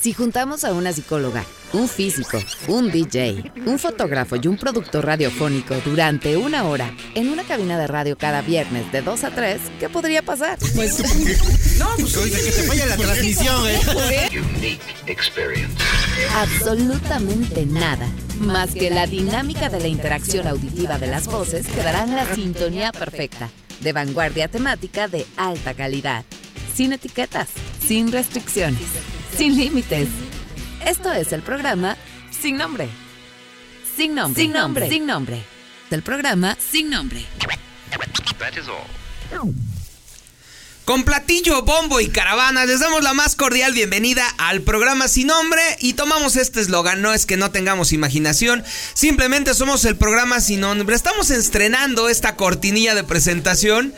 Si 0.00 0.12
juntamos 0.12 0.64
a 0.64 0.72
una 0.72 0.92
psicóloga, 0.92 1.44
un 1.72 1.88
físico, 1.88 2.38
un 2.68 2.90
DJ, 2.90 3.52
un 3.66 3.78
fotógrafo 3.78 4.36
y 4.36 4.46
un 4.48 4.56
productor 4.56 5.06
radiofónico 5.06 5.74
durante 5.84 6.36
una 6.36 6.64
hora 6.64 6.92
en 7.14 7.28
una 7.28 7.44
cabina 7.44 7.78
de 7.78 7.86
radio 7.86 8.18
cada 8.18 8.42
viernes 8.42 8.90
de 8.92 9.02
2 9.02 9.24
a 9.24 9.30
3, 9.30 9.60
¿qué 9.78 9.88
podría 9.88 10.22
pasar? 10.22 10.58
Pues. 10.74 10.98
no, 11.78 11.88
pues 11.98 12.16
que 12.16 12.52
se 12.52 12.68
vaya 12.68 12.86
la 12.86 12.96
transmisión, 12.96 13.68
¿eh? 13.68 13.80
Unique 14.56 14.82
experience. 15.06 15.74
Absolutamente 16.34 17.64
nada. 17.66 18.08
Más 18.40 18.72
que 18.72 18.90
la 18.90 19.06
dinámica 19.06 19.68
de 19.68 19.80
la 19.80 19.86
interacción 19.86 20.48
auditiva 20.48 20.98
de 20.98 21.06
las 21.06 21.26
voces 21.26 21.66
que 21.66 21.82
darán 21.82 22.14
la 22.14 22.34
sintonía 22.34 22.90
perfecta, 22.90 23.50
de 23.80 23.92
vanguardia 23.92 24.48
temática 24.48 25.06
de 25.06 25.26
alta 25.36 25.74
calidad, 25.74 26.24
sin 26.74 26.92
etiquetas, 26.92 27.48
sin 27.86 28.10
restricciones 28.10 28.88
sin 29.36 29.56
límites. 29.56 30.08
Esto 30.84 31.12
es 31.12 31.32
el 31.32 31.42
programa 31.42 31.96
Sin 32.30 32.56
Nombre. 32.56 32.88
Sin 33.96 34.14
nombre. 34.14 34.42
Sin 34.42 34.52
nombre. 34.52 34.88
Sin 34.88 35.06
nombre. 35.06 35.42
El 35.90 36.02
programa 36.02 36.56
Sin 36.58 36.90
Nombre. 36.90 37.26
Con 40.84 41.04
platillo, 41.04 41.62
bombo 41.62 42.00
y 42.00 42.08
caravana 42.08 42.66
les 42.66 42.80
damos 42.80 43.04
la 43.04 43.14
más 43.14 43.36
cordial 43.36 43.72
bienvenida 43.72 44.26
al 44.38 44.62
programa 44.62 45.06
Sin 45.06 45.28
Nombre 45.28 45.62
y 45.78 45.92
tomamos 45.92 46.34
este 46.36 46.60
eslogan, 46.60 47.02
no 47.02 47.12
es 47.14 47.24
que 47.24 47.36
no 47.36 47.52
tengamos 47.52 47.92
imaginación, 47.92 48.64
simplemente 48.94 49.54
somos 49.54 49.84
el 49.84 49.96
programa 49.96 50.40
Sin 50.40 50.60
Nombre. 50.60 50.96
Estamos 50.96 51.30
estrenando 51.30 52.08
esta 52.08 52.34
cortinilla 52.34 52.96
de 52.96 53.04
presentación 53.04 53.94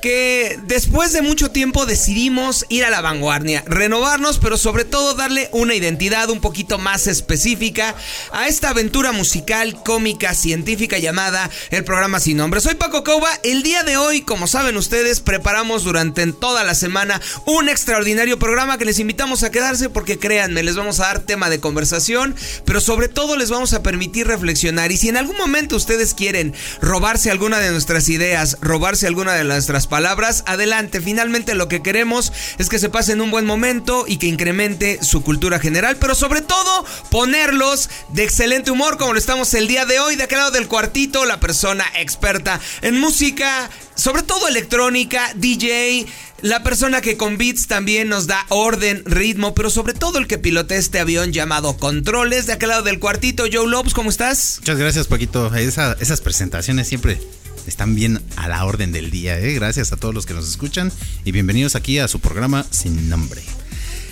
que 0.00 0.58
después 0.64 1.12
de 1.12 1.22
mucho 1.22 1.50
tiempo 1.50 1.86
decidimos 1.86 2.66
ir 2.68 2.84
a 2.84 2.90
la 2.90 3.00
vanguardia, 3.00 3.64
renovarnos, 3.66 4.38
pero 4.38 4.56
sobre 4.56 4.84
todo 4.84 5.14
darle 5.14 5.48
una 5.52 5.74
identidad 5.74 6.30
un 6.30 6.40
poquito 6.40 6.78
más 6.78 7.06
específica 7.06 7.94
a 8.32 8.48
esta 8.48 8.70
aventura 8.70 9.12
musical, 9.12 9.82
cómica, 9.82 10.34
científica 10.34 10.98
llamada 10.98 11.50
el 11.70 11.84
programa 11.84 12.20
Sin 12.20 12.36
Nombre. 12.36 12.60
Soy 12.60 12.74
Paco 12.74 13.04
Cauba. 13.04 13.28
El 13.42 13.62
día 13.62 13.82
de 13.82 13.96
hoy, 13.96 14.22
como 14.22 14.46
saben 14.46 14.76
ustedes, 14.76 15.20
preparamos 15.20 15.84
durante 15.84 16.18
toda 16.32 16.64
la 16.64 16.74
semana 16.74 17.20
un 17.46 17.68
extraordinario 17.68 18.38
programa 18.38 18.78
que 18.78 18.84
les 18.84 18.98
invitamos 18.98 19.42
a 19.42 19.50
quedarse 19.50 19.88
porque 19.88 20.18
créanme, 20.18 20.62
les 20.62 20.76
vamos 20.76 21.00
a 21.00 21.04
dar 21.04 21.20
tema 21.20 21.50
de 21.50 21.60
conversación, 21.60 22.34
pero 22.64 22.80
sobre 22.80 23.08
todo 23.08 23.36
les 23.36 23.50
vamos 23.50 23.72
a 23.72 23.82
permitir 23.82 24.26
reflexionar. 24.26 24.92
Y 24.92 24.96
si 24.96 25.08
en 25.08 25.16
algún 25.16 25.36
momento 25.36 25.76
ustedes 25.76 26.14
quieren 26.14 26.54
robarse 26.80 27.30
alguna 27.30 27.58
de 27.58 27.70
nuestras 27.70 28.08
ideas, 28.08 28.56
robarse 28.60 29.06
alguna 29.06 29.34
de 29.34 29.44
nuestras 29.44 29.87
palabras. 29.88 30.44
Adelante, 30.46 31.00
finalmente 31.00 31.54
lo 31.54 31.68
que 31.68 31.82
queremos 31.82 32.32
es 32.58 32.68
que 32.68 32.78
se 32.78 32.88
pasen 32.88 33.20
un 33.20 33.30
buen 33.30 33.46
momento 33.46 34.04
y 34.06 34.18
que 34.18 34.26
incremente 34.26 35.02
su 35.02 35.22
cultura 35.22 35.58
general, 35.58 35.96
pero 35.96 36.14
sobre 36.14 36.40
todo 36.40 36.84
ponerlos 37.10 37.90
de 38.12 38.24
excelente 38.24 38.70
humor 38.70 38.98
como 38.98 39.12
lo 39.12 39.18
estamos 39.18 39.52
el 39.54 39.68
día 39.68 39.86
de 39.86 39.98
hoy. 40.00 40.16
De 40.16 40.24
aquel 40.24 40.38
lado 40.38 40.50
del 40.50 40.68
cuartito, 40.68 41.24
la 41.24 41.40
persona 41.40 41.84
experta 41.96 42.60
en 42.82 42.98
música, 42.98 43.70
sobre 43.94 44.22
todo 44.22 44.48
electrónica, 44.48 45.32
DJ. 45.34 46.06
La 46.40 46.62
persona 46.62 47.00
que 47.00 47.16
con 47.16 47.36
beats 47.36 47.66
también 47.66 48.08
nos 48.08 48.28
da 48.28 48.46
orden, 48.48 49.02
ritmo, 49.04 49.54
pero 49.54 49.70
sobre 49.70 49.92
todo 49.92 50.18
el 50.18 50.28
que 50.28 50.38
pilotea 50.38 50.78
este 50.78 51.00
avión 51.00 51.32
llamado 51.32 51.76
Controles. 51.76 52.46
De 52.46 52.52
aquel 52.52 52.68
lado 52.68 52.82
del 52.82 53.00
cuartito, 53.00 53.44
Joe 53.52 53.66
Lopes, 53.66 53.92
¿cómo 53.92 54.08
estás? 54.08 54.58
Muchas 54.60 54.78
gracias, 54.78 55.08
Paquito. 55.08 55.52
esas 55.54 56.20
presentaciones 56.20 56.86
siempre 56.86 57.20
están 57.68 57.94
bien 57.94 58.20
a 58.36 58.48
la 58.48 58.64
orden 58.64 58.92
del 58.92 59.10
día. 59.10 59.38
¿eh? 59.38 59.52
Gracias 59.54 59.92
a 59.92 59.96
todos 59.96 60.14
los 60.14 60.26
que 60.26 60.34
nos 60.34 60.48
escuchan 60.48 60.90
y 61.24 61.32
bienvenidos 61.32 61.76
aquí 61.76 61.98
a 61.98 62.08
su 62.08 62.18
programa 62.20 62.64
Sin 62.70 63.08
Nombre. 63.08 63.42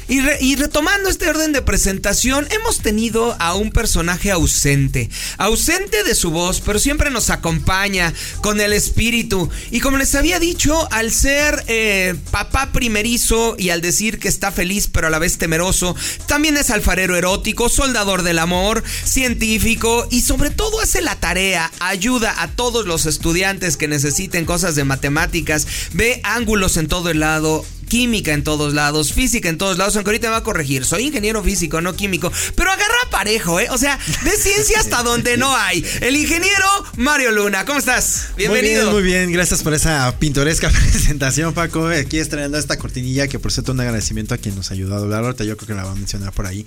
Y, 0.09 0.55
retomando 0.55 1.09
este 1.09 1.29
orden 1.29 1.53
de 1.53 1.63
presentación, 1.63 2.47
hemos 2.51 2.79
tenido 2.79 3.37
a 3.41 3.55
un 3.55 3.73
personaje 3.73 4.31
ausente, 4.31 5.11
ausente 5.37 6.05
de 6.05 6.15
su 6.15 6.31
voz, 6.31 6.61
pero 6.65 6.79
siempre 6.79 7.11
nos 7.11 7.29
acompaña 7.31 8.15
con 8.41 8.61
el 8.61 8.73
espíritu. 8.73 9.51
Y 9.73 9.81
como 9.81 9.97
les 9.97 10.15
había 10.15 10.39
dicho, 10.39 10.89
al 10.93 11.11
ser 11.11 11.65
eh, 11.67 12.15
papá 12.31 12.71
primerizo 12.73 13.57
y 13.59 13.71
al 13.71 13.81
decir 13.81 14.21
que 14.21 14.29
está 14.29 14.53
feliz 14.53 14.89
pero 14.93 15.09
a 15.09 15.11
la 15.11 15.19
vez 15.19 15.39
temeroso, 15.39 15.97
también 16.27 16.57
es 16.57 16.71
alfarero 16.71 17.17
erótico, 17.17 17.69
soldador 17.69 18.23
del 18.23 18.39
amor, 18.39 18.85
científico 19.05 20.07
y 20.11 20.21
sobre 20.21 20.51
todo 20.51 20.81
hace 20.81 21.03
la 21.03 21.17
tarea, 21.17 21.73
ayuda 21.81 22.43
a 22.43 22.49
todos 22.49 22.87
los 22.87 23.07
estudiantes 23.07 23.77
que 23.77 23.89
necesiten 23.89 24.45
cosas 24.45 24.77
de 24.77 24.85
matemáticas, 24.85 25.67
ve 25.93 26.21
ángulos 26.23 26.77
en 26.77 26.87
todo 26.87 27.11
el 27.11 27.21
lado, 27.21 27.65
química 27.89 28.33
en 28.33 28.45
todos 28.45 28.75
lados, 28.75 29.13
física 29.13 29.49
en 29.49 29.59
todos 29.59 29.79
lados, 29.79 29.97
aunque 29.97 30.11
ahorita 30.11 30.29
me 30.29 30.33
va 30.33 30.39
a 30.39 30.43
corregir. 30.43 30.85
Soy 30.85 31.05
ingeniero 31.05 31.43
físico, 31.43 31.81
no 31.81 31.95
químico. 31.95 32.33
Pero 32.55 32.71
agarra 32.71 33.11
parejo, 33.11 33.61
¿eh? 33.61 33.69
O 33.71 33.79
sea, 33.79 33.99
de 34.25 34.31
ciencia 34.33 34.81
hasta 34.81 35.03
donde 35.03 35.37
no 35.37 35.57
hay. 35.57 35.85
El 36.01 36.17
ingeniero 36.17 36.67
Mario 36.97 37.33
Luna, 37.33 37.65
¿cómo 37.65 37.79
estás? 37.79 38.29
Bienvenido. 38.37 38.91
Muy 38.91 39.03
bien, 39.03 39.21
muy 39.21 39.27
bien. 39.27 39.33
Gracias 39.33 39.63
por 39.63 39.75
esa 39.75 40.15
pintoresca 40.19 40.69
presentación, 40.91 41.55
Paco. 41.55 41.87
Aquí 41.87 42.19
estrenando 42.19 42.59
esta 42.59 42.77
cortinilla 42.79 43.29
que 43.29 43.39
por 43.39 43.53
cierto 43.53 43.73
un 43.73 43.81
agradecimiento 43.81 44.35
a 44.35 44.39
quien 44.39 44.55
nos 44.55 44.71
ayudó 44.71 44.97
a 44.97 44.99
doblar. 44.99 45.25
Ahorita 45.25 45.45
yo 45.45 45.57
creo 45.57 45.69
que 45.69 45.75
la 45.75 45.85
va 45.85 45.93
a 45.93 45.97
mencionar 45.97 46.33
por 46.33 46.47
ahí. 46.47 46.67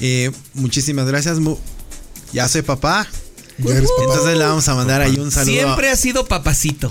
Eh, 0.00 0.30
muchísimas 0.54 1.06
gracias. 1.06 1.38
Ya 2.32 2.48
soy 2.48 2.62
papá. 2.62 3.06
Entonces 3.58 4.36
le 4.36 4.44
vamos 4.44 4.68
a 4.68 4.74
mandar 4.74 5.00
ahí 5.02 5.16
un 5.18 5.30
saludo. 5.30 5.52
Siempre 5.52 5.90
ha 5.90 5.96
sido 5.96 6.26
papacito. 6.26 6.90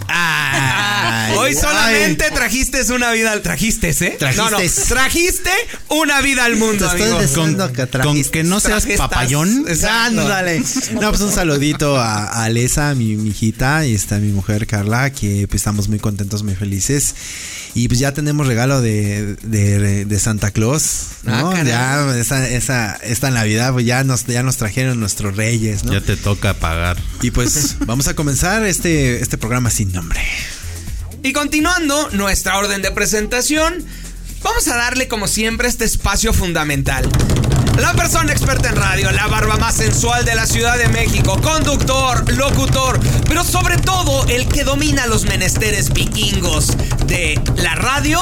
Hoy 1.37 1.53
solamente 1.55 2.31
trajiste 2.31 2.81
una 2.93 3.11
vida 3.11 3.31
al 3.31 3.41
trajiste, 3.41 3.89
¿eh? 3.89 4.15
Trajiste. 4.17 4.41
No, 4.41 4.49
no, 4.49 4.57
trajiste 4.87 5.51
una 5.89 6.21
vida 6.21 6.45
al 6.45 6.55
mundo, 6.55 6.89
amigo. 6.89 7.19
Con, 7.33 8.23
que 8.31 8.43
no 8.43 8.59
seas 8.59 8.85
papayón. 8.97 9.65
Ándale. 9.89 10.63
No, 10.99 11.09
pues 11.09 11.21
un 11.21 11.31
saludito 11.31 11.97
a, 11.97 12.43
Alesa, 12.43 12.93
mi, 12.95 13.15
mi, 13.15 13.29
hijita, 13.29 13.85
y 13.85 13.95
está 13.95 14.17
mi 14.17 14.31
mujer 14.31 14.67
Carla, 14.67 15.11
que 15.11 15.47
pues, 15.47 15.61
estamos 15.61 15.87
muy 15.87 15.99
contentos, 15.99 16.43
muy 16.43 16.55
felices. 16.55 17.15
Y 17.75 17.87
pues 17.87 17.99
ya 17.99 18.13
tenemos 18.13 18.45
regalo 18.45 18.81
de, 18.81 19.35
de, 19.35 20.19
Santa 20.19 20.51
Claus. 20.51 21.07
¿no? 21.23 21.51
Ah, 21.51 21.63
ya 21.63 22.17
esa, 22.17 22.47
esa, 22.47 22.95
esta 22.97 23.31
Navidad, 23.31 23.73
pues 23.73 23.85
ya 23.85 24.03
nos, 24.03 24.25
ya 24.25 24.43
nos 24.43 24.57
trajeron 24.57 24.99
nuestros 24.99 25.35
reyes, 25.35 25.83
¿no? 25.83 25.93
Ya 25.93 26.01
te 26.01 26.15
toca 26.15 26.53
pagar. 26.53 26.97
Y 27.21 27.31
pues 27.31 27.77
vamos 27.85 28.07
a 28.07 28.13
comenzar 28.13 28.63
este, 28.65 29.21
este 29.21 29.37
programa 29.39 29.71
sin 29.71 29.91
nombre. 29.91 30.21
Y 31.23 31.33
continuando 31.33 32.09
nuestra 32.11 32.57
orden 32.57 32.81
de 32.81 32.91
presentación, 32.91 33.83
vamos 34.43 34.67
a 34.67 34.75
darle 34.75 35.07
como 35.07 35.27
siempre 35.27 35.67
este 35.67 35.85
espacio 35.85 36.33
fundamental. 36.33 37.09
La 37.79 37.93
persona 37.93 38.31
experta 38.31 38.69
en 38.69 38.75
radio, 38.75 39.11
la 39.11 39.27
barba 39.27 39.57
más 39.57 39.75
sensual 39.75 40.25
de 40.25 40.35
la 40.35 40.45
Ciudad 40.45 40.77
de 40.77 40.87
México, 40.89 41.39
conductor, 41.41 42.31
locutor, 42.33 42.99
pero 43.27 43.43
sobre 43.43 43.77
todo 43.77 44.25
el 44.27 44.47
que 44.47 44.63
domina 44.63 45.07
los 45.07 45.25
menesteres 45.25 45.91
vikingos 45.91 46.77
de 47.07 47.39
la 47.55 47.73
radio 47.75 48.19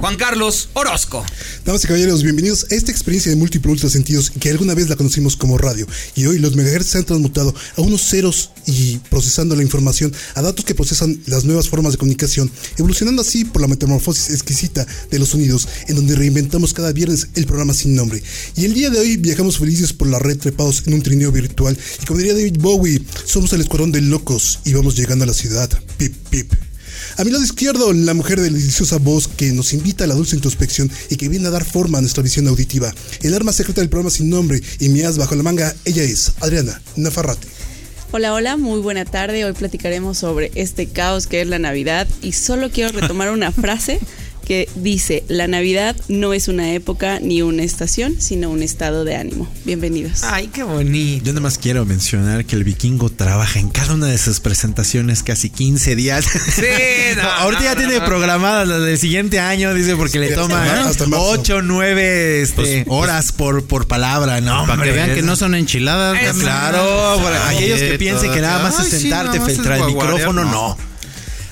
Juan 0.00 0.16
Carlos 0.16 0.68
Orozco. 0.74 1.24
Damas 1.64 1.82
y 1.82 1.88
caballeros, 1.88 2.22
bienvenidos 2.22 2.66
a 2.70 2.74
esta 2.76 2.92
experiencia 2.92 3.30
de 3.30 3.36
múltiples 3.36 3.80
sentidos 3.80 4.30
que 4.30 4.48
alguna 4.50 4.74
vez 4.74 4.88
la 4.88 4.94
conocimos 4.94 5.34
como 5.34 5.58
radio. 5.58 5.88
Y 6.14 6.26
hoy 6.26 6.38
los 6.38 6.54
megahertz 6.54 6.86
se 6.86 6.98
han 6.98 7.04
transmutado 7.04 7.52
a 7.76 7.80
unos 7.80 8.02
ceros 8.02 8.52
y 8.66 8.98
procesando 9.10 9.56
la 9.56 9.62
información 9.62 10.12
a 10.36 10.42
datos 10.42 10.64
que 10.64 10.76
procesan 10.76 11.20
las 11.26 11.44
nuevas 11.44 11.68
formas 11.68 11.92
de 11.92 11.98
comunicación, 11.98 12.48
evolucionando 12.76 13.22
así 13.22 13.44
por 13.44 13.60
la 13.60 13.66
metamorfosis 13.66 14.30
exquisita 14.30 14.86
de 15.10 15.18
los 15.18 15.30
sonidos, 15.30 15.66
en 15.88 15.96
donde 15.96 16.14
reinventamos 16.14 16.74
cada 16.74 16.92
viernes 16.92 17.28
el 17.34 17.46
programa 17.46 17.74
sin 17.74 17.96
nombre. 17.96 18.22
Y 18.56 18.66
el 18.66 18.74
día 18.74 18.90
de 18.90 19.00
hoy 19.00 19.16
viajamos 19.16 19.58
felices 19.58 19.92
por 19.92 20.06
la 20.06 20.20
red 20.20 20.38
trepados 20.38 20.84
en 20.86 20.94
un 20.94 21.02
trineo 21.02 21.32
virtual. 21.32 21.76
Y 22.00 22.06
como 22.06 22.18
diría 22.18 22.34
David 22.34 22.58
Bowie, 22.60 23.02
somos 23.24 23.52
el 23.52 23.62
escuadrón 23.62 23.90
de 23.90 24.00
locos 24.00 24.60
y 24.64 24.74
vamos 24.74 24.94
llegando 24.94 25.24
a 25.24 25.26
la 25.26 25.34
ciudad. 25.34 25.68
Pip, 25.96 26.14
pip. 26.30 26.67
A 27.18 27.24
mi 27.24 27.32
lado 27.32 27.42
izquierdo, 27.42 27.92
la 27.92 28.14
mujer 28.14 28.40
de 28.40 28.48
la 28.48 28.56
deliciosa 28.56 28.98
voz 28.98 29.26
que 29.26 29.50
nos 29.50 29.72
invita 29.72 30.04
a 30.04 30.06
la 30.06 30.14
dulce 30.14 30.36
introspección 30.36 30.88
y 31.10 31.16
que 31.16 31.28
viene 31.28 31.48
a 31.48 31.50
dar 31.50 31.64
forma 31.64 31.98
a 31.98 32.00
nuestra 32.00 32.22
visión 32.22 32.46
auditiva. 32.46 32.94
El 33.22 33.34
arma 33.34 33.52
secreta 33.52 33.80
del 33.80 33.90
programa 33.90 34.10
sin 34.10 34.30
nombre 34.30 34.62
y 34.78 34.88
mi 34.88 35.02
as 35.02 35.18
bajo 35.18 35.34
la 35.34 35.42
manga, 35.42 35.74
ella 35.84 36.04
es 36.04 36.34
Adriana 36.40 36.80
Nafarrate. 36.94 37.48
Hola, 38.12 38.34
hola, 38.34 38.56
muy 38.56 38.78
buena 38.80 39.04
tarde. 39.04 39.44
Hoy 39.44 39.52
platicaremos 39.52 40.16
sobre 40.18 40.52
este 40.54 40.86
caos 40.86 41.26
que 41.26 41.40
es 41.40 41.48
la 41.48 41.58
Navidad 41.58 42.06
y 42.22 42.34
solo 42.34 42.70
quiero 42.70 42.92
retomar 42.92 43.30
una 43.32 43.50
frase 43.50 43.98
que 44.48 44.66
dice, 44.76 45.24
la 45.28 45.46
Navidad 45.46 45.94
no 46.08 46.32
es 46.32 46.48
una 46.48 46.72
época 46.72 47.20
ni 47.20 47.42
una 47.42 47.62
estación, 47.62 48.18
sino 48.18 48.48
un 48.48 48.62
estado 48.62 49.04
de 49.04 49.14
ánimo. 49.14 49.46
Bienvenidos. 49.66 50.22
Ay, 50.24 50.46
qué 50.46 50.62
bonito. 50.62 51.26
Yo 51.26 51.32
nada 51.34 51.42
más 51.42 51.58
quiero 51.58 51.84
mencionar 51.84 52.46
que 52.46 52.56
el 52.56 52.64
vikingo 52.64 53.10
trabaja 53.10 53.58
en 53.58 53.68
cada 53.68 53.92
una 53.92 54.06
de 54.06 54.16
sus 54.16 54.40
presentaciones 54.40 55.22
casi 55.22 55.50
15 55.50 55.94
días. 55.96 56.24
Sí, 56.24 56.62
ahorita 57.40 57.62
ya 57.62 57.76
tiene 57.76 58.00
programadas 58.00 58.66
las 58.66 58.80
del 58.80 58.96
siguiente 58.96 59.38
año, 59.38 59.74
dice, 59.74 59.96
porque 59.96 60.18
le 60.18 60.30
toma 60.30 60.64
8, 61.10 61.60
9 61.60 62.40
este, 62.40 62.54
pues, 62.54 62.84
horas 62.88 63.32
por, 63.32 63.66
por 63.66 63.86
palabra, 63.86 64.40
¿no? 64.40 64.66
Para 64.66 64.82
que 64.82 64.92
vean 64.92 65.14
que 65.14 65.20
no 65.20 65.36
son 65.36 65.56
enchiladas. 65.56 66.16
claro, 66.38 67.20
para 67.22 67.50
aquellos 67.50 67.80
que 67.80 67.98
piensen 67.98 68.32
que 68.32 68.40
nada 68.40 68.62
más 68.62 68.80
es 68.80 68.98
sentarte 68.98 69.42
frente 69.42 69.68
al 69.70 69.84
micrófono, 69.84 70.46
no. 70.46 70.87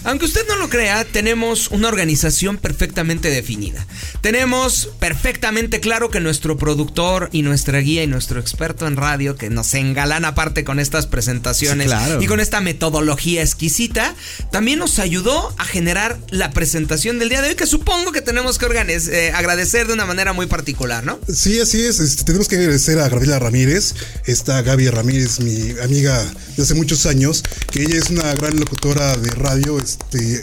Aunque 0.07 0.25
usted 0.27 0.47
no 0.49 0.57
lo 0.57 0.69
crea, 0.69 1.05
tenemos 1.05 1.69
una 1.73 1.89
organización 1.89 2.59
perfectamente 2.59 3.29
definida. 3.29 3.85
Tenemos 4.21 4.89
perfectamente 5.01 5.81
claro 5.81 6.11
que 6.11 6.21
nuestro 6.21 6.57
productor 6.57 7.29
y 7.33 7.43
nuestra 7.43 7.81
guía 7.81 8.05
y 8.05 8.07
nuestro 8.07 8.39
experto 8.41 8.87
en 8.87 8.97
radio, 8.97 9.37
que 9.37 9.51
nos 9.51 9.75
engalana 9.75 10.29
aparte 10.29 10.63
con 10.65 10.79
estas 10.79 11.07
presentaciones 11.07 11.87
Sí, 11.87 11.89
claro. 11.89 12.23
y 12.23 12.27
con 12.27 12.39
esta 12.39 12.61
metodología 12.61 13.43
exquisita, 13.43 14.15
también 14.53 14.79
nos 14.79 14.99
ayudó 15.01 15.53
a 15.59 15.65
generar 15.65 16.19
la 16.31 16.51
presentación 16.53 17.19
del 17.19 17.29
día 17.29 17.43
de 17.43 17.49
hoy, 17.49 17.55
que 17.57 17.67
supongo 17.67 18.13
que 18.13 18.21
tenemos 18.23 18.59
que 18.59 18.67
eh, 18.67 19.33
agradecer 19.35 19.87
de 19.87 19.95
una 19.95 20.07
manera 20.07 20.33
muy 20.33 20.47
particular, 20.47 21.05
¿no? 21.05 21.19
Sí, 21.33 21.61
así 21.61 21.81
es. 21.83 21.99
este, 21.99 22.25
tenemos 22.25 22.47
que 22.49 22.57
agradecer 22.57 22.99
a 23.01 23.09
Gabriela 23.09 23.39
Ramírez, 23.39 23.95
esta 24.25 24.63
Gaby 24.63 24.89
Ramírez, 24.89 25.41
mi 25.41 25.71
amiga 25.83 26.25
de 26.57 26.63
hace 26.63 26.75
muchos 26.75 27.07
años, 27.07 27.43
que 27.71 27.83
ella 27.83 27.97
es 27.97 28.11
una 28.11 28.35
gran 28.35 28.59
locutora 28.59 29.17
de 29.17 29.31
radio, 29.31 29.79
este, 29.79 29.96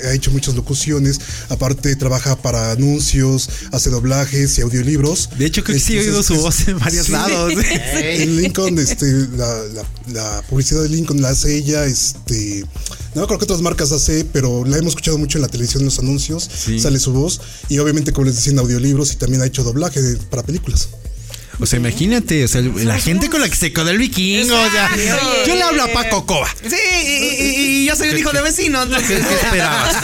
ha 0.05 0.13
hecho 0.13 0.31
muchas 0.31 0.55
locuciones, 0.55 1.19
aparte 1.49 1.95
trabaja 1.95 2.35
para 2.35 2.71
anuncios, 2.71 3.49
hace 3.71 3.89
doblajes 3.89 4.57
y 4.57 4.61
audiolibros. 4.61 5.29
De 5.37 5.45
hecho, 5.45 5.63
creo 5.63 5.75
que 5.77 5.83
sí 5.83 5.97
he 5.97 6.01
oído 6.01 6.21
su 6.23 6.35
voz 6.35 6.67
en 6.67 6.79
varios 6.79 7.09
lados. 7.09 7.53
En 7.93 8.35
Lincoln, 8.41 8.77
este, 8.79 9.05
la, 9.35 9.63
la- 9.73 9.85
la 10.13 10.41
publicidad 10.49 10.81
de 10.83 10.89
Lincoln 10.89 11.21
la 11.21 11.29
hace 11.29 11.55
ella, 11.55 11.85
este, 11.85 12.65
no 13.15 13.25
creo 13.27 13.39
que 13.39 13.45
otras 13.45 13.61
marcas 13.61 13.91
hace, 13.91 14.25
pero 14.25 14.65
la 14.65 14.77
hemos 14.77 14.89
escuchado 14.91 15.17
mucho 15.17 15.37
en 15.37 15.43
la 15.43 15.47
televisión, 15.47 15.81
en 15.81 15.85
los 15.85 15.99
anuncios, 15.99 16.49
Sí. 16.65 16.79
sale 16.79 16.99
su 16.99 17.13
voz, 17.13 17.41
y 17.69 17.79
obviamente, 17.79 18.11
como 18.11 18.25
les 18.25 18.35
decía, 18.35 18.51
en 18.53 18.59
audiolibros 18.59 19.13
y 19.13 19.15
también 19.15 19.41
ha 19.41 19.45
hecho 19.45 19.63
doblaje 19.63 19.99
para 20.29 20.43
películas. 20.43 20.89
O 21.59 21.65
sea, 21.65 21.77
imagínate, 21.79 22.43
o 22.43 22.47
sea, 22.47 22.61
la 22.61 22.97
gente 22.99 23.29
con 23.29 23.39
la 23.41 23.47
que 23.47 23.55
se 23.55 23.71
quedó 23.71 23.89
el 23.89 23.97
vikingo, 23.99 24.55
o 24.55 24.71
sea, 24.71 24.89
yo 25.45 25.55
le 25.55 25.61
hablo 25.61 25.83
a 25.83 25.87
Paco 25.93 26.25
Coba. 26.25 26.47
Sí, 26.67 26.75
y, 27.05 27.43
y- 27.43 27.55
y 27.83 27.85
yo 27.85 27.95
soy 27.95 28.09
un 28.09 28.17
hijo 28.17 28.31
de 28.31 28.41
vecino. 28.41 28.81
entonces- 28.83 29.21
¿Qué 29.25 29.33
esperabas? 29.35 29.95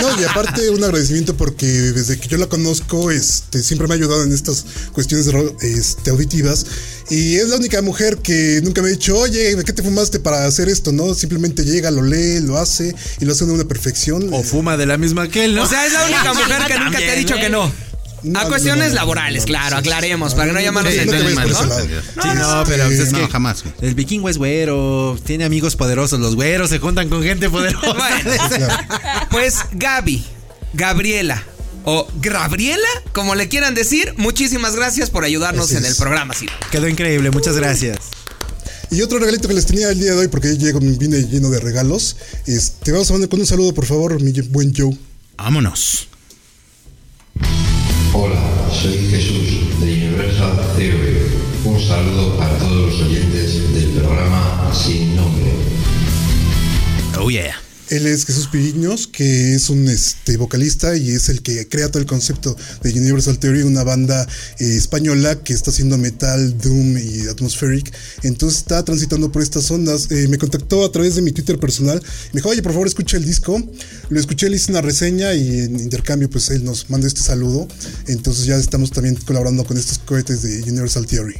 No, 0.00 0.20
y 0.20 0.24
aparte 0.24 0.68
un 0.70 0.84
agradecimiento 0.84 1.34
porque 1.36 1.66
desde 1.66 2.18
que 2.20 2.28
yo 2.28 2.36
la 2.36 2.46
conozco, 2.46 3.10
este, 3.10 3.62
siempre 3.62 3.88
me 3.88 3.94
ha 3.94 3.96
ayudado 3.96 4.22
en 4.22 4.32
estas 4.32 4.64
cuestiones 4.92 5.28
este, 5.62 6.10
auditivas. 6.10 6.66
Y 7.10 7.36
es 7.36 7.48
la 7.48 7.56
única 7.56 7.80
mujer 7.80 8.18
que 8.18 8.60
nunca 8.62 8.82
me 8.82 8.88
ha 8.88 8.90
dicho, 8.92 9.16
oye, 9.18 9.56
¿de 9.56 9.64
qué 9.64 9.72
te 9.72 9.82
fumaste 9.82 10.20
para 10.20 10.44
hacer 10.46 10.68
esto? 10.68 10.92
No, 10.92 11.14
simplemente 11.14 11.64
llega, 11.64 11.90
lo 11.90 12.02
lee, 12.02 12.40
lo 12.40 12.58
hace 12.58 12.94
y 13.18 13.24
lo 13.24 13.32
hace 13.32 13.46
de 13.46 13.52
una 13.52 13.64
perfección. 13.64 14.28
O 14.32 14.42
fuma 14.42 14.76
de 14.76 14.84
la 14.84 14.98
misma 14.98 15.26
que 15.28 15.46
él, 15.46 15.54
¿no? 15.54 15.62
O 15.62 15.66
sea, 15.68 15.86
es 15.86 15.92
la 15.94 16.04
única 16.04 16.34
mujer 16.34 16.62
que 16.68 16.78
nunca 16.78 16.98
te 16.98 17.10
ha 17.10 17.14
dicho 17.14 17.34
que 17.36 17.48
no. 17.48 17.72
No, 18.22 18.40
A 18.40 18.48
cuestiones 18.48 18.88
no, 18.88 18.90
no, 18.90 18.94
laborales, 18.96 19.44
claro, 19.44 19.76
sí, 19.76 19.82
sí. 19.82 19.88
aclaremos, 19.88 20.34
para 20.34 20.52
que 20.52 20.64
no 20.64 20.72
por 20.72 20.86
entendidos, 20.86 21.32
ese 21.32 21.66
¿no? 22.16 22.22
Sí, 22.22 22.28
no, 22.34 22.64
pero 22.66 22.86
pues 22.86 22.98
es 22.98 23.12
no, 23.12 23.18
que 23.18 23.28
jamás. 23.28 23.64
el 23.80 23.94
vikingo 23.94 24.28
es 24.28 24.38
güero, 24.38 25.16
tiene 25.24 25.44
amigos 25.44 25.76
poderosos, 25.76 26.18
los 26.18 26.34
güeros 26.34 26.70
se 26.70 26.78
juntan 26.78 27.08
con 27.08 27.22
gente 27.22 27.48
poderosa. 27.48 27.78
Bueno, 27.98 28.68
pues 29.30 29.56
Gaby, 29.72 30.24
Gabriela 30.74 31.42
o 31.84 32.06
Gabriela, 32.20 32.88
como 33.12 33.34
le 33.34 33.48
quieran 33.48 33.74
decir, 33.74 34.14
muchísimas 34.16 34.76
gracias 34.76 35.10
por 35.10 35.24
ayudarnos 35.24 35.72
en 35.72 35.84
el 35.84 35.94
programa, 35.94 36.34
sí. 36.34 36.46
Quedó 36.70 36.88
increíble, 36.88 37.30
muchas 37.30 37.56
gracias. 37.56 37.98
Y 38.90 39.02
otro 39.02 39.18
regalito 39.18 39.48
que 39.48 39.54
les 39.54 39.66
tenía 39.66 39.90
el 39.90 39.98
día 39.98 40.12
de 40.12 40.18
hoy, 40.18 40.28
porque 40.28 40.56
llego, 40.56 40.80
vine 40.80 41.22
lleno 41.22 41.50
de 41.50 41.60
regalos. 41.60 42.16
Este, 42.46 42.92
vamos 42.92 43.10
a 43.10 43.14
mandar 43.14 43.28
con 43.28 43.40
un 43.40 43.46
saludo, 43.46 43.74
por 43.74 43.86
favor, 43.86 44.20
mi 44.20 44.32
buen 44.32 44.74
Joe. 44.74 44.96
Vámonos. 45.36 46.08
Hola, 48.20 48.34
soy 48.72 48.98
Jesús 49.10 49.78
de 49.78 49.92
Universal 49.92 50.74
Theory. 50.76 51.18
Un 51.64 51.80
saludo 51.80 52.36
para 52.36 52.58
todos 52.58 52.90
los 52.90 53.00
oyentes 53.02 53.72
del 53.72 53.90
programa 53.90 54.72
Sin 54.74 55.14
Nombre. 55.14 55.52
Oh 57.16 57.30
yeah. 57.30 57.67
Él 57.90 58.06
es 58.06 58.26
Jesús 58.26 58.48
Piriños, 58.48 59.06
que 59.06 59.54
es 59.54 59.70
un 59.70 59.88
este, 59.88 60.36
vocalista 60.36 60.94
y 60.96 61.10
es 61.10 61.30
el 61.30 61.40
que 61.40 61.68
crea 61.68 61.88
todo 61.88 62.00
el 62.00 62.06
concepto 62.06 62.54
de 62.82 62.92
Universal 62.92 63.38
Theory, 63.38 63.62
una 63.62 63.82
banda 63.82 64.28
eh, 64.58 64.76
española 64.76 65.42
que 65.42 65.54
está 65.54 65.70
haciendo 65.70 65.96
metal, 65.96 66.58
doom 66.58 66.98
y 66.98 67.28
atmospheric. 67.28 67.90
Entonces 68.24 68.58
está 68.60 68.84
transitando 68.84 69.32
por 69.32 69.42
estas 69.42 69.70
ondas. 69.70 70.10
Eh, 70.10 70.28
me 70.28 70.36
contactó 70.36 70.84
a 70.84 70.92
través 70.92 71.14
de 71.14 71.22
mi 71.22 71.32
Twitter 71.32 71.58
personal. 71.58 71.98
Me 72.32 72.40
dijo, 72.40 72.50
oye, 72.50 72.62
por 72.62 72.72
favor, 72.72 72.86
escucha 72.86 73.16
el 73.16 73.24
disco. 73.24 73.58
Lo 74.10 74.20
escuché, 74.20 74.50
le 74.50 74.56
hice 74.56 74.70
una 74.70 74.82
reseña 74.82 75.32
y 75.32 75.60
en 75.60 75.80
intercambio, 75.80 76.28
pues 76.28 76.50
él 76.50 76.64
nos 76.64 76.90
manda 76.90 77.06
este 77.06 77.22
saludo. 77.22 77.68
Entonces 78.06 78.44
ya 78.44 78.56
estamos 78.56 78.90
también 78.90 79.16
colaborando 79.16 79.64
con 79.64 79.78
estos 79.78 79.98
cohetes 79.98 80.42
de 80.42 80.62
Universal 80.64 81.06
Theory. 81.06 81.36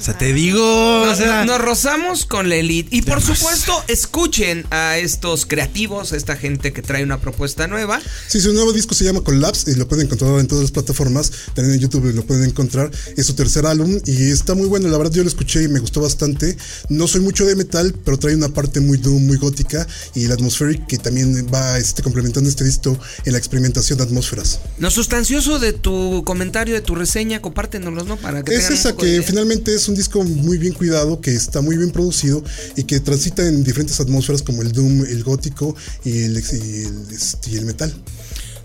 O 0.00 0.02
sea, 0.02 0.16
te 0.16 0.32
digo, 0.32 1.02
o 1.02 1.44
Nos, 1.44 1.60
rozamos 1.60 2.24
con 2.24 2.48
la 2.48 2.56
elite. 2.56 2.96
Y 2.96 3.02
por 3.02 3.20
supuesto, 3.20 3.84
escuchen 3.86 4.64
a 4.70 4.96
estos 4.96 5.44
creativos, 5.44 6.14
a 6.14 6.16
esta 6.16 6.36
gente 6.36 6.72
que 6.72 6.80
trae 6.80 7.04
una 7.04 7.20
propuesta 7.20 7.66
nueva. 7.66 8.00
Sí, 8.26 8.40
su 8.40 8.54
nuevo 8.54 8.72
disco 8.72 8.94
se 8.94 9.04
llama 9.04 9.20
Collapse 9.20 9.70
y 9.70 9.74
lo 9.74 9.86
pueden 9.86 10.06
encontrar 10.06 10.40
en 10.40 10.46
todas 10.46 10.62
las 10.62 10.70
plataformas. 10.70 11.30
También 11.52 11.74
en 11.74 11.80
YouTube 11.82 12.14
lo 12.14 12.24
pueden 12.24 12.44
encontrar. 12.44 12.90
Es 13.18 13.26
su 13.26 13.34
tercer 13.34 13.66
álbum 13.66 14.00
y 14.06 14.30
está 14.30 14.54
muy 14.54 14.68
bueno. 14.68 14.88
La 14.88 14.96
verdad, 14.96 15.12
yo 15.12 15.22
lo 15.22 15.28
escuché 15.28 15.64
y 15.64 15.68
me 15.68 15.80
gustó 15.80 16.00
bastante. 16.00 16.56
No 16.88 17.06
soy 17.06 17.20
mucho 17.20 17.44
de 17.44 17.54
metal, 17.54 17.94
pero 18.02 18.18
trae 18.18 18.34
una 18.34 18.48
parte 18.48 18.80
muy 18.80 18.96
doom, 18.96 19.26
muy 19.26 19.36
gótica 19.36 19.86
y 20.14 20.24
el 20.24 20.32
atmospheric 20.32 20.86
que 20.86 20.96
también 20.96 21.46
va 21.52 21.76
este, 21.76 22.02
complementando 22.02 22.48
este 22.48 22.64
disco 22.64 22.98
en 23.26 23.32
la 23.32 23.38
experimentación 23.38 23.98
de 23.98 24.04
atmósferas. 24.04 24.60
Lo 24.78 24.90
sustancioso 24.90 25.58
de 25.58 25.74
tu 25.74 26.24
comentario, 26.24 26.72
de 26.72 26.80
tu 26.80 26.94
reseña, 26.94 27.42
compártenoslos, 27.42 28.06
¿no? 28.06 28.16
Para 28.16 28.42
que 28.42 28.54
Es 28.54 28.70
esa 28.70 28.96
que 28.96 29.22
finalmente 29.22 29.74
es 29.74 29.89
un 29.90 29.96
disco 29.96 30.22
muy 30.24 30.56
bien 30.58 30.72
cuidado, 30.72 31.20
que 31.20 31.34
está 31.34 31.60
muy 31.60 31.76
bien 31.76 31.90
producido 31.90 32.42
y 32.76 32.84
que 32.84 33.00
transita 33.00 33.46
en 33.46 33.62
diferentes 33.64 34.00
atmósferas 34.00 34.42
como 34.42 34.62
el 34.62 34.72
doom, 34.72 35.04
el 35.04 35.22
gótico 35.22 35.76
y 36.04 36.22
el, 36.22 36.32
y 36.38 36.82
el, 36.84 37.06
este, 37.12 37.50
y 37.50 37.56
el 37.56 37.66
metal. 37.66 37.94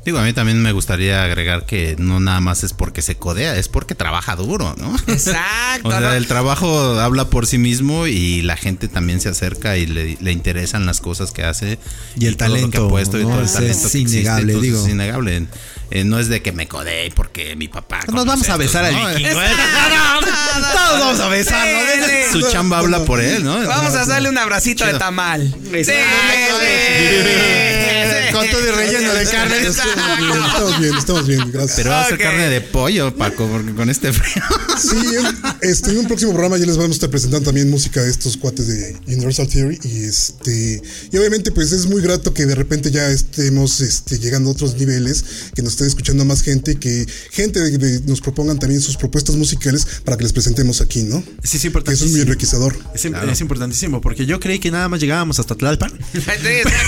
Digo, 0.06 0.20
a 0.20 0.24
mí 0.24 0.34
también 0.34 0.62
me 0.62 0.72
gustaría 0.72 1.24
agregar 1.24 1.66
que 1.66 1.96
no 1.98 2.20
nada 2.20 2.40
más 2.40 2.64
es 2.64 2.74
porque 2.74 3.02
se 3.02 3.16
codea, 3.16 3.58
es 3.58 3.70
porque 3.70 3.96
trabaja 3.96 4.36
duro, 4.36 4.76
¿no? 4.78 4.96
Exacto. 5.12 5.42
O 5.84 5.92
sea, 5.92 6.00
¿no? 6.00 6.14
el 6.14 6.26
trabajo 6.28 6.70
habla 7.00 7.30
por 7.30 7.48
sí 7.48 7.58
mismo 7.58 8.06
y 8.08 8.42
la 8.44 8.56
gente 8.56 8.88
también 8.88 9.20
se 9.20 9.28
acerca 9.30 9.78
y 9.78 9.86
le, 9.88 10.18
le 10.22 10.32
interesan 10.32 10.86
las 10.86 11.02
cosas 11.02 11.32
que 11.32 11.44
hace 11.44 11.80
Y 12.18 12.28
el 12.28 12.38
todo 12.38 12.50
lo 12.50 12.54
que 12.56 12.60
talento, 12.62 12.86
ha 12.86 12.90
puesto 12.90 13.20
y 13.20 13.24
¿no? 13.24 13.30
todo 13.32 13.40
el 13.40 13.46
Es- 13.46 13.54
talento 13.54 13.74
es 13.74 13.80
que 13.82 13.88
existe, 13.98 14.18
innegable, 14.20 14.54
entonces 14.54 14.62
digo. 14.72 14.86
Es 14.86 14.92
innegable. 14.92 15.48
Eh, 15.92 16.04
no 16.04 16.20
es 16.20 16.30
de 16.30 16.42
que 16.42 16.52
me 16.52 16.68
codee 16.68 17.12
porque 17.12 17.56
mi 17.56 17.68
papá. 17.68 18.02
nos 18.12 18.26
vamos 18.26 18.50
a 18.50 18.58
besar 18.58 18.92
¿no? 18.94 19.06
al 19.06 19.16
vikingo. 19.16 19.40
Todos 19.40 21.00
vamos 21.00 21.20
a 21.20 21.30
besarlo. 21.30 21.80
Su 22.32 22.52
chamba 22.52 22.80
habla 22.80 23.06
por 23.06 23.22
él, 23.22 23.44
¿no? 23.44 23.66
Vamos 23.68 23.96
a 23.96 24.02
hacerle 24.02 24.30
un 24.30 24.38
abracito 24.38 24.86
de 24.86 24.94
tamal. 24.94 25.56
Sí. 25.72 25.92
Con 28.32 28.50
todo 28.50 28.60
el 28.60 28.76
relleno 28.76 29.14
de 29.14 29.26
carne. 29.26 29.58
Estamos 29.66 30.18
bien, 30.18 30.44
estamos 30.44 30.80
bien, 30.80 30.96
estamos 30.98 31.28
bien, 31.28 31.52
gracias. 31.52 31.76
Pero 31.78 31.90
va 31.92 32.02
a 32.02 32.10
ser 32.10 32.18
carne 32.18 32.50
de 32.50 32.62
pollo, 32.62 33.16
Paco, 33.16 33.48
porque 33.48 33.74
con 33.74 33.90
este 33.90 34.12
frío. 34.12 34.44
Sí, 34.78 34.98
en, 35.16 35.70
este, 35.70 35.92
en 35.92 36.00
un 36.00 36.08
próximo 36.08 36.32
programa 36.34 36.58
ya 36.58 36.66
les 36.66 36.76
vamos 36.76 36.92
a 36.92 36.94
estar 36.96 37.10
presentando 37.10 37.46
también 37.46 37.70
música 37.70 38.02
de 38.02 38.10
estos 38.10 38.36
cuates 38.36 38.68
de 38.68 38.98
Universal 39.08 39.48
Theory 39.48 39.80
y 39.84 40.04
este 40.04 40.82
y 41.12 41.18
obviamente 41.18 41.52
pues 41.52 41.72
es 41.72 41.86
muy 41.86 42.02
grato 42.02 42.34
que 42.34 42.46
de 42.46 42.56
repente 42.56 42.92
ya 42.92 43.08
estemos 43.10 43.82
este, 43.82 44.20
llegando 44.20 44.50
a 44.50 44.54
otros 44.54 44.76
niveles, 44.76 45.24
que 45.56 45.62
nos 45.62 45.75
esté 45.76 45.88
escuchando 45.88 46.26
más 46.26 46.42
gente 46.42 46.72
y 46.72 46.76
que 46.76 47.06
gente 47.32 47.60
de- 47.60 47.78
de- 47.78 48.02
nos 48.02 48.22
propongan 48.22 48.58
también 48.60 48.82
sus 48.82 48.98
propuestas 48.98 49.36
musicales 49.36 49.86
para 50.04 50.18
que 50.18 50.24
les 50.24 50.34
presentemos 50.34 50.82
aquí, 50.82 51.04
¿no? 51.04 51.24
Sí, 51.44 51.58
es 51.58 51.62
Que 51.64 51.92
eso 51.92 52.06
es 52.06 52.12
muy 52.12 52.22
enriquecedor. 52.22 52.78
Es, 52.94 53.06
im- 53.06 53.32
es 53.32 53.42
importantísimo 53.42 54.02
porque 54.02 54.26
yo 54.26 54.40
creí 54.40 54.60
que 54.60 54.72
nada 54.72 54.88
más 54.90 55.00
llegábamos 55.00 55.40
hasta 55.40 55.56
Tlalpan. 55.56 55.92
Sí. 56.16 56.22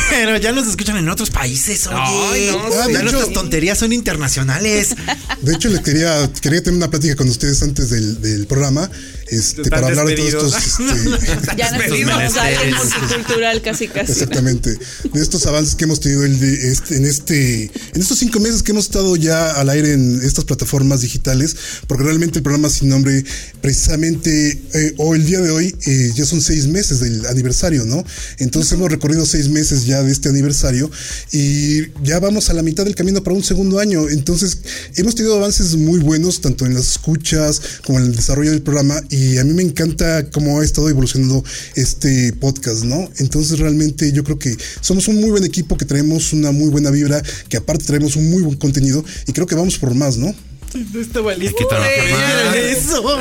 Pero 0.09 0.37
ya 0.37 0.51
nos 0.51 0.67
escuchan 0.67 0.97
en 0.97 1.09
otros 1.09 1.29
países, 1.29 1.87
oye. 1.87 1.95
Ay, 1.97 2.49
no, 2.51 2.67
sí. 2.69 2.73
ya 2.77 2.87
de 2.87 3.03
nuestras 3.03 3.23
hecho- 3.25 3.33
tonterías 3.33 3.77
son 3.77 3.93
internacionales. 3.93 4.89
De 5.41 5.53
hecho, 5.53 5.69
les 5.69 5.81
quería, 5.81 6.29
quería 6.41 6.61
tener 6.63 6.77
una 6.77 6.89
plática 6.89 7.15
con 7.15 7.29
ustedes 7.29 7.61
antes 7.61 7.89
del, 7.89 8.19
del 8.21 8.47
programa, 8.47 8.89
este, 9.29 9.69
para 9.69 9.87
hablar 9.87 10.07
de 10.07 10.15
todos 10.15 10.55
estos 10.55 10.79
este, 10.79 11.55
Ya 11.57 11.71
nos 11.71 12.37
a 12.37 12.49
multicultural 12.77 13.61
casi 13.61 13.87
casi. 13.87 14.11
Exactamente. 14.13 14.77
De 15.13 15.21
estos 15.21 15.45
avances 15.45 15.75
que 15.75 15.83
hemos 15.85 15.99
tenido 15.99 16.23
el 16.25 16.39
de- 16.39 16.71
este- 16.71 16.97
en 16.97 17.05
este, 17.05 17.63
en 17.65 18.01
estos 18.01 18.17
cinco 18.19 18.39
meses 18.39 18.63
que 18.63 18.71
hemos 18.71 18.76
estado 18.79 19.15
ya 19.15 19.51
al 19.51 19.69
aire 19.69 19.93
en 19.93 20.21
estas 20.23 20.45
plataformas 20.45 21.01
digitales, 21.01 21.55
porque 21.87 22.03
realmente 22.03 22.39
el 22.39 22.43
programa 22.43 22.69
sin 22.69 22.89
nombre, 22.89 23.23
precisamente, 23.61 24.61
eh, 24.73 24.93
o 24.97 25.15
el 25.15 25.25
día 25.25 25.39
de 25.41 25.49
hoy, 25.49 25.75
eh, 25.85 26.11
ya 26.15 26.25
son 26.25 26.41
seis 26.41 26.67
meses 26.67 26.99
del 26.99 27.25
aniversario, 27.25 27.85
¿no? 27.85 28.03
Entonces 28.39 28.71
hemos 28.73 28.89
recorrido 28.89 29.25
seis 29.25 29.49
meses 29.49 29.85
ya 29.85 30.03
de 30.03 30.11
este 30.11 30.29
aniversario 30.29 30.89
y 31.31 31.91
ya 32.03 32.19
vamos 32.19 32.49
a 32.49 32.53
la 32.53 32.63
mitad 32.63 32.85
del 32.85 32.95
camino 32.95 33.23
para 33.23 33.35
un 33.35 33.43
segundo 33.43 33.79
año. 33.79 34.09
Entonces 34.09 34.59
hemos 34.95 35.15
tenido 35.15 35.35
avances 35.35 35.75
muy 35.75 35.99
buenos, 35.99 36.41
tanto 36.41 36.65
en 36.65 36.73
las 36.73 36.91
escuchas 36.91 37.61
como 37.85 37.99
en 37.99 38.05
el 38.05 38.15
desarrollo 38.15 38.51
del 38.51 38.61
programa 38.61 39.01
y 39.09 39.37
a 39.37 39.43
mí 39.43 39.53
me 39.53 39.63
encanta 39.63 40.29
cómo 40.31 40.59
ha 40.59 40.65
estado 40.65 40.89
evolucionando 40.89 41.43
este 41.75 42.33
podcast, 42.33 42.83
¿no? 42.83 43.09
Entonces 43.17 43.59
realmente 43.59 44.11
yo 44.11 44.23
creo 44.23 44.39
que 44.39 44.55
somos 44.81 45.07
un 45.07 45.19
muy 45.19 45.31
buen 45.31 45.43
equipo, 45.43 45.77
que 45.77 45.85
traemos 45.85 46.33
una 46.33 46.51
muy 46.51 46.69
buena 46.69 46.91
vibra, 46.91 47.21
que 47.49 47.57
aparte 47.57 47.85
traemos 47.85 48.15
un 48.15 48.29
muy 48.29 48.43
buen 48.43 48.57
contenido 48.67 49.03
y 49.25 49.31
creo 49.33 49.47
que 49.47 49.55
vamos 49.55 49.77
por 49.77 49.93
más, 49.95 50.17
¿no? 50.17 50.33
Hay 51.49 51.53
que 51.55 51.65
trabajar 51.65 51.91
más. 52.11 52.53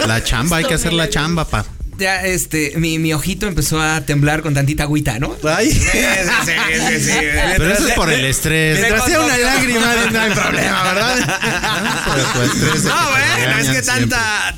La 0.07 0.23
chamba, 0.25 0.57
hay 0.59 0.65
que 0.65 0.75
hacer 0.75 0.93
la 0.93 1.09
chamba, 1.09 1.45
pa. 1.47 1.65
Ya 1.99 2.25
este, 2.25 2.73
mi, 2.77 2.99
mi 2.99 3.13
ojito 3.13 3.47
empezó 3.47 3.81
a 3.81 4.01
temblar 4.03 4.43
con 4.43 4.55
tantita 4.55 4.85
agüita, 4.85 5.19
¿no? 5.19 5.37
Ay. 5.45 5.71
Sí, 5.73 5.81
sí, 5.81 6.53
sí, 6.89 7.01
sí. 7.01 7.11
Pero 7.57 7.73
eso 7.73 7.89
es 7.89 7.95
por 7.95 8.13
el 8.13 8.25
estrés. 8.25 8.81
Me 8.81 8.89
sea 9.01 9.21
una 9.21 9.37
lágrima, 9.39 9.95
no 10.13 10.21
hay 10.21 10.31
problema, 10.33 10.83
¿verdad? 10.95 12.05
Por 12.07 12.33
tu 12.33 12.43
estrés 12.53 12.85
No, 12.85 12.95
bueno, 13.11 13.59
es 13.61 13.69
que 13.69 13.83
tanta. 13.83 14.55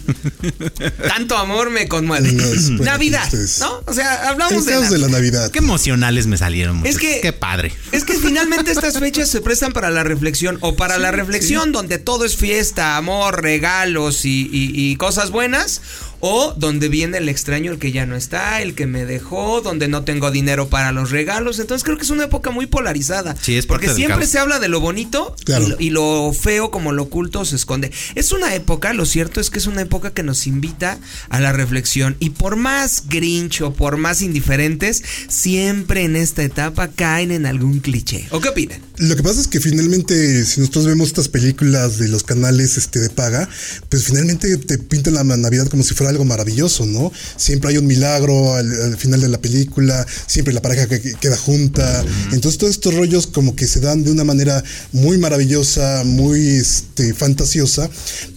Tanto 1.08 1.36
amor 1.36 1.70
me 1.70 1.88
conmueve. 1.88 2.32
No, 2.32 2.84
Navidad. 2.84 3.28
¿no? 3.60 3.82
O 3.86 3.92
sea, 3.94 4.28
hablamos 4.28 4.64
de. 4.64 4.72
la- 4.80 4.88
de 4.90 4.98
la 4.98 5.08
Navidad. 5.08 5.50
Qué 5.50 5.58
emocionales 5.58 6.26
me 6.26 6.36
salieron. 6.36 6.86
Es 6.86 6.98
que- 6.98 7.20
Qué 7.20 7.32
padre. 7.32 7.72
Es 7.92 8.04
que 8.04 8.14
finalmente 8.14 8.70
estas 8.72 8.98
fechas 8.98 9.28
se 9.28 9.40
prestan 9.40 9.72
para 9.72 9.90
la 9.90 10.02
reflexión 10.04 10.58
o 10.60 10.76
para 10.76 10.98
la 10.98 11.10
reflexión 11.10 11.72
donde 11.72 11.98
todo 11.98 12.24
es 12.24 12.36
fiesta, 12.36 12.96
amor, 12.96 13.42
regalos 13.42 14.24
y, 14.24 14.48
y- 14.52 14.72
y 14.92 14.96
cosas 14.96 15.30
buenas. 15.30 15.80
O 16.20 16.54
donde 16.56 16.88
viene 16.88 17.18
el 17.18 17.28
extraño, 17.28 17.72
el 17.72 17.78
que 17.78 17.92
ya 17.92 18.06
no 18.06 18.16
está, 18.16 18.60
el 18.60 18.74
que 18.74 18.86
me 18.86 19.04
dejó, 19.04 19.60
donde 19.60 19.88
no 19.88 20.04
tengo 20.04 20.30
dinero 20.30 20.68
para 20.68 20.92
los 20.92 21.10
regalos. 21.10 21.58
Entonces 21.58 21.84
creo 21.84 21.96
que 21.96 22.02
es 22.04 22.10
una 22.10 22.24
época 22.24 22.50
muy 22.50 22.66
polarizada. 22.66 23.36
Sí, 23.40 23.56
es 23.56 23.66
Porque 23.66 23.88
siempre 23.94 24.26
se 24.26 24.38
habla 24.38 24.58
de 24.58 24.68
lo 24.68 24.80
bonito 24.80 25.34
Claro. 25.44 25.64
y, 25.64 25.68
lo, 25.68 25.76
y 25.80 25.90
lo 25.90 26.32
feo 26.32 26.70
como 26.70 26.92
lo 26.92 27.04
oculto 27.04 27.44
se 27.44 27.56
esconde. 27.56 27.92
Es 28.14 28.32
una 28.32 28.54
época, 28.54 28.92
lo 28.92 29.06
cierto 29.06 29.40
es 29.40 29.50
que 29.50 29.58
es 29.58 29.66
una 29.66 29.82
época 29.82 30.10
que 30.10 30.22
nos 30.22 30.46
invita 30.46 30.98
a 31.28 31.40
la 31.40 31.52
reflexión. 31.52 32.16
Y 32.18 32.30
por 32.30 32.56
más 32.56 33.04
grinch 33.08 33.60
o 33.62 33.72
por 33.72 33.96
más 33.96 34.22
indiferentes, 34.22 35.02
siempre 35.28 36.02
en 36.04 36.16
esta 36.16 36.42
etapa 36.42 36.88
caen 36.88 37.30
en 37.30 37.46
algún 37.46 37.80
cliché. 37.80 38.26
¿O 38.30 38.40
qué 38.40 38.48
opinan? 38.48 38.80
Lo 38.96 39.14
que 39.14 39.22
pasa 39.22 39.40
es 39.40 39.46
que 39.46 39.60
finalmente, 39.60 40.44
si 40.44 40.60
nosotros 40.60 40.86
vemos 40.86 41.08
estas 41.08 41.28
películas 41.28 41.98
de 41.98 42.08
los 42.08 42.24
canales 42.24 42.76
este, 42.76 42.98
de 42.98 43.10
paga, 43.10 43.48
pues 43.88 44.04
finalmente 44.04 44.56
te 44.56 44.78
pintan 44.78 45.14
la 45.14 45.24
Navidad 45.24 45.68
como 45.68 45.82
si 45.84 45.94
fuera 45.94 46.07
algo 46.08 46.24
maravilloso, 46.24 46.86
¿no? 46.86 47.12
Siempre 47.36 47.70
hay 47.70 47.78
un 47.78 47.86
milagro 47.86 48.54
al, 48.54 48.82
al 48.82 48.96
final 48.96 49.20
de 49.20 49.28
la 49.28 49.40
película, 49.40 50.06
siempre 50.26 50.54
la 50.54 50.62
pareja 50.62 50.86
que, 50.86 51.00
que 51.00 51.14
queda 51.14 51.36
junta. 51.36 52.04
Entonces, 52.32 52.58
todos 52.58 52.72
estos 52.72 52.94
rollos 52.94 53.26
como 53.26 53.54
que 53.54 53.66
se 53.66 53.80
dan 53.80 54.04
de 54.04 54.10
una 54.10 54.24
manera 54.24 54.62
muy 54.92 55.18
maravillosa, 55.18 56.02
muy 56.04 56.46
este, 56.46 57.14
fantasiosa, 57.14 57.90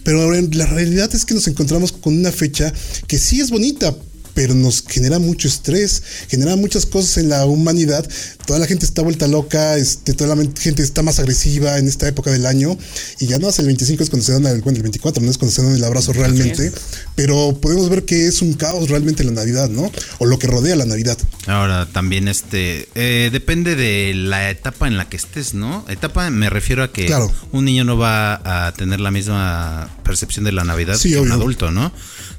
pero 0.04 0.34
en 0.34 0.56
la 0.56 0.66
realidad 0.66 1.10
es 1.14 1.24
que 1.24 1.34
nos 1.34 1.48
encontramos 1.48 1.92
con 1.92 2.16
una 2.16 2.32
fecha 2.32 2.72
que 3.06 3.18
sí 3.18 3.40
es 3.40 3.50
bonita, 3.50 3.94
pero 4.34 4.54
nos 4.54 4.84
genera 4.86 5.18
mucho 5.18 5.48
estrés, 5.48 6.02
genera 6.28 6.56
muchas 6.56 6.86
cosas 6.86 7.18
en 7.18 7.28
la 7.28 7.44
humanidad. 7.46 8.08
Toda 8.46 8.58
la 8.58 8.66
gente 8.66 8.84
está 8.86 9.02
vuelta 9.02 9.26
loca, 9.28 9.76
este, 9.76 10.14
toda 10.14 10.34
la 10.34 10.42
gente 10.58 10.82
está 10.82 11.02
más 11.02 11.18
agresiva 11.18 11.78
en 11.78 11.86
esta 11.88 12.08
época 12.08 12.30
del 12.30 12.46
año. 12.46 12.76
Y 13.20 13.26
ya 13.26 13.38
no 13.38 13.48
es 13.48 13.58
el 13.58 13.66
25 13.66 14.02
es 14.02 14.10
cuando 14.10 14.24
se 14.26 14.32
dan 14.32 14.46
el, 14.46 14.62
bueno, 14.62 14.76
el 14.76 14.82
24, 14.82 15.22
no 15.22 15.30
es 15.30 15.38
cuando 15.38 15.54
se 15.54 15.62
dan 15.62 15.74
el 15.74 15.84
abrazo 15.84 16.12
realmente. 16.12 16.72
Pero 17.14 17.58
podemos 17.60 17.88
ver 17.88 18.04
que 18.04 18.26
es 18.26 18.42
un 18.42 18.54
caos 18.54 18.88
realmente 18.88 19.22
la 19.24 19.32
Navidad, 19.32 19.68
¿no? 19.68 19.90
O 20.18 20.26
lo 20.26 20.38
que 20.38 20.46
rodea 20.46 20.76
la 20.76 20.86
Navidad. 20.86 21.18
Ahora 21.46 21.86
también 21.92 22.28
este 22.28 22.88
eh, 22.94 23.30
depende 23.32 23.76
de 23.76 24.12
la 24.14 24.50
etapa 24.50 24.88
en 24.88 24.96
la 24.96 25.08
que 25.08 25.16
estés, 25.16 25.54
¿no? 25.54 25.84
Etapa 25.88 26.30
me 26.30 26.50
refiero 26.50 26.82
a 26.82 26.92
que 26.92 27.06
Claro. 27.06 27.32
un 27.52 27.64
niño 27.64 27.84
no 27.84 27.96
va 27.96 28.66
a 28.66 28.72
tener 28.72 29.00
la 29.00 29.10
misma 29.10 29.90
percepción 30.04 30.44
de 30.44 30.52
la 30.52 30.64
Navidad 30.64 30.96
Sí, 30.96 31.10
que 31.10 31.20
un 31.20 31.32
adulto, 31.32 31.70
¿no? 31.70 31.92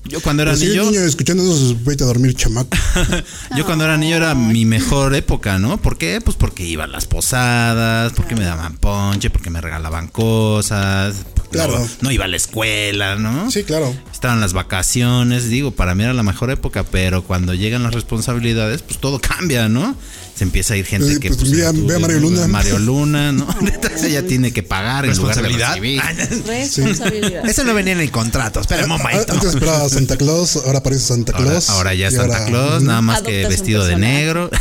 Yo 0.06 0.20
cuando 0.22 0.44
era 0.44 0.54
niño, 0.56 0.84
niño 0.92 1.00
escuchando 1.02 1.44
eso, 1.44 1.78
vete 1.82 2.04
a 2.04 2.08
dormir, 2.08 2.36
chamaco. 2.36 2.78
yo 3.58 3.66
cuando 3.66 3.86
era 3.86 3.98
niño 3.98 4.18
era 4.18 4.36
mi 4.36 4.66
mejor 4.66 5.16
época, 5.16 5.60
¿no? 5.60 5.78
¿Por 5.78 5.98
qué? 5.98 6.20
Pues 6.22 6.36
porque 6.36 6.66
iba 6.66 6.84
a 6.84 6.88
las 6.88 7.06
posadas, 7.06 8.12
porque 8.14 8.36
me 8.36 8.44
daban 8.44 8.76
ponche, 8.78 9.30
porque 9.30 9.50
me 9.50 9.62
regalaban 9.62 10.08
cosas, 10.10 11.16
Claro. 11.52 11.80
no, 11.80 11.88
no 12.02 12.12
iba 12.12 12.26
a 12.26 12.28
la 12.28 12.36
escuela, 12.36 13.16
¿no? 13.16 13.50
Sí, 13.52 13.64
claro. 13.64 13.96
Estaban 14.12 14.42
las 14.42 14.54
vacaciones, 14.54 15.50
digo, 15.50 15.72
para 15.72 15.96
mí 15.96 16.04
era 16.04 16.14
la 16.14 16.24
mejor 16.24 16.52
época, 16.52 16.84
pero 16.84 17.24
cuando 17.24 17.54
llegan 17.54 17.84
las 17.84 17.94
responsabilidades, 17.94 18.82
pues 18.82 19.00
todo 19.00 19.20
cambia, 19.22 19.70
¿no? 19.70 19.96
Se 20.36 20.44
empieza 20.44 20.74
a 20.74 20.78
ir 20.78 20.86
gente 20.86 21.06
Pues, 21.06 21.20
que... 21.20 21.30
pues, 21.30 21.52
ve 21.52 21.66
a- 21.66 21.72
tú- 21.72 21.86
ve 21.86 21.96
a 21.96 22.00
Mario 22.00 22.20
Luna. 22.20 22.48
Mario 22.48 22.80
Luna, 22.80 23.32
¿no? 23.32 23.48
Entonces 23.62 24.04
ella 24.04 24.26
tiene 24.26 24.52
que 24.52 24.64
pagar 24.64 25.06
en 25.06 25.16
lugar 25.16 25.36
de 25.36 25.42
Responsabilidad. 25.44 25.70
recibir. 25.76 26.02
Responsabilidad. 26.48 27.50
Eso 27.50 27.64
no 27.64 27.74
venía 27.74 27.94
en 27.94 28.00
el 28.00 28.10
contrato. 28.12 28.60
Espera 28.60 28.86
un 28.86 28.92
Ah, 28.94 28.98
momento. 28.98 29.32
Antes 29.34 29.50
esperaba 29.54 29.84
a 29.86 29.90
Santa 29.90 30.18
Claus, 30.18 30.56
ahora 30.56 30.80
aparece 30.80 31.06
Santa 31.06 31.34
Claus. 31.34 31.70
ahora 31.70 31.94
ya 31.94 32.08
y 32.08 32.12
Santa 32.12 32.38
ahora- 32.38 32.46
Claus, 32.48 32.84
nada 32.84 33.02
más 33.02 33.22
que 33.22 33.48
vestido 33.48 33.86
de 33.86 33.96
negro. 33.98 34.50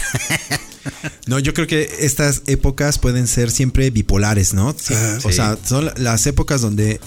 No, 1.26 1.38
yo 1.38 1.54
creo 1.54 1.66
que 1.68 1.88
estas 2.00 2.42
épocas 2.46 2.98
pueden 2.98 3.26
ser 3.28 3.50
siempre 3.50 3.90
bipolares, 3.90 4.54
¿no? 4.54 4.74
Sí. 4.78 4.92
O 5.24 5.30
sea, 5.32 5.56
son 5.64 5.86
la- 5.86 5.94
las 5.96 6.26
épocas 6.26 6.60
donde 6.60 7.00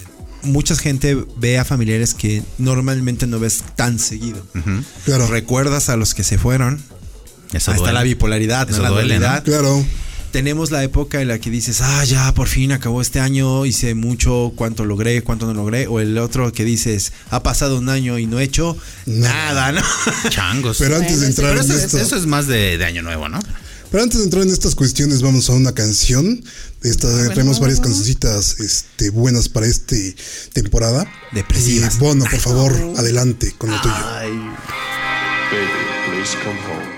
mucha 0.43 0.75
gente 0.77 1.17
ve 1.37 1.59
a 1.59 1.65
familiares 1.65 2.13
que 2.13 2.41
normalmente 2.57 3.27
no 3.27 3.39
ves 3.39 3.63
tan 3.75 3.99
seguido. 3.99 4.45
Claro. 5.05 5.27
Recuerdas 5.27 5.89
a 5.89 5.97
los 5.97 6.13
que 6.13 6.23
se 6.23 6.37
fueron. 6.37 6.81
Eso 7.55 7.71
Ahí 7.71 7.77
está 7.77 7.93
la 7.93 8.03
bipolaridad, 8.03 8.67
¿no? 8.69 8.79
La 8.79 8.89
duele, 8.89 9.17
dualidad. 9.17 9.43
Claro. 9.43 9.85
Tenemos 10.31 10.69
la 10.69 10.83
época 10.83 11.21
en 11.21 11.29
la 11.29 11.39
que 11.39 11.49
dices, 11.49 11.79
ah, 11.79 12.03
ya, 12.03 12.33
por 12.33 12.49
fin 12.49 12.73
acabó 12.73 13.01
este 13.01 13.21
año, 13.21 13.65
hice 13.65 13.95
mucho, 13.95 14.51
cuánto 14.57 14.83
logré, 14.83 15.21
cuánto 15.21 15.45
no 15.45 15.53
logré. 15.53 15.87
O 15.87 16.01
el 16.01 16.17
otro 16.17 16.51
que 16.51 16.65
dices, 16.65 17.13
ha 17.29 17.41
pasado 17.41 17.77
un 17.77 17.87
año 17.87 18.19
y 18.19 18.25
no 18.25 18.39
he 18.39 18.43
hecho 18.43 18.77
nada, 19.05 19.71
¿no? 19.71 19.81
Changos. 20.29 20.77
Pero 20.77 20.97
antes 20.97 21.21
de 21.21 21.27
Bueno, 21.27 21.29
entrar 21.29 21.51
Pero 21.51 21.63
en 21.63 21.71
eso, 21.71 21.85
esto, 21.85 21.97
eso 21.99 22.17
es 22.17 22.25
más 22.25 22.47
de, 22.47 22.77
de 22.77 22.83
año 22.83 23.01
nuevo, 23.01 23.29
¿no? 23.29 23.39
pero 23.95 24.03
antes 24.03 24.19
de 24.19 24.25
entrar 24.25 24.43
en 24.43 24.49
estas 24.49 24.75
cuestiones, 24.75 25.21
vamos 25.21 25.49
a 25.49 25.53
una 25.53 25.71
canción. 25.71 26.43
Esta, 26.83 27.29
Tenemos 27.29 27.61
varias 27.61 27.79
cancioncitas 27.79 28.59
este, 28.59 29.09
buenas 29.09 29.47
para 29.47 29.67
esta 29.67 29.95
temporada. 30.51 31.09
Depresivas. 31.31 31.95
Y 31.95 31.99
Bono, 31.99 32.25
por 32.25 32.39
favor, 32.41 32.73
adelante 32.97 33.53
con 33.57 33.71
lo 33.71 33.81
tuyo. 33.81 33.95
Baby, 33.95 34.51
please 36.09 36.35
come 36.43 36.59
home. 36.59 36.94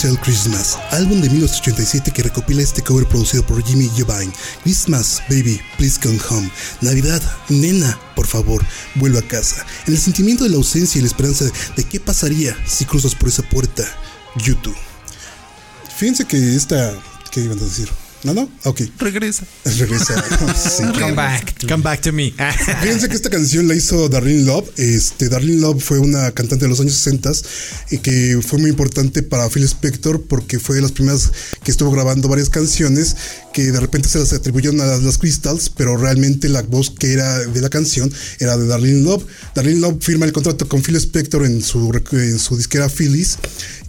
Christmas, 0.00 0.78
álbum 0.92 1.20
de 1.20 1.28
1987 1.28 2.10
que 2.10 2.22
recopila 2.22 2.62
este 2.62 2.80
cover 2.80 3.06
producido 3.06 3.44
por 3.44 3.62
Jimmy 3.62 3.86
Jovine. 3.88 4.32
Christmas, 4.62 5.20
baby, 5.28 5.60
please 5.76 6.00
come 6.00 6.18
home. 6.30 6.50
Navidad, 6.80 7.22
nena, 7.50 7.98
por 8.16 8.26
favor, 8.26 8.64
vuelve 8.94 9.18
a 9.18 9.28
casa. 9.28 9.66
En 9.86 9.92
el 9.92 10.00
sentimiento 10.00 10.44
de 10.44 10.50
la 10.50 10.56
ausencia 10.56 10.98
y 10.98 11.02
la 11.02 11.08
esperanza 11.08 11.44
de 11.76 11.84
qué 11.84 12.00
pasaría 12.00 12.56
si 12.66 12.86
cruzas 12.86 13.14
por 13.14 13.28
esa 13.28 13.42
puerta, 13.42 13.84
YouTube. 14.36 14.76
Fíjense 15.96 16.24
que 16.24 16.56
esta. 16.56 16.94
¿Qué 17.30 17.40
iban 17.42 17.58
a 17.58 17.64
decir? 17.64 17.90
¿No, 18.22 18.34
no? 18.34 18.50
Ok. 18.64 18.82
Regresa. 18.98 19.46
Regresa. 19.64 20.24
Sí, 20.60 20.82
Come 20.98 21.12
back. 21.12 21.66
Come 21.66 21.82
back 21.82 22.00
to 22.02 22.12
me. 22.12 22.32
Fíjense 22.82 23.08
que 23.08 23.14
esta 23.14 23.30
canción 23.30 23.66
la 23.68 23.74
hizo 23.74 24.08
Darlene 24.08 24.44
Love. 24.44 24.68
Este, 24.76 25.28
Darlene 25.28 25.60
Love 25.60 25.82
fue 25.82 25.98
una 25.98 26.30
cantante 26.32 26.64
de 26.64 26.68
los 26.68 26.80
años 26.80 26.94
60 26.94 27.32
y 27.90 27.98
que 27.98 28.40
fue 28.46 28.58
muy 28.58 28.70
importante 28.70 29.22
para 29.22 29.48
Phil 29.48 29.64
Spector 29.64 30.22
porque 30.22 30.58
fue 30.58 30.76
de 30.76 30.82
las 30.82 30.92
primeras 30.92 31.32
que 31.62 31.70
estuvo 31.70 31.90
grabando 31.90 32.28
varias 32.28 32.50
canciones 32.50 33.16
que 33.52 33.72
de 33.72 33.80
repente 33.80 34.08
se 34.08 34.18
las 34.18 34.32
atribuyeron 34.32 34.80
a 34.80 34.86
las, 34.86 35.02
las 35.02 35.18
Crystals, 35.18 35.70
pero 35.70 35.96
realmente 35.96 36.48
la 36.48 36.62
voz 36.62 36.90
que 36.90 37.12
era 37.12 37.38
de 37.38 37.60
la 37.60 37.68
canción 37.68 38.12
era 38.38 38.56
de 38.56 38.66
Darlene 38.66 39.02
Love. 39.02 39.24
Darlene 39.54 39.80
Love 39.80 40.02
firma 40.02 40.26
el 40.26 40.32
contrato 40.32 40.68
con 40.68 40.82
Phil 40.82 40.96
Spector 40.96 41.44
en 41.44 41.62
su, 41.62 41.90
en 42.12 42.38
su 42.38 42.56
disquera 42.56 42.88
Phyllis 42.88 43.38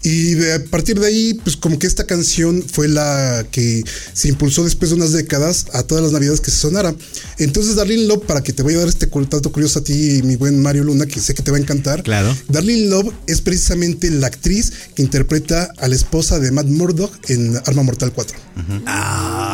y 0.03 0.33
de, 0.33 0.53
a 0.53 0.63
partir 0.63 0.99
de 0.99 1.07
ahí, 1.07 1.33
pues 1.35 1.55
como 1.57 1.77
que 1.77 1.85
esta 1.85 2.05
canción 2.05 2.63
fue 2.63 2.87
la 2.87 3.45
que 3.51 3.83
se 4.13 4.29
impulsó 4.29 4.63
después 4.63 4.89
de 4.89 4.97
unas 4.97 5.11
décadas 5.11 5.67
a 5.73 5.83
todas 5.83 6.03
las 6.03 6.11
navidades 6.11 6.41
que 6.41 6.49
se 6.49 6.57
sonara. 6.57 6.95
Entonces, 7.37 7.75
Darlene 7.75 8.05
Love, 8.05 8.25
para 8.25 8.41
que 8.41 8.51
te 8.51 8.63
vaya 8.63 8.77
a 8.77 8.79
dar 8.81 8.89
este 8.89 9.05
dato 9.05 9.51
curioso 9.51 9.79
a 9.79 9.83
ti, 9.83 10.21
mi 10.23 10.37
buen 10.37 10.61
Mario 10.61 10.85
Luna, 10.85 11.05
que 11.05 11.19
sé 11.19 11.35
que 11.35 11.43
te 11.43 11.51
va 11.51 11.57
a 11.57 11.59
encantar. 11.59 12.01
Claro. 12.01 12.35
Darlene 12.47 12.87
Love 12.89 13.13
es 13.27 13.41
precisamente 13.41 14.09
la 14.09 14.27
actriz 14.27 14.73
que 14.95 15.03
interpreta 15.03 15.71
a 15.77 15.87
la 15.87 15.95
esposa 15.95 16.39
de 16.39 16.51
Matt 16.51 16.67
Murdock 16.67 17.29
en 17.29 17.57
Arma 17.65 17.83
Mortal 17.83 18.11
4. 18.11 18.37
Ah, 18.87 19.50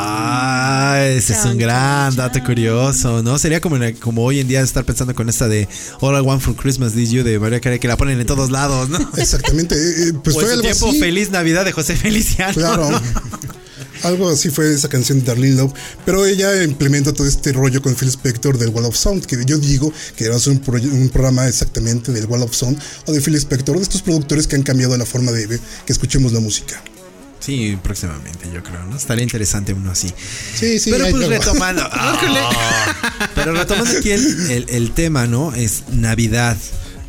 ese 1.18 1.34
es 1.34 1.46
un 1.46 1.58
gran 1.58 2.16
dato 2.16 2.44
curioso, 2.44 3.22
¿no? 3.24 3.38
Sería 3.40 3.62
como, 3.62 3.78
como 4.00 4.24
hoy 4.24 4.40
en 4.40 4.48
día 4.48 4.62
estar 4.62 4.84
pensando 4.86 5.14
con 5.16 5.30
esta 5.30 5.48
de 5.48 5.68
All 6.02 6.16
I 6.18 6.22
Want 6.22 6.42
for 6.42 6.56
Christmas 6.56 6.96
is 6.96 7.12
You 7.12 7.24
de 7.24 7.40
María 7.40 7.60
Carey 7.60 7.80
que 7.80 7.88
la 7.88 7.98
ponen 7.98 8.20
en 8.20 8.26
todos 8.28 8.52
lados, 8.52 8.90
¿no? 8.90 8.98
Exactamente. 9.18 9.76
eh, 9.76 10.10
eh, 10.10 10.14
pues 10.24 10.36
O 10.36 10.40
fue 10.42 10.50
algo 10.52 10.62
tiempo 10.64 10.90
así. 10.90 11.00
Feliz 11.00 11.32
Navidad 11.32 11.66
de 11.66 11.72
José 11.72 11.96
Feliciano. 11.96 12.54
Claro. 12.54 12.90
Algo 14.04 14.30
así 14.30 14.52
fue 14.52 14.72
esa 14.72 14.90
canción 14.90 15.20
de 15.22 15.26
Darlene 15.26 15.56
Love, 15.56 15.74
pero 16.06 16.24
ella 16.24 16.64
implementa 16.64 17.12
todo 17.14 17.26
este 17.28 17.52
rollo 17.52 17.82
con 17.82 17.96
Phil 17.96 18.10
Spector 18.10 18.56
del 18.60 18.70
Wall 18.70 18.86
of 18.86 18.96
Sound, 18.96 19.26
que 19.26 19.44
yo 19.44 19.58
digo 19.58 19.92
que 20.16 20.30
va 20.30 20.36
a 20.36 20.40
ser 20.40 20.54
un, 20.54 20.62
proye- 20.62 20.92
un 20.92 21.10
programa 21.10 21.48
exactamente 21.48 22.12
del 22.12 22.28
Wall 22.28 22.44
of 22.44 22.54
Sound 22.56 22.78
o 23.08 23.12
de 23.12 23.20
Phil 23.22 23.34
Spector, 23.36 23.76
de 23.76 23.82
estos 23.82 24.04
productores 24.04 24.46
que 24.46 24.56
han 24.56 24.62
cambiado 24.62 24.96
la 24.98 25.06
forma 25.08 25.32
de 25.32 25.48
de 25.48 25.60
que 25.88 25.94
escuchemos 25.94 26.32
la 26.32 26.40
música. 26.40 26.80
Sí, 27.48 27.78
próximamente, 27.82 28.50
yo 28.54 28.62
creo, 28.62 28.84
¿no? 28.84 28.98
Estaría 28.98 29.24
interesante 29.24 29.72
uno 29.74 29.90
así. 29.92 30.10
Sí, 30.54 30.80
sí. 30.80 30.92
pero 30.92 31.10
pues 31.10 31.28
retomando. 31.30 31.82
Ah. 31.92 33.30
pero 33.36 33.54
retomando 33.54 33.98
aquí 33.98 34.12
el, 34.12 34.52
el- 34.52 34.66
el 34.70 34.92
tema, 34.92 35.28
¿no? 35.28 35.54
Es 35.56 35.84
Navidad. 35.90 36.58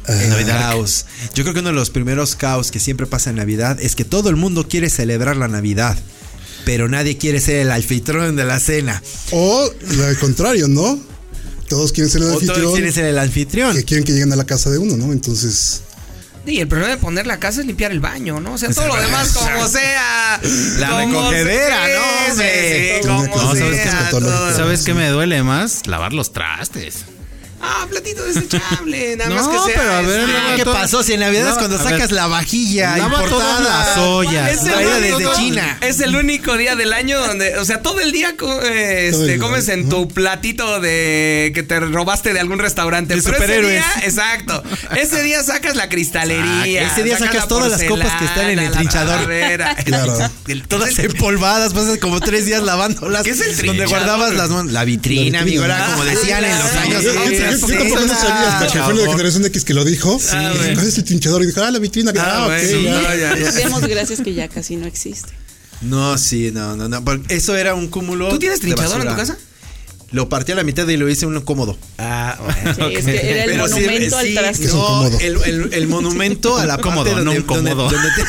El 0.07 0.47
caos. 0.47 1.04
Yo 1.35 1.42
creo 1.42 1.52
que 1.54 1.61
uno 1.61 1.71
de 1.71 1.75
los 1.75 1.90
primeros 1.90 2.37
caos 2.37 2.71
que 2.71 2.78
siempre 2.80 3.07
pasa 3.07 3.30
en 3.30 3.37
Navidad 3.37 3.78
es 3.80 3.95
que 3.97 4.04
todo 4.04 4.30
el 4.30 4.37
mundo 4.37 4.66
quiere 4.68 4.88
celebrar 4.90 5.37
la 5.37 5.49
Navidad. 5.49 5.99
Pero 6.64 6.88
nadie 6.88 7.18
quiere 7.18 7.40
ser 7.40 7.57
el 7.57 7.71
anfitrión 7.73 8.37
de 8.37 8.45
la 8.45 8.61
cena. 8.61 9.02
O 9.33 9.68
al 10.07 10.18
contrario, 10.18 10.68
¿no? 10.68 10.99
Todos 11.68 11.92
quieren 11.92 12.11
ser 12.11 12.23
el 12.23 12.28
O 12.28 12.30
todos 12.35 12.42
anfitrión. 12.49 12.73
quieren 12.75 12.92
ser 12.92 13.04
el 13.07 13.18
anfitrión. 13.18 13.75
Que 13.76 13.85
quieren 13.85 14.04
que 14.04 14.12
lleguen 14.12 14.33
a 14.33 14.37
la 14.37 14.45
casa 14.47 14.71
de 14.71 14.78
uno, 14.78 14.97
¿no? 14.97 15.12
Entonces. 15.12 15.83
Y 16.50 16.61
el 16.61 16.69
problema 16.69 16.90
de 16.93 16.97
poner 16.99 17.26
la 17.26 17.38
casa 17.38 17.61
es 17.61 17.67
limpiar 17.67 17.93
el 17.93 18.00
baño, 18.00 18.40
¿no? 18.40 18.55
O 18.55 18.59
sea, 18.59 18.71
todo 18.71 18.87
lo 18.88 18.97
demás 18.97 19.33
como 19.33 19.69
sea. 19.69 20.40
La 20.78 20.88
como 20.90 21.00
recogedera, 21.31 21.85
sea, 21.85 21.95
¿no, 22.28 22.35
sí, 22.43 22.49
sí, 23.02 23.07
como 23.07 23.23
No, 23.26 23.55
¿sabes 23.55 23.76
sea, 23.83 24.09
que- 24.11 24.55
¿Sabes 24.57 24.83
qué 24.85 24.95
me 24.95 25.09
duele 25.09 25.43
más? 25.43 25.87
Lavar 25.87 26.12
los 26.12 26.33
trastes. 26.33 27.05
Ah, 27.61 27.87
platito 27.91 28.23
desechable, 28.25 29.17
nada 29.17 29.31
No, 29.31 29.37
más 29.37 29.49
que 29.49 29.73
sea. 29.73 29.81
pero 29.81 29.93
a 29.93 30.00
ver, 30.03 30.21
este, 30.21 30.57
¿Qué 30.57 30.65
todo- 30.65 30.75
pasó? 30.75 31.03
Si 31.03 31.12
en 31.15 31.21
Navidad 31.21 31.49
es 31.50 31.55
cuando 31.59 31.77
sacas 31.79 31.99
ver. 32.00 32.12
la 32.12 32.27
vajilla 32.29 32.99
importada. 32.99 33.29
todas 33.29 33.61
las 33.62 33.99
ollas. 33.99 34.50
Es 34.53 34.62
el, 34.62 34.73
Traída 34.73 34.97
único, 34.99 35.19
desde 35.19 35.33
China. 35.43 35.79
es 35.81 36.00
el 36.00 36.17
único 36.17 36.57
día 36.57 36.77
del 36.77 36.93
año 36.93 37.19
donde, 37.19 37.57
o 37.59 37.65
sea, 37.65 37.83
todo 37.83 38.00
el 38.00 38.12
día 38.12 38.35
eh, 38.65 39.11
este, 39.12 39.38
comes 39.38 39.69
en 39.69 39.88
tu 39.88 40.09
platito 40.09 40.81
de 40.81 41.50
que 41.55 41.62
te 41.62 41.81
robaste 41.81 42.33
de 42.33 42.41
algún 42.41 42.59
restaurante. 42.59 43.15
De 43.17 43.23
pero 43.23 43.35
superhéroes. 43.37 43.85
ese 43.85 43.99
día, 43.99 44.07
exacto. 44.09 44.62
Ese 44.97 45.23
día 45.23 45.43
sacas 45.43 45.75
la 45.77 45.88
cristalería. 45.88 46.83
Ese 46.87 47.03
día 47.03 47.19
sacas 47.19 47.49
todas 47.49 47.71
las 47.73 47.82
copas 47.85 48.13
que 48.19 48.25
están 48.25 48.50
en 48.50 48.59
el 48.61 48.71
trinchador. 48.73 49.15
talavera. 49.17 49.76
Claro. 49.89 50.19
El- 50.47 50.67
Todas 50.69 50.99
empolvadas, 50.99 51.73
pasas 51.73 51.99
como 51.99 52.21
tres 52.21 52.45
días 52.47 52.63
lavándolas. 52.63 53.23
¿Qué 53.23 53.30
es 53.30 53.41
el 53.41 53.67
Donde 53.67 53.87
guardabas 53.87 54.35
las 54.35 54.50
mon- 54.50 54.73
La 54.73 54.85
vitrina, 54.85 55.41
amigo, 55.41 55.65
era 55.65 55.87
como 55.93 56.04
decían 56.04 56.45
en 56.45 56.59
los 56.59 56.69
Ah, 56.69 56.80
años. 56.82 57.04
Sí, 57.52 57.61
Yo, 57.61 57.67
yo- 57.67 57.67
sí, 57.69 57.78
tampoco 57.78 58.00
no 58.02 58.08
sabía 58.15 58.58
hasta 58.58 58.73
que 58.73 58.82
fue 58.82 58.95
la 58.95 59.11
generación 59.13 59.45
X 59.47 59.65
que 59.65 59.75
lo 59.75 59.84
dijo. 59.84 60.19
Y, 60.19 60.75
¿Cuál 60.75 60.87
es 60.89 60.99
el 60.99 61.04
trinchador? 61.04 61.43
Y 61.43 61.47
dijo, 61.47 61.63
ah, 61.63 61.71
la 61.71 61.78
vitrina. 61.78 62.13
Ah, 62.17 62.23
Ah, 62.45 62.47
ok, 62.47 62.52
bueno, 62.73 62.80
ya. 62.80 62.93
no, 63.02 63.15
ya, 63.15 63.37
ya. 63.39 63.52
Demos 63.52 63.80
gracias 63.82 64.21
que 64.21 64.34
ya 64.34 64.49
casi 64.49 64.76
no 64.76 64.87
existe. 64.87 65.32
No, 65.80 66.19
sí, 66.19 66.50
no, 66.52 66.76
no, 66.76 66.89
no. 66.89 67.02
Eso 67.28 67.56
era 67.56 67.75
un 67.75 67.89
cúmulo. 67.89 68.28
¿Tú 68.30 68.39
tienes 68.39 68.61
trinchador 68.61 69.00
en 69.02 69.08
tu 69.08 69.17
casa? 69.17 69.37
Lo 70.11 70.28
partí 70.30 70.52
a 70.52 70.54
la 70.54 70.65
mitad 70.65 70.89
y 70.89 70.97
lo 70.97 71.06
hice 71.08 71.26
uno 71.26 71.45
cómodo. 71.45 71.76
Ah, 71.99 72.37
Sí, 72.75 72.95
es 72.97 73.04
que 73.04 73.30
era 73.30 73.45
el 73.45 73.50
Pero 73.50 73.69
sí, 73.69 73.75
monumento 73.75 74.17
al 74.19 74.26
sí, 74.26 74.34
traste. 74.34 74.65
Es 74.65 74.73
un 74.73 74.78
No, 74.78 74.87
cómodo. 74.87 75.19
el, 75.21 75.37
el- 75.45 75.75
el 75.75 75.87
monumento 75.89 76.56
a 76.56 76.65
la 76.65 76.78
Cómodo, 76.80 77.04
parte 77.04 77.25
no 77.25 77.25
donde- 77.32 77.41
un 77.41 77.47
cómodo. 77.47 77.75
donde- 77.91 77.97
donde 77.97 78.08
te- 78.17 78.25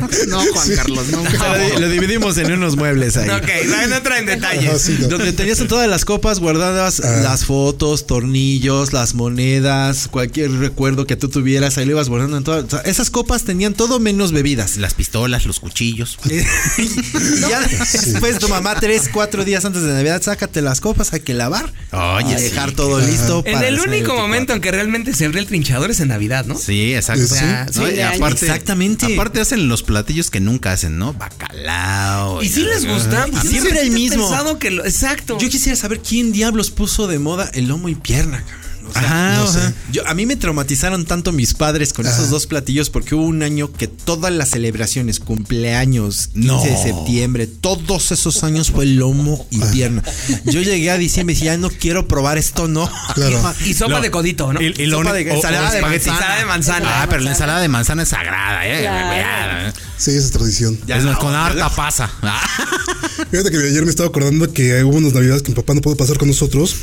No, 0.28 0.40
Juan 0.52 0.68
Carlos, 0.76 1.08
no. 1.08 1.22
O 1.22 1.78
lo, 1.80 1.88
dividimos 1.88 2.36
en 2.38 2.52
unos 2.52 2.76
muebles 2.76 3.16
ahí. 3.16 3.28
Ok, 3.28 3.48
no, 3.66 3.86
no 3.88 4.02
traen 4.02 4.26
detalles. 4.26 4.80
sí, 4.80 4.96
no. 5.00 5.08
Donde 5.08 5.32
tenías 5.32 5.60
en 5.60 5.68
todas 5.68 5.88
las 5.88 6.04
copas 6.04 6.40
guardadas 6.40 7.00
Ah. 7.04 7.20
las 7.22 7.44
fotos, 7.44 8.06
tornillos, 8.06 8.92
las 8.92 9.14
monedas, 9.14 10.08
cualquier 10.08 10.50
recuerdo 10.52 11.06
que 11.06 11.16
tú 11.16 11.28
tuvieras, 11.28 11.76
ahí 11.78 11.84
lo 11.84 11.92
ibas 11.92 12.08
guardando 12.08 12.36
en 12.36 12.44
todas. 12.44 12.64
o 12.64 12.70
sea, 12.70 12.80
esas 12.80 13.10
copas 13.10 13.44
tenían 13.44 13.74
todo 13.74 14.00
menos 14.00 14.32
bebidas. 14.32 14.76
Las 14.76 14.94
pistolas, 14.94 15.46
los 15.46 15.60
cuchillos. 15.60 16.18
y 16.78 16.88
ya 17.48 17.60
después 17.92 18.38
tu 18.38 18.48
mamá, 18.48 18.74
tres, 18.80 19.08
cuatro 19.12 19.44
días 19.44 19.64
antes 19.64 19.82
de 19.82 19.92
Navidad, 19.92 20.22
sácate 20.22 20.62
las 20.62 20.80
copas, 20.80 21.12
hay 21.12 21.20
que 21.20 21.34
lavar. 21.34 21.72
Oye, 21.92 22.32
y 22.38 22.42
dejar 22.42 22.70
sí. 22.70 22.76
todo 22.76 23.00
listo. 23.00 23.42
En 23.46 23.54
para 23.54 23.68
el 23.68 23.74
único 23.74 23.88
24. 23.90 24.22
momento 24.22 24.52
en 24.54 24.60
que 24.60 24.70
realmente 24.70 25.14
se 25.14 25.26
abre 25.26 25.40
el 25.40 25.46
trinchador 25.46 25.90
es 25.90 26.00
en 26.00 26.08
Navidad, 26.08 26.44
¿no? 26.46 26.56
Sí, 26.58 26.94
exacto. 26.94 27.26
Sí, 27.26 27.34
sí. 27.36 27.44
¿No? 27.80 27.86
Fin 27.86 27.92
Y 27.92 27.96
de 27.96 28.02
año. 28.04 28.16
aparte, 28.16 28.46
Exactamente. 28.46 29.14
Aparte 29.14 29.40
hacen 29.40 29.68
los 29.68 29.82
platillos 29.84 30.30
que 30.30 30.40
nunca 30.40 30.72
hacen, 30.72 30.98
¿no? 30.98 31.12
Bacalao. 31.14 32.42
Y 32.42 32.48
si 32.48 32.62
les 32.62 32.86
gusta, 32.86 33.26
pues 33.30 33.42
Siempre 33.48 33.80
el 33.82 33.90
mismo. 33.92 34.26
pensado 34.28 34.58
que 34.58 34.70
lo- 34.70 34.84
exacto. 34.84 35.38
Yo 35.38 35.48
quisiera 35.48 35.76
saber 35.76 36.00
quién 36.00 36.32
diablos 36.32 36.70
puso 36.70 37.06
de 37.06 37.18
moda 37.18 37.50
el 37.54 37.68
lomo 37.68 37.88
y 37.88 37.94
pierna, 37.94 38.42
cabrón. 38.42 38.63
O 38.88 38.92
sea, 38.92 39.02
Ajá, 39.02 39.36
no 39.38 39.46
sé. 39.52 39.74
Yo, 39.92 40.06
a 40.06 40.14
mí 40.14 40.26
me 40.26 40.36
traumatizaron 40.36 41.04
tanto 41.04 41.32
mis 41.32 41.54
padres 41.54 41.92
con 41.92 42.06
esos 42.06 42.30
dos 42.30 42.46
platillos 42.46 42.90
porque 42.90 43.14
hubo 43.14 43.24
un 43.24 43.42
año 43.42 43.72
que 43.72 43.88
todas 43.88 44.32
las 44.32 44.50
celebraciones, 44.50 45.20
cumpleaños, 45.20 46.28
15 46.34 46.46
No. 46.46 46.62
de 46.62 46.76
septiembre, 46.76 47.46
todos 47.46 48.12
esos 48.12 48.44
años 48.44 48.70
fue 48.70 48.86
lomo 48.86 49.46
y 49.50 49.60
pierna. 49.72 50.02
Yo 50.44 50.60
llegué 50.62 50.90
a 50.90 50.98
diciembre 50.98 51.32
y 51.32 51.36
decía, 51.36 51.52
"Ya 51.54 51.58
no 51.58 51.70
quiero 51.70 52.06
probar 52.08 52.38
esto, 52.38 52.68
no. 52.68 52.90
Claro. 53.14 53.54
y 53.64 53.74
sopa 53.74 53.92
Lo- 53.94 54.00
de 54.00 54.10
codito, 54.10 54.52
¿no? 54.52 54.60
Y, 54.60 54.66
y 54.78 54.86
lo 54.86 54.98
Sopa 54.98 55.12
de- 55.12 55.30
o- 55.30 55.34
ensalada 55.34 55.70
o 55.70 55.72
de 55.72 55.80
manzana. 55.82 55.94
Ensalada 56.16 56.38
de 56.38 56.44
manzana. 56.46 57.02
Ah, 57.02 57.06
pero 57.08 57.22
la 57.22 57.30
ensalada 57.30 57.60
de 57.60 57.68
manzana 57.68 58.02
es 58.02 58.08
sagrada, 58.08 58.60
¿eh? 58.66 59.72
Sí, 59.96 60.10
esa 60.10 60.26
es 60.26 60.30
tradición. 60.32 60.78
Ya 60.86 60.96
es 60.98 61.04
no, 61.04 61.18
con 61.18 61.34
harta 61.34 61.68
pasa. 61.70 62.10
Fíjate 63.30 63.50
que 63.50 63.56
ayer 63.58 63.84
me 63.84 63.90
estaba 63.90 64.08
acordando 64.08 64.52
que 64.52 64.82
hubo 64.84 64.96
unas 64.96 65.12
navidades 65.14 65.42
que 65.42 65.50
mi 65.50 65.54
papá 65.54 65.74
no 65.74 65.80
pudo 65.80 65.96
pasar 65.96 66.18
con 66.18 66.28
nosotros 66.28 66.74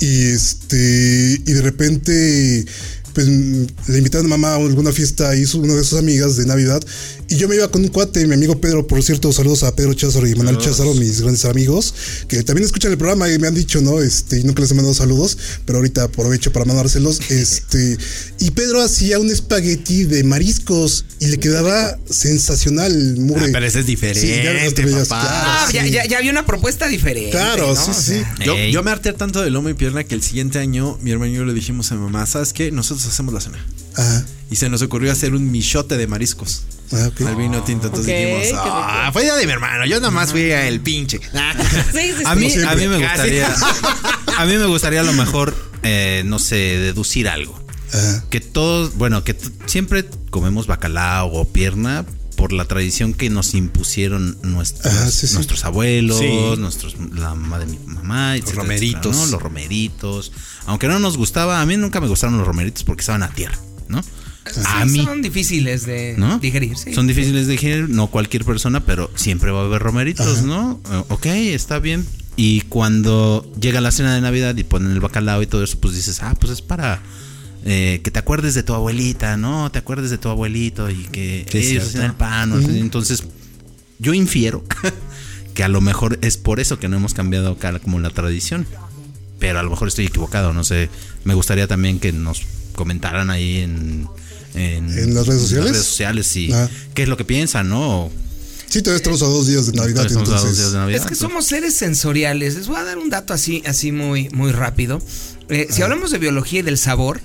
y 0.00 0.24
este 0.32 1.40
y 1.46 1.52
de 1.52 1.62
repente 1.62 2.66
pues 3.14 3.26
le 3.28 3.98
invitaron 3.98 4.26
a 4.26 4.36
mamá 4.36 4.54
a 4.54 4.56
alguna 4.56 4.92
fiesta 4.92 5.34
hizo 5.34 5.58
una 5.58 5.74
de 5.74 5.84
sus 5.84 5.98
amigas 5.98 6.36
de 6.36 6.44
Navidad 6.44 6.82
y 7.28 7.36
yo 7.36 7.48
me 7.48 7.56
iba 7.56 7.68
con 7.70 7.82
un 7.82 7.88
cuate, 7.88 8.26
mi 8.26 8.34
amigo 8.34 8.60
Pedro, 8.60 8.86
por 8.86 9.02
cierto, 9.02 9.32
saludos 9.32 9.62
a 9.64 9.74
Pedro 9.74 9.94
Cházaro 9.94 10.26
y 10.26 10.34
Manuel 10.34 10.58
Cházaro, 10.58 10.94
mis 10.94 11.20
grandes 11.20 11.44
amigos, 11.44 11.94
que 12.28 12.42
también 12.42 12.64
escuchan 12.66 12.92
el 12.92 12.98
programa 12.98 13.28
y 13.30 13.38
me 13.38 13.48
han 13.48 13.54
dicho, 13.54 13.80
¿no? 13.80 14.00
Este, 14.00 14.38
y 14.40 14.44
nunca 14.44 14.62
les 14.62 14.70
he 14.70 14.74
mandado 14.74 14.94
saludos, 14.94 15.36
pero 15.64 15.78
ahorita 15.78 16.04
aprovecho 16.04 16.52
para 16.52 16.64
mandárselos. 16.64 17.20
Este, 17.30 17.98
y 18.38 18.50
Pedro 18.52 18.80
hacía 18.82 19.18
un 19.18 19.30
espagueti 19.30 20.04
de 20.04 20.22
mariscos 20.24 21.04
y 21.20 21.26
le 21.26 21.38
quedaba 21.38 21.98
sensacional, 22.08 23.16
mugre. 23.18 23.46
Ah, 23.46 23.50
pero 23.52 23.66
ese 23.66 23.80
es 23.80 23.86
diferente, 23.86 24.20
Sí, 24.20 24.42
ya 24.42 24.64
no 24.64 24.72
te 24.72 24.84
veías, 24.84 25.08
papá. 25.08 25.26
claro, 25.28 25.46
Ah, 25.46 25.68
ya, 25.72 25.84
sí. 25.84 25.90
ya, 25.90 26.04
ya 26.06 26.18
había 26.18 26.30
una 26.30 26.46
propuesta 26.46 26.86
diferente. 26.88 27.30
Claro, 27.30 27.74
¿no? 27.74 27.84
sí, 27.84 27.92
sí. 27.94 28.22
Yo, 28.44 28.56
yo 28.56 28.82
me 28.82 28.90
harté 28.90 29.12
tanto 29.12 29.42
de 29.42 29.50
lomo 29.50 29.68
y 29.68 29.74
pierna 29.74 30.04
que 30.04 30.14
el 30.14 30.22
siguiente 30.22 30.58
año 30.58 30.98
mi 31.02 31.10
hermano 31.10 31.32
y 31.32 31.36
yo 31.36 31.44
le 31.44 31.52
dijimos 31.54 31.90
a 31.92 31.96
mi 31.96 32.02
mamá, 32.02 32.26
¿sabes 32.26 32.52
qué? 32.52 32.70
Nosotros 32.70 33.06
hacemos 33.06 33.34
la 33.34 33.40
cena. 33.40 33.64
Ajá. 33.96 34.24
Y 34.50 34.56
se 34.56 34.68
nos 34.68 34.82
ocurrió 34.82 35.10
hacer 35.10 35.34
un 35.34 35.50
michote 35.50 35.96
de 35.96 36.06
mariscos. 36.06 36.62
Ah, 36.92 37.08
ok. 37.08 37.22
Al 37.22 37.34
vino 37.36 37.62
tinto. 37.64 37.88
Entonces 37.88 38.12
Ok, 38.12 38.16
qué 38.18 38.40
dijimos, 38.46 38.62
ah, 38.64 39.10
fue 39.12 39.22
idea 39.24 39.34
de 39.34 39.46
mi 39.46 39.52
hermano. 39.52 39.84
Yo 39.86 39.96
nada 39.98 40.12
más 40.12 40.30
fui 40.30 40.42
el 40.52 40.80
pinche. 40.80 41.18
Sí, 41.18 41.28
sí, 42.16 42.22
A 42.24 42.34
mí, 42.36 42.52
a 42.54 42.74
mí 42.76 42.86
me 42.88 42.98
gustaría. 42.98 43.52
A 44.38 44.44
mí 44.44 44.56
me 44.56 44.66
gustaría 44.66 45.00
a 45.00 45.04
lo 45.04 45.12
mejor, 45.14 45.54
eh, 45.82 46.22
no 46.26 46.38
sé, 46.38 46.54
deducir 46.56 47.28
algo. 47.28 47.60
Ajá. 47.92 48.24
Que 48.30 48.40
todos, 48.40 48.94
bueno, 48.96 49.24
que 49.24 49.36
siempre 49.66 50.04
comemos 50.30 50.66
bacalao 50.66 51.32
o 51.32 51.44
pierna, 51.46 52.04
por 52.36 52.52
la 52.52 52.66
tradición 52.66 53.14
que 53.14 53.30
nos 53.30 53.54
impusieron 53.54 54.36
nuestros, 54.42 54.92
Ah, 54.94 55.10
sí, 55.10 55.26
sí. 55.26 55.34
nuestros 55.34 55.64
abuelos, 55.64 56.18
Sí. 56.18 56.28
nuestros, 56.58 56.94
la 57.14 57.30
mamá 57.34 57.58
de 57.58 57.64
mi 57.66 57.78
mamá, 57.86 58.36
etcétera, 58.36 58.62
romeritos. 58.62 58.98
etcétera, 59.06 59.24
¿no? 59.24 59.32
Los 59.32 59.42
romeritos. 59.42 60.32
Aunque 60.66 60.86
no 60.86 60.98
nos 60.98 61.16
gustaba, 61.16 61.62
a 61.62 61.66
mí 61.66 61.76
nunca 61.78 61.98
me 62.00 62.08
gustaron 62.08 62.36
los 62.36 62.46
romeritos 62.46 62.84
porque 62.84 63.00
estaban 63.00 63.22
a 63.22 63.30
tierra, 63.30 63.58
¿no? 63.88 64.02
A 64.66 64.84
mí. 64.84 65.04
Son 65.04 65.22
difíciles 65.22 65.86
de 65.86 66.14
¿no? 66.16 66.38
digerir, 66.38 66.76
sí. 66.76 66.94
Son 66.94 67.06
difíciles 67.06 67.46
de 67.46 67.52
digerir, 67.52 67.88
no 67.88 68.06
cualquier 68.08 68.44
persona, 68.44 68.84
pero 68.84 69.10
siempre 69.16 69.50
va 69.50 69.62
a 69.62 69.64
haber 69.64 69.82
romeritos, 69.82 70.38
Ajá. 70.38 70.42
¿no? 70.42 70.80
Eh, 70.90 71.04
ok, 71.08 71.26
está 71.26 71.78
bien. 71.78 72.06
Y 72.36 72.60
cuando 72.62 73.50
llega 73.58 73.80
la 73.80 73.90
cena 73.90 74.14
de 74.14 74.20
Navidad 74.20 74.56
y 74.56 74.64
ponen 74.64 74.92
el 74.92 75.00
bacalao 75.00 75.42
y 75.42 75.46
todo 75.46 75.64
eso, 75.64 75.78
pues 75.80 75.94
dices, 75.94 76.22
ah, 76.22 76.34
pues 76.38 76.52
es 76.52 76.62
para 76.62 77.02
eh, 77.64 78.00
que 78.04 78.10
te 78.10 78.18
acuerdes 78.18 78.54
de 78.54 78.62
tu 78.62 78.74
abuelita, 78.74 79.36
¿no? 79.36 79.72
Te 79.72 79.78
acuerdes 79.78 80.10
de 80.10 80.18
tu 80.18 80.28
abuelito 80.28 80.90
y 80.90 81.04
que 81.04 81.46
Sí, 81.50 81.58
ellos 81.58 81.88
hacían 81.88 82.04
el 82.04 82.14
pan. 82.14 82.52
Entonces, 82.76 83.24
yo 83.98 84.14
infiero 84.14 84.62
que 85.54 85.64
a 85.64 85.68
lo 85.68 85.80
mejor 85.80 86.18
es 86.22 86.36
por 86.36 86.60
eso 86.60 86.78
que 86.78 86.88
no 86.88 86.96
hemos 86.98 87.14
cambiado 87.14 87.52
acá 87.52 87.76
como 87.80 87.98
la 87.98 88.10
tradición. 88.10 88.66
Pero 89.38 89.58
a 89.58 89.62
lo 89.62 89.70
mejor 89.70 89.88
estoy 89.88 90.06
equivocado, 90.06 90.52
no 90.52 90.62
sé. 90.62 90.88
Me 91.24 91.34
gustaría 91.34 91.66
también 91.66 91.98
que 91.98 92.12
nos 92.12 92.42
comentaran 92.76 93.30
ahí 93.30 93.58
en... 93.58 94.08
¿En 94.54 95.14
las 95.14 95.26
redes 95.26 95.42
sociales? 95.42 95.70
redes 95.72 95.84
sociales, 95.84 96.26
sí. 96.26 96.50
Ah. 96.52 96.66
¿Qué 96.94 97.02
es 97.02 97.08
lo 97.08 97.16
que 97.18 97.24
piensan, 97.26 97.68
no? 97.68 98.10
Sí, 98.68 98.80
todavía 98.80 98.96
estamos 98.98 99.20
a 99.22 99.26
dos 99.26 99.46
días 99.46 99.66
de 99.66 99.72
Navidad, 99.74 100.06
Estamos 100.06 100.28
a 100.28 100.32
dos 100.32 100.40
entonces. 100.40 100.56
días 100.58 100.72
de 100.72 100.78
Navidad, 100.78 100.96
Es 100.96 101.02
que 101.06 101.14
entonces- 101.14 101.28
somos 101.28 101.46
seres 101.46 101.74
sensoriales. 101.74 102.54
Les 102.54 102.66
voy 102.66 102.76
a 102.78 102.84
dar 102.84 102.96
un 102.96 103.10
dato 103.10 103.34
así, 103.34 103.62
así 103.66 103.92
muy, 103.92 104.30
muy 104.30 104.52
rápido. 104.52 105.02
Eh, 105.50 105.66
si 105.70 105.82
hablamos 105.82 106.10
de 106.10 106.18
biología 106.18 106.60
y 106.60 106.62
del 106.62 106.78
sabor, 106.78 107.20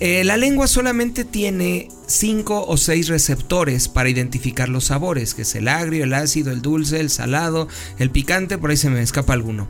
eh, 0.00 0.24
la 0.24 0.36
lengua 0.36 0.66
solamente 0.66 1.24
tiene 1.24 1.88
cinco 2.06 2.64
o 2.66 2.76
seis 2.76 3.08
receptores 3.08 3.88
para 3.88 4.08
identificar 4.08 4.68
los 4.68 4.84
sabores, 4.86 5.34
que 5.34 5.42
es 5.42 5.54
el 5.54 5.68
agrio, 5.68 6.04
el 6.04 6.14
ácido, 6.14 6.50
el 6.52 6.60
dulce, 6.62 7.00
el 7.00 7.10
salado, 7.10 7.68
el 7.98 8.10
picante, 8.10 8.58
por 8.58 8.70
ahí 8.70 8.76
se 8.76 8.90
me 8.90 9.02
escapa 9.02 9.32
alguno. 9.32 9.68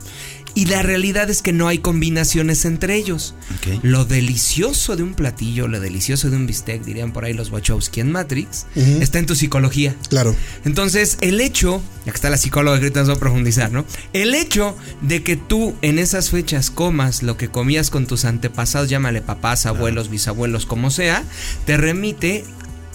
Y 0.58 0.64
la 0.64 0.82
realidad 0.82 1.30
es 1.30 1.40
que 1.40 1.52
no 1.52 1.68
hay 1.68 1.78
combinaciones 1.78 2.64
entre 2.64 2.96
ellos. 2.96 3.36
Lo 3.82 4.04
delicioso 4.04 4.96
de 4.96 5.04
un 5.04 5.14
platillo, 5.14 5.68
lo 5.68 5.78
delicioso 5.78 6.30
de 6.30 6.36
un 6.36 6.48
bistec, 6.48 6.82
dirían 6.82 7.12
por 7.12 7.24
ahí 7.24 7.32
los 7.32 7.52
Wachowski 7.52 8.00
en 8.00 8.10
Matrix, 8.10 8.66
está 8.74 9.20
en 9.20 9.26
tu 9.26 9.36
psicología. 9.36 9.94
Claro. 10.08 10.34
Entonces, 10.64 11.16
el 11.20 11.40
hecho, 11.40 11.80
ya 12.04 12.10
que 12.10 12.16
está 12.16 12.28
la 12.28 12.38
psicóloga 12.38 12.76
que 12.76 12.86
ahorita 12.86 12.98
nos 12.98 13.10
va 13.10 13.14
a 13.14 13.18
profundizar, 13.20 13.70
¿no? 13.70 13.84
El 14.12 14.34
hecho 14.34 14.76
de 15.00 15.22
que 15.22 15.36
tú 15.36 15.76
en 15.80 16.00
esas 16.00 16.30
fechas 16.30 16.72
comas 16.72 17.22
lo 17.22 17.36
que 17.36 17.46
comías 17.46 17.90
con 17.90 18.08
tus 18.08 18.24
antepasados, 18.24 18.90
llámale 18.90 19.20
papás, 19.20 19.64
abuelos, 19.64 20.10
bisabuelos, 20.10 20.66
como 20.66 20.90
sea, 20.90 21.22
te 21.66 21.76
remite 21.76 22.44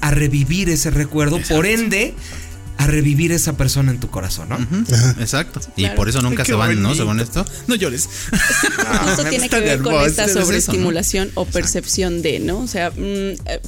a 0.02 0.12
revivir 0.12 0.70
ese 0.70 0.92
recuerdo, 0.92 1.40
por 1.48 1.66
ende, 1.66 2.14
a 2.78 2.88
revivir 2.88 3.32
esa 3.32 3.56
persona 3.56 3.92
en 3.92 4.00
tu 4.00 4.10
corazón, 4.10 4.50
¿no? 4.50 4.58
Exacto. 5.20 5.62
Y 5.76 5.84
Claro. 5.84 5.96
por 5.96 6.10
eso 6.10 6.22
nunca 6.22 6.44
qué 6.44 6.52
se 6.52 6.56
van, 6.56 6.82
¿no? 6.82 6.96
Según 6.96 7.20
esto. 7.20 7.46
No 7.68 7.76
llores. 7.76 8.10
Justo 9.06 9.26
tiene 9.30 9.50
que 9.50 9.60
ver 9.60 9.82
con 9.82 9.94
esta 10.06 10.28
¿no? 10.28 10.34
sobreestimulación 10.34 11.32
o 11.36 11.46
percepción 11.46 12.22
de, 12.22 12.40
¿no? 12.40 12.60
O 12.60 12.68
sea, 12.68 12.90
mm, 12.92 12.96
eh, 12.98 13.62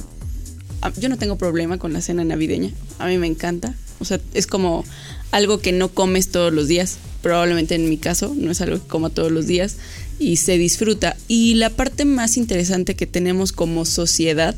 ah, 0.82 0.92
yo 0.98 1.08
no 1.08 1.16
tengo 1.18 1.36
problema 1.38 1.78
con 1.78 1.92
la 1.92 2.00
cena 2.00 2.24
navideña. 2.24 2.70
A 2.98 3.06
mí 3.06 3.18
me 3.18 3.26
encanta. 3.26 3.74
O 4.00 4.04
sea, 4.04 4.20
es 4.34 4.46
como 4.46 4.84
algo 5.30 5.60
que 5.60 5.72
no 5.72 5.88
comes 5.88 6.30
todos 6.30 6.52
los 6.52 6.68
días. 6.68 6.98
Probablemente 7.22 7.74
en 7.74 7.88
mi 7.88 7.96
caso 7.98 8.34
no 8.36 8.50
es 8.50 8.60
algo 8.60 8.80
que 8.80 8.86
coma 8.86 9.10
todos 9.10 9.32
los 9.32 9.46
días 9.46 9.76
y 10.18 10.36
se 10.36 10.58
disfruta. 10.58 11.16
Y 11.28 11.54
la 11.54 11.70
parte 11.70 12.04
más 12.04 12.36
interesante 12.36 12.94
que 12.96 13.06
tenemos 13.06 13.52
como 13.52 13.84
sociedad 13.84 14.54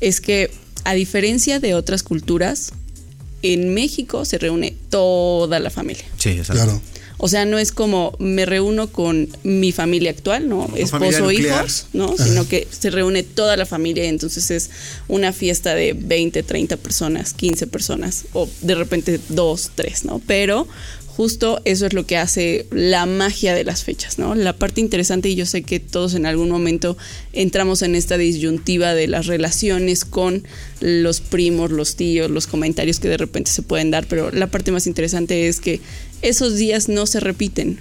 es 0.00 0.20
que 0.20 0.50
a 0.84 0.94
diferencia 0.94 1.60
de 1.60 1.74
otras 1.74 2.02
culturas, 2.02 2.72
en 3.42 3.74
México 3.74 4.24
se 4.24 4.38
reúne 4.38 4.74
toda 4.90 5.58
la 5.60 5.70
familia. 5.70 6.04
Sí, 6.18 6.30
exacto. 6.30 6.62
Claro. 6.62 6.80
O 7.22 7.28
sea, 7.28 7.44
no 7.44 7.58
es 7.58 7.70
como 7.70 8.16
me 8.18 8.46
reúno 8.46 8.90
con 8.90 9.28
mi 9.42 9.72
familia 9.72 10.10
actual, 10.10 10.48
¿no? 10.48 10.66
familia 10.68 10.84
Esposo, 10.84 11.30
hijos, 11.30 11.86
¿no? 11.92 12.16
Sino 12.16 12.48
que 12.48 12.66
se 12.70 12.88
reúne 12.88 13.22
toda 13.22 13.58
la 13.58 13.66
familia 13.66 14.06
y 14.06 14.08
entonces 14.08 14.50
es 14.50 14.70
una 15.06 15.34
fiesta 15.34 15.74
de 15.74 15.92
20, 15.92 16.42
30 16.42 16.78
personas, 16.78 17.34
15 17.34 17.66
personas 17.66 18.24
o 18.32 18.48
de 18.62 18.74
repente 18.74 19.20
2, 19.28 19.70
3, 19.74 20.04
¿no? 20.06 20.22
Pero 20.26 20.66
justo 21.20 21.60
eso 21.66 21.84
es 21.84 21.92
lo 21.92 22.06
que 22.06 22.16
hace 22.16 22.64
la 22.70 23.04
magia 23.04 23.54
de 23.54 23.62
las 23.62 23.84
fechas, 23.84 24.18
¿no? 24.18 24.34
La 24.34 24.54
parte 24.54 24.80
interesante 24.80 25.28
y 25.28 25.34
yo 25.34 25.44
sé 25.44 25.60
que 25.62 25.78
todos 25.78 26.14
en 26.14 26.24
algún 26.24 26.48
momento 26.48 26.96
entramos 27.34 27.82
en 27.82 27.94
esta 27.94 28.16
disyuntiva 28.16 28.94
de 28.94 29.06
las 29.06 29.26
relaciones 29.26 30.06
con 30.06 30.44
los 30.80 31.20
primos, 31.20 31.72
los 31.72 31.96
tíos, 31.96 32.30
los 32.30 32.46
comentarios 32.46 33.00
que 33.00 33.08
de 33.08 33.18
repente 33.18 33.50
se 33.50 33.60
pueden 33.60 33.90
dar, 33.90 34.06
pero 34.06 34.30
la 34.30 34.46
parte 34.46 34.72
más 34.72 34.86
interesante 34.86 35.46
es 35.48 35.60
que 35.60 35.80
esos 36.22 36.56
días 36.56 36.88
no 36.88 37.04
se 37.04 37.20
repiten, 37.20 37.78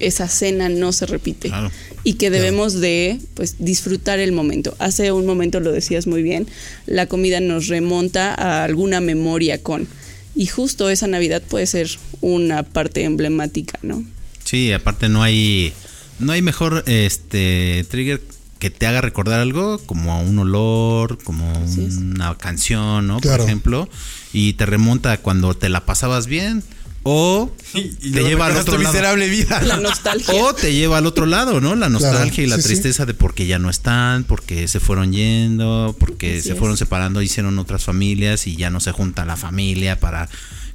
esa 0.00 0.26
cena 0.26 0.68
no 0.68 0.90
se 0.90 1.06
repite 1.06 1.46
Claro. 1.46 1.70
y 2.02 2.14
que 2.14 2.28
debemos 2.30 2.80
de 2.80 3.20
pues 3.34 3.54
disfrutar 3.60 4.18
el 4.18 4.32
momento. 4.32 4.74
Hace 4.80 5.12
un 5.12 5.26
momento 5.26 5.60
lo 5.60 5.70
decías 5.70 6.08
muy 6.08 6.24
bien, 6.24 6.48
la 6.86 7.06
comida 7.06 7.38
nos 7.38 7.68
remonta 7.68 8.34
a 8.34 8.64
alguna 8.64 9.00
memoria 9.00 9.62
con 9.62 9.86
y 10.34 10.46
justo 10.46 10.90
esa 10.90 11.06
Navidad 11.06 11.42
puede 11.42 11.66
ser 11.66 11.90
una 12.20 12.62
parte 12.62 13.04
emblemática, 13.04 13.78
¿no? 13.82 14.04
Sí, 14.44 14.72
aparte 14.72 15.08
no 15.08 15.22
hay 15.22 15.72
no 16.18 16.32
hay 16.32 16.42
mejor 16.42 16.84
este 16.86 17.84
trigger 17.88 18.20
que 18.58 18.70
te 18.70 18.86
haga 18.86 19.00
recordar 19.00 19.40
algo 19.40 19.78
como 19.86 20.20
un 20.22 20.38
olor, 20.38 21.18
como 21.24 21.50
una 21.98 22.36
canción, 22.36 23.06
¿no? 23.06 23.18
Claro. 23.20 23.38
Por 23.38 23.46
ejemplo, 23.46 23.88
y 24.32 24.52
te 24.52 24.66
remonta 24.66 25.12
a 25.12 25.18
cuando 25.18 25.54
te 25.54 25.70
la 25.70 25.86
pasabas 25.86 26.26
bien 26.26 26.62
o 27.02 27.50
Y 27.74 28.10
te 28.12 28.22
lleva 28.24 28.46
al 28.46 28.56
otro 28.56 28.76
lado. 28.78 28.92
miserable 28.92 29.28
vida. 29.28 29.62
La 29.62 29.76
nostalgia. 29.76 30.34
O 30.34 30.54
te 30.54 30.72
lleva 30.72 30.98
al 30.98 31.06
otro 31.06 31.26
lado, 31.26 31.60
¿no? 31.60 31.74
La 31.76 31.88
nostalgia 31.88 32.44
y 32.44 32.46
la 32.46 32.56
sí, 32.56 32.62
sí. 32.62 32.68
tristeza 32.68 33.06
de 33.06 33.14
porque 33.14 33.46
ya 33.46 33.58
no 33.58 33.70
están, 33.70 34.24
porque 34.24 34.66
se 34.68 34.80
fueron 34.80 35.12
yendo, 35.12 35.94
porque 35.98 36.34
Así 36.38 36.42
se 36.48 36.52
es. 36.52 36.58
fueron 36.58 36.76
separando, 36.76 37.22
hicieron 37.22 37.58
otras 37.58 37.84
familias 37.84 38.46
y 38.46 38.56
ya 38.56 38.70
no 38.70 38.80
se 38.80 38.92
junta 38.92 39.24
la 39.24 39.36
familia 39.36 39.98
para 40.00 40.28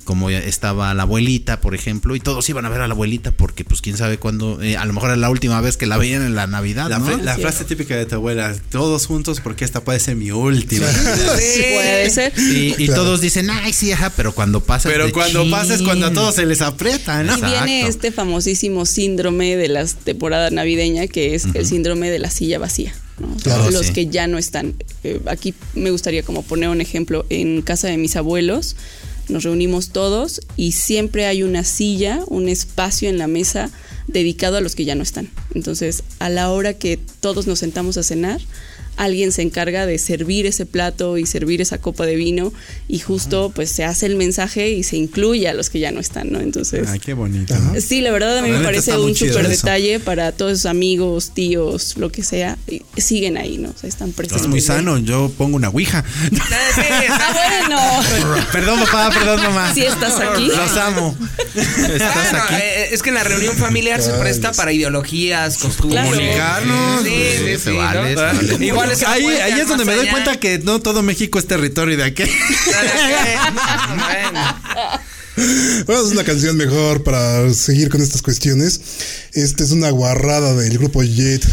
como 0.05 0.29
estaba 0.29 0.93
la 0.93 1.03
abuelita, 1.03 1.59
por 1.59 1.75
ejemplo, 1.75 2.15
y 2.15 2.21
todos 2.21 2.47
iban 2.49 2.63
a 2.65 2.69
ver 2.69 2.79
a 2.81 2.87
la 2.87 2.93
abuelita 2.93 3.31
porque 3.31 3.65
pues 3.65 3.81
quién 3.81 3.97
sabe 3.97 4.17
cuándo, 4.17 4.61
eh, 4.61 4.77
a 4.77 4.85
lo 4.85 4.93
mejor 4.93 5.09
era 5.09 5.17
la 5.17 5.29
última 5.29 5.59
vez 5.59 5.75
que 5.75 5.85
la 5.87 5.97
veían 5.97 6.21
en 6.23 6.35
la 6.35 6.47
Navidad, 6.47 6.89
La, 6.89 6.99
¿no? 6.99 7.07
fre- 7.07 7.21
la 7.21 7.35
Sí. 7.35 7.41
frase 7.41 7.65
típica 7.65 7.95
de 7.97 8.05
tu 8.05 8.15
abuela, 8.15 8.55
todos 8.69 9.05
juntos 9.05 9.41
porque 9.41 9.65
esta 9.65 9.83
puede 9.83 9.99
ser 9.99 10.15
mi 10.15 10.31
última. 10.31 10.87
Puede 10.87 12.09
ser. 12.09 12.33
Y, 12.37 12.75
y 12.77 12.85
Claro. 12.87 13.03
todos 13.03 13.21
dicen, 13.21 13.49
ay, 13.49 13.73
sí, 13.73 13.91
ajá, 13.91 14.11
pero 14.15 14.33
cuando 14.33 14.61
pasa. 14.63 14.89
Pero 14.89 15.11
cuando 15.11 15.49
pasa 15.49 15.75
es 15.75 15.81
cuando 15.81 16.05
a 16.07 16.13
todos 16.13 16.35
se 16.35 16.45
les 16.45 16.61
aprieta, 16.61 17.23
¿no? 17.23 17.33
Y 17.37 17.41
viene 17.41 17.79
Exacto. 17.81 17.89
este 17.89 18.11
famosísimo 18.11 18.85
síndrome 18.85 19.55
de 19.57 19.67
la 19.69 19.85
temporada 19.85 20.49
navideña, 20.51 21.07
que 21.07 21.35
es 21.35 21.45
el 21.53 21.65
síndrome 21.65 22.09
de 22.09 22.19
la 22.19 22.29
silla 22.29 22.59
vacía. 22.59 22.93
¿no? 23.19 23.35
Claro, 23.41 23.71
los 23.71 23.87
sí. 23.87 23.93
que 23.93 24.07
ya 24.07 24.27
no 24.27 24.37
están. 24.37 24.75
Eh, 25.03 25.21
aquí 25.27 25.53
me 25.73 25.89
gustaría 25.91 26.23
como 26.23 26.43
poner 26.43 26.69
un 26.69 26.81
ejemplo. 26.81 27.25
En 27.29 27.61
casa 27.61 27.87
de 27.87 27.97
mis 27.97 28.15
abuelos 28.17 28.75
nos 29.29 29.43
reunimos 29.43 29.89
todos 29.89 30.41
y 30.55 30.73
siempre 30.73 31.25
hay 31.25 31.43
una 31.43 31.63
silla, 31.63 32.21
un 32.27 32.47
espacio 32.47 33.09
en 33.09 33.17
la 33.17 33.27
mesa 33.27 33.71
dedicado 34.07 34.57
a 34.57 34.61
los 34.61 34.75
que 34.75 34.85
ya 34.85 34.95
no 34.95 35.03
están. 35.03 35.29
Entonces, 35.53 36.03
a 36.19 36.29
la 36.29 36.51
hora 36.51 36.73
que 36.73 36.99
todos 37.19 37.47
nos 37.47 37.59
sentamos 37.59 37.97
a 37.97 38.03
cenar, 38.03 38.41
alguien 38.97 39.31
se 39.31 39.41
encarga 39.41 39.85
de 39.85 39.97
servir 39.97 40.45
ese 40.45 40.65
plato 40.65 41.17
y 41.17 41.25
servir 41.25 41.61
esa 41.61 41.77
copa 41.79 42.05
de 42.05 42.15
vino 42.15 42.53
y 42.87 42.99
justo 42.99 43.51
pues 43.53 43.69
se 43.71 43.83
hace 43.83 44.05
el 44.05 44.15
mensaje 44.15 44.69
y 44.69 44.83
se 44.83 44.97
incluye 44.97 45.47
a 45.47 45.53
los 45.53 45.69
que 45.69 45.79
ya 45.79 45.91
no 45.91 45.99
están, 45.99 46.31
¿no? 46.31 46.39
Entonces, 46.39 46.87
Ay, 46.89 46.99
qué 46.99 47.13
bonito. 47.13 47.55
Sí, 47.85 48.01
la 48.01 48.11
verdad 48.11 48.37
a 48.37 48.41
mí 48.41 48.49
La 48.51 48.59
me 48.59 48.63
parece 48.65 48.97
un 48.97 49.15
súper 49.15 49.47
detalle 49.47 49.99
para 49.99 50.31
todos 50.31 50.59
sus 50.59 50.65
amigos, 50.65 51.31
tíos, 51.33 51.97
lo 51.97 52.11
que 52.11 52.23
sea. 52.23 52.57
y 52.67 52.81
siguen 53.01 53.37
ahí, 53.37 53.57
¿no? 53.57 53.69
O 53.69 53.77
sea, 53.79 53.89
están 53.89 54.11
presentes. 54.11 54.43
Es 54.43 54.47
muy 54.47 54.61
sano, 54.61 54.97
yo 54.97 55.31
pongo 55.37 55.55
una 55.57 55.69
ouija. 55.69 56.03
Ah, 57.09 57.33
bueno. 57.67 58.45
perdón 58.51 58.79
papá, 58.81 59.09
perdón 59.11 59.41
mamá. 59.43 59.73
Si 59.73 59.81
estás 59.83 60.19
aquí. 60.19 60.47
Los 60.47 60.77
amo. 60.77 61.15
Estás 61.55 62.31
Bueno, 62.31 62.43
aquí. 62.45 62.55
eh, 62.55 62.87
es 62.91 63.01
que 63.01 63.09
en 63.09 63.15
la 63.15 63.23
reunión 63.23 63.55
familiar 63.55 64.01
se 64.01 64.11
presta 64.13 64.51
para 64.53 64.71
ideologías, 64.71 65.57
costumbres. 65.57 66.05
Comunicarnos. 66.05 67.03
Sí, 67.03 67.09
sí, 67.09 67.45
Sí, 67.45 67.57
sí, 67.71 67.71
vale, 67.77 68.15
¿no? 68.15 68.21
vale. 68.21 68.65
Igual 68.65 68.84
es 68.91 69.03
ahí, 69.03 69.25
ahí 69.25 69.59
es 69.59 69.67
donde 69.67 69.85
me 69.85 69.93
doy 69.93 70.03
allá. 70.03 70.11
cuenta 70.11 70.39
que 70.39 70.59
no 70.59 70.81
todo 70.81 71.01
México 71.03 71.39
es 71.39 71.47
territorio 71.47 71.97
de 71.97 72.03
aquel. 72.03 72.29
Bueno. 73.89 74.61
Vamos 75.85 76.01
a 76.01 76.05
hacer 76.05 76.13
una 76.13 76.23
canción 76.23 76.55
mejor 76.55 77.03
para 77.03 77.53
seguir 77.53 77.89
con 77.89 78.01
estas 78.01 78.21
cuestiones. 78.21 78.79
Esta 79.33 79.63
es 79.63 79.71
una 79.71 79.89
guarrada 79.89 80.53
del 80.55 80.77
grupo 80.77 81.03
Jet, 81.03 81.45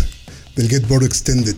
del 0.55 0.69
Get 0.69 0.87
Board 0.87 1.05
Extended. 1.05 1.57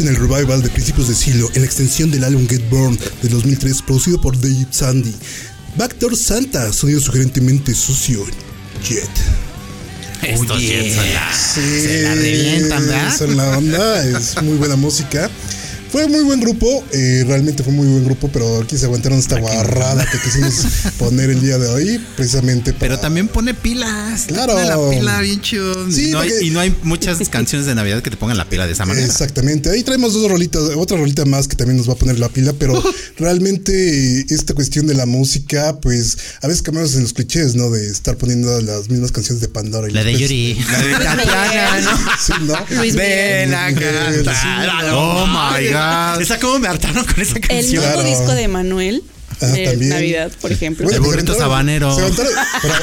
En 0.00 0.08
el 0.08 0.16
revival 0.16 0.62
de 0.62 0.68
principios 0.70 1.08
de 1.08 1.14
siglo 1.14 1.48
en 1.54 1.62
la 1.62 1.66
extensión 1.66 2.10
del 2.10 2.24
álbum 2.24 2.46
Get 2.48 2.68
Born 2.70 2.98
de 3.22 3.28
2003 3.28 3.82
producido 3.82 4.20
por 4.20 4.38
Dave 4.40 4.66
Sandy. 4.70 5.14
Backdoor 5.76 6.16
Santa, 6.16 6.72
sonido 6.72 7.00
sugerentemente 7.00 7.74
sucio. 7.74 8.24
Jet. 8.86 9.08
Estos 10.22 10.50
Oye. 10.56 10.66
Jets 10.68 10.94
son 10.96 11.14
la- 11.14 11.32
Sí, 11.54 11.80
se 11.82 12.02
la 12.02 12.14
revientan, 12.14 12.86
¿verdad? 12.86 13.16
son 13.18 13.36
la 13.36 13.58
onda, 13.58 14.06
es 14.06 14.42
muy 14.42 14.56
buena 14.56 14.76
música. 14.76 15.30
Fue 15.90 16.06
muy 16.06 16.22
buen 16.22 16.40
grupo, 16.40 16.84
eh, 16.92 17.24
realmente 17.26 17.64
fue 17.64 17.72
muy 17.72 17.88
buen 17.88 18.04
grupo, 18.04 18.30
pero 18.32 18.60
aquí 18.62 18.78
se 18.78 18.84
aguantaron 18.84 19.18
esta 19.18 19.40
barrada 19.40 20.06
que 20.08 20.18
quisimos 20.20 20.64
poner 20.98 21.30
el 21.30 21.40
día 21.40 21.58
de 21.58 21.66
hoy, 21.66 22.00
precisamente 22.14 22.72
para... 22.72 22.80
Pero 22.80 22.98
también 23.00 23.26
pone 23.26 23.54
pilas. 23.54 24.26
Claro. 24.28 24.52
pone 24.52 24.66
la 24.66 24.90
pila 24.90 25.20
bien 25.20 25.40
chido. 25.40 25.90
Sí, 25.90 26.10
y, 26.10 26.12
no 26.12 26.20
hay, 26.20 26.30
y 26.42 26.50
no 26.50 26.60
hay 26.60 26.76
muchas 26.84 27.28
canciones 27.28 27.66
de 27.66 27.74
Navidad 27.74 28.02
que 28.02 28.10
te 28.10 28.16
pongan 28.16 28.36
la 28.36 28.48
pila 28.48 28.68
de 28.68 28.74
esa 28.74 28.86
manera. 28.86 29.04
Exactamente. 29.04 29.68
Ahí 29.68 29.82
traemos 29.82 30.12
dos 30.12 30.30
rolitas, 30.30 30.62
otra 30.76 30.96
rolita 30.96 31.24
más 31.24 31.48
que 31.48 31.56
también 31.56 31.76
nos 31.76 31.88
va 31.88 31.94
a 31.94 31.96
poner 31.96 32.20
la 32.20 32.28
pila, 32.28 32.52
pero 32.52 32.80
realmente 33.18 34.32
esta 34.32 34.54
cuestión 34.54 34.86
de 34.86 34.94
la 34.94 35.06
música, 35.06 35.80
pues 35.80 36.16
a 36.40 36.46
veces 36.46 36.62
cambiamos 36.62 36.94
en 36.94 37.02
los 37.02 37.12
clichés, 37.14 37.56
¿no? 37.56 37.68
De 37.68 37.88
estar 37.88 38.16
poniendo 38.16 38.60
las 38.60 38.90
mismas 38.90 39.10
canciones 39.10 39.40
de 39.40 39.48
Pandora. 39.48 39.88
y 39.88 39.92
La 39.92 40.04
de 40.04 40.16
Yuri. 40.16 40.54
La 40.70 40.82
de 40.82 40.92
Tatiana, 40.92 41.80
¿no? 41.80 41.90
Sí, 42.24 42.32
¿no? 42.42 42.76
Luis 42.76 42.94
Ven 42.94 43.52
a 43.54 43.74
cantar. 43.74 44.94
Oh 44.94 45.26
my 45.26 45.66
God. 45.66 45.79
Esa 46.20 46.38
como 46.38 46.58
me 46.58 46.68
hartaron 46.68 47.04
con 47.04 47.20
esa 47.20 47.34
El 47.36 47.40
canción. 47.40 47.82
nuevo 47.84 48.00
Claro. 48.00 48.08
disco 48.08 48.32
de 48.34 48.48
Manuel 48.48 49.02
Ah, 49.42 49.46
de 49.46 49.64
también. 49.64 49.88
Navidad, 49.90 50.30
por 50.42 50.52
ejemplo. 50.52 50.84
Bueno, 50.84 50.98
El 50.98 51.02
burrito 51.02 51.32
se 51.32 51.40
aventaron- 51.40 51.40
sabanero. 51.40 51.94
se 51.96 52.02
aventaron- 52.02 52.32
pero, 52.60 52.74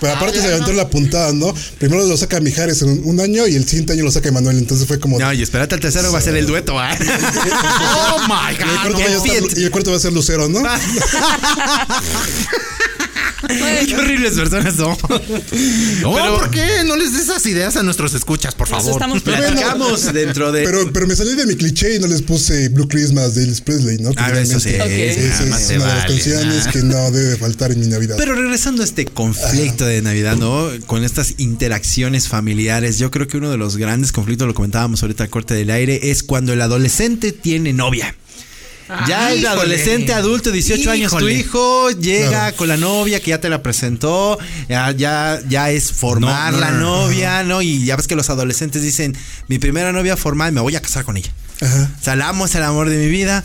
pero 0.00 0.12
aparte 0.14 0.40
se 0.40 0.48
aventó 0.48 0.72
la 0.72 0.88
puntada, 0.90 1.32
¿no? 1.32 1.54
Primero 1.78 2.04
lo 2.04 2.16
saca 2.16 2.40
Mijares 2.40 2.82
en 2.82 3.02
un, 3.04 3.20
año 3.20 3.46
y 3.46 3.54
el 3.54 3.64
siguiente 3.68 3.92
año 3.92 4.02
lo 4.02 4.10
saca 4.10 4.28
Emanuel. 4.30 4.58
Entonces 4.58 4.88
fue 4.88 4.98
como. 4.98 5.16
No, 5.20 5.32
y 5.32 5.42
espérate, 5.42 5.76
el 5.76 5.80
tercero 5.80 6.10
va 6.10 6.18
a 6.18 6.22
ser 6.22 6.34
el 6.36 6.46
dueto, 6.46 6.76
¿ah? 6.76 6.90
Oh 8.16 8.18
my 8.26 8.56
y, 8.56 8.62
el 8.62 8.66
cuarto 8.66 8.92
God. 8.94 9.00
va 9.00 9.04
a 9.04 9.36
estar- 9.36 9.58
y 9.58 9.64
el 9.64 9.70
cuarto 9.70 9.90
va 9.92 9.96
a 9.96 10.00
ser 10.00 10.12
Lucero, 10.12 10.48
¿no? 10.48 10.60
Qué 13.86 13.96
horribles 13.96 14.32
personas 14.34 14.76
son. 14.76 14.96
No, 16.02 16.38
¿por 16.38 16.50
qué? 16.50 16.84
No 16.84 16.96
les 16.96 17.12
des 17.12 17.22
esas 17.22 17.44
ideas 17.46 17.76
a 17.76 17.82
nuestros 17.82 18.14
escuchas, 18.14 18.54
por 18.54 18.70
Nos 18.70 18.78
favor. 18.78 18.92
estamos 18.94 19.22
Platicamos 19.22 20.12
dentro 20.12 20.52
de. 20.52 20.64
Pero, 20.64 20.92
pero 20.92 21.06
me 21.06 21.16
salí 21.16 21.34
de 21.34 21.46
mi 21.46 21.56
cliché 21.56 21.96
y 21.96 21.98
no 21.98 22.06
les 22.06 22.22
puse 22.22 22.68
Blue 22.68 22.88
Christmas 22.88 23.34
de 23.34 23.42
Elvis 23.44 23.60
Presley, 23.60 23.98
¿no? 23.98 24.10
Ah, 24.16 24.30
eso 24.38 24.60
sí. 24.60 24.70
realmente 24.70 25.12
Ok. 25.12 25.18
Esa 25.18 25.44
Ah, 25.54 25.58
es 25.60 25.70
una 25.70 25.86
de 25.86 25.94
las 25.94 26.06
canciones 26.06 26.64
ah. 26.66 26.70
que 26.72 26.82
no 26.82 27.10
debe 27.10 27.36
faltar 27.36 27.72
en 27.72 27.80
mi 27.80 27.86
Navidad. 27.86 28.16
Pero 28.18 28.34
regresando 28.34 28.82
a 28.82 28.84
este 28.84 29.04
conflicto 29.06 29.84
de 29.84 30.02
Navidad, 30.02 30.36
¿no? 30.36 30.68
Con 30.86 31.04
estas 31.04 31.34
interacciones 31.38 32.28
familiares, 32.28 32.98
yo 32.98 33.10
creo 33.10 33.26
que 33.28 33.36
uno 33.36 33.50
de 33.50 33.56
los 33.56 33.76
grandes 33.76 34.12
conflictos, 34.12 34.46
lo 34.46 34.54
comentábamos 34.54 35.02
ahorita 35.02 35.24
a 35.24 35.28
corte 35.28 35.54
del 35.54 35.70
aire, 35.70 36.10
es 36.10 36.22
cuando 36.22 36.52
el 36.52 36.60
adolescente 36.62 37.32
tiene 37.32 37.72
novia. 37.72 38.14
Ya 39.08 39.32
el 39.32 39.38
híjole. 39.40 39.48
adolescente 39.60 40.12
adulto, 40.12 40.52
18 40.52 40.90
años, 40.90 41.16
tu 41.16 41.28
hijo 41.28 41.90
llega 41.90 42.52
con 42.52 42.68
la 42.68 42.76
novia 42.76 43.20
que 43.20 43.30
ya 43.30 43.40
te 43.40 43.48
la 43.48 43.62
presentó, 43.62 44.38
ya, 44.68 44.90
ya, 44.92 45.40
ya 45.48 45.70
es 45.70 45.90
formar 45.92 46.52
No, 46.52 46.58
no, 46.60 46.64
la 46.64 46.70
no, 46.70 46.78
no. 46.78 47.02
novia, 47.06 47.42
¿no? 47.42 47.62
Y 47.62 47.84
ya 47.84 47.96
ves 47.96 48.06
que 48.06 48.14
los 48.16 48.30
adolescentes 48.30 48.82
dicen, 48.82 49.16
mi 49.48 49.58
primera 49.58 49.92
novia 49.92 50.16
formal, 50.16 50.52
me 50.52 50.60
voy 50.60 50.76
a 50.76 50.80
casar 50.82 51.04
con 51.04 51.16
ella. 51.16 51.30
Ajá. 51.60 51.90
O 52.00 52.04
sea, 52.04 52.16
la 52.16 52.28
amo, 52.28 52.44
es 52.46 52.54
el 52.54 52.62
amor 52.62 52.90
de 52.90 52.98
mi 52.98 53.08
vida. 53.10 53.42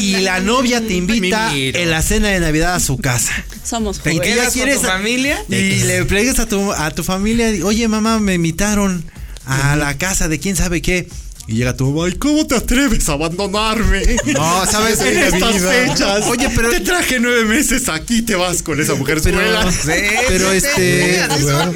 Y 0.00 0.16
la 0.18 0.40
novia 0.40 0.80
te 0.80 0.94
invita 0.94 1.54
en 1.54 1.90
la 1.90 2.00
cena 2.02 2.28
de 2.28 2.40
Navidad 2.40 2.74
a 2.74 2.80
su 2.80 2.96
casa. 2.98 3.32
Somos 3.64 3.98
¿Te 4.00 4.12
jóvenes. 4.14 4.34
quedas 4.34 4.56
con 4.56 4.70
tu 4.82 4.88
familia? 4.88 5.38
Y 5.48 5.82
le 5.84 6.04
preguntas 6.06 6.38
a 6.40 6.48
tu, 6.48 6.72
a 6.72 6.90
tu 6.90 7.04
familia, 7.04 7.50
oye 7.64 7.86
mamá, 7.86 8.18
me 8.18 8.34
invitaron 8.34 9.04
a 9.46 9.76
la 9.76 9.96
casa 9.98 10.26
de 10.28 10.38
quién 10.40 10.56
sabe 10.56 10.80
qué. 10.82 11.08
Y 11.48 11.54
llega 11.54 11.74
tu 11.76 11.90
mamá, 11.90 12.04
"Ay, 12.06 12.12
¿cómo 12.12 12.46
te 12.46 12.54
atreves 12.54 13.08
a 13.08 13.14
abandonarme? 13.14 14.02
No, 14.34 14.66
¿sabes? 14.66 15.00
en 15.00 15.18
estas 15.18 15.54
vida. 15.54 15.70
fechas. 15.72 16.26
Oye, 16.28 16.48
pero- 16.54 16.68
te 16.70 16.80
traje 16.80 17.18
nueve 17.18 17.44
meses 17.46 17.88
aquí, 17.88 18.20
te 18.22 18.34
vas 18.34 18.62
con 18.62 18.78
esa 18.80 18.94
mujer 18.94 19.20
Pero, 19.22 19.38
sola". 19.38 19.72
pero 20.28 20.52
este. 20.52 21.22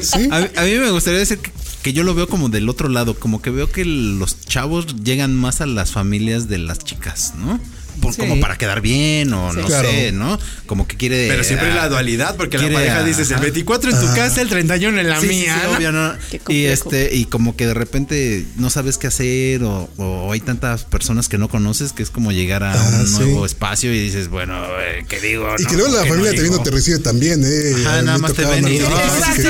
Sí. 0.02 0.28
A, 0.30 0.36
a 0.60 0.64
mí 0.64 0.74
me 0.74 0.90
gustaría 0.90 1.20
decir 1.20 1.38
que, 1.38 1.50
que 1.82 1.92
yo 1.94 2.04
lo 2.04 2.14
veo 2.14 2.28
como 2.28 2.50
del 2.50 2.68
otro 2.68 2.88
lado, 2.90 3.14
como 3.18 3.40
que 3.40 3.48
veo 3.50 3.70
que 3.72 3.84
los 3.86 4.38
chavos 4.40 4.86
llegan 5.02 5.34
más 5.34 5.60
a 5.62 5.66
las 5.66 5.90
familias 5.90 6.48
de 6.48 6.58
las 6.58 6.78
chicas, 6.78 7.32
¿no? 7.38 7.58
Por- 8.00 8.12
Sí. 8.12 8.20
Como 8.20 8.40
para 8.40 8.58
quedar 8.58 8.80
bien 8.82 9.32
o 9.32 9.52
no 9.54 9.64
Claro. 9.66 9.88
sé, 9.88 10.12
¿no? 10.12 10.38
Como 10.66 10.86
que 10.86 10.96
quiere. 10.96 11.28
Pero 11.28 11.44
siempre 11.44 11.70
ah, 11.70 11.74
la 11.74 11.88
dualidad, 11.88 12.36
porque 12.36 12.58
la 12.58 12.70
pareja 12.70 13.02
dices 13.04 13.28
el 13.28 13.34
ajá. 13.36 13.42
24 13.42 13.90
en 13.90 14.00
tu 14.00 14.06
casa, 14.14 14.42
el 14.42 14.48
31 14.48 15.00
en 15.00 15.08
la 15.08 15.18
Sí, 15.20 15.28
mía. 15.28 15.54
sí, 15.62 15.66
¿no? 15.70 15.76
obvio, 15.76 15.92
¿no? 15.92 16.12
Qué 16.30 16.40
Y 16.48 16.64
este, 16.66 17.14
y 17.14 17.24
como 17.24 17.56
que 17.56 17.66
de 17.66 17.74
repente 17.74 18.44
no 18.56 18.68
sabes 18.70 18.98
qué 18.98 19.06
hacer, 19.06 19.62
o, 19.64 19.88
o 19.96 20.32
hay 20.32 20.40
tantas 20.40 20.84
personas 20.84 21.28
que 21.28 21.38
no 21.38 21.48
conoces 21.48 21.92
que 21.92 22.02
es 22.02 22.10
como 22.10 22.32
llegar 22.32 22.62
a 22.64 22.72
Ah, 22.74 22.98
un 23.00 23.06
sí. 23.06 23.14
nuevo 23.20 23.46
espacio 23.46 23.92
y 23.94 23.98
dices, 23.98 24.28
bueno, 24.28 24.62
eh, 24.80 25.04
¿qué 25.08 25.20
digo? 25.20 25.48
Y 25.58 25.62
No, 25.62 25.68
que 25.70 25.76
luego 25.76 25.96
la 25.96 26.02
¿Qué 26.02 26.08
no 26.10 26.14
familia 26.16 26.30
también 26.32 26.46
no 26.50 26.58
digo? 26.58 26.64
te 26.64 26.70
recibe 26.70 26.98
tan 26.98 27.18
bien, 27.18 27.42
¿eh? 27.44 27.72
Ajá, 27.86 28.02
nada 28.02 28.18
más 28.18 28.32
te 28.34 28.44
ven 28.44 28.68
y- 28.68 28.78
Ah, 28.80 29.16
Exacto, 29.16 29.36
que- 29.36 29.42
que. 29.42 29.48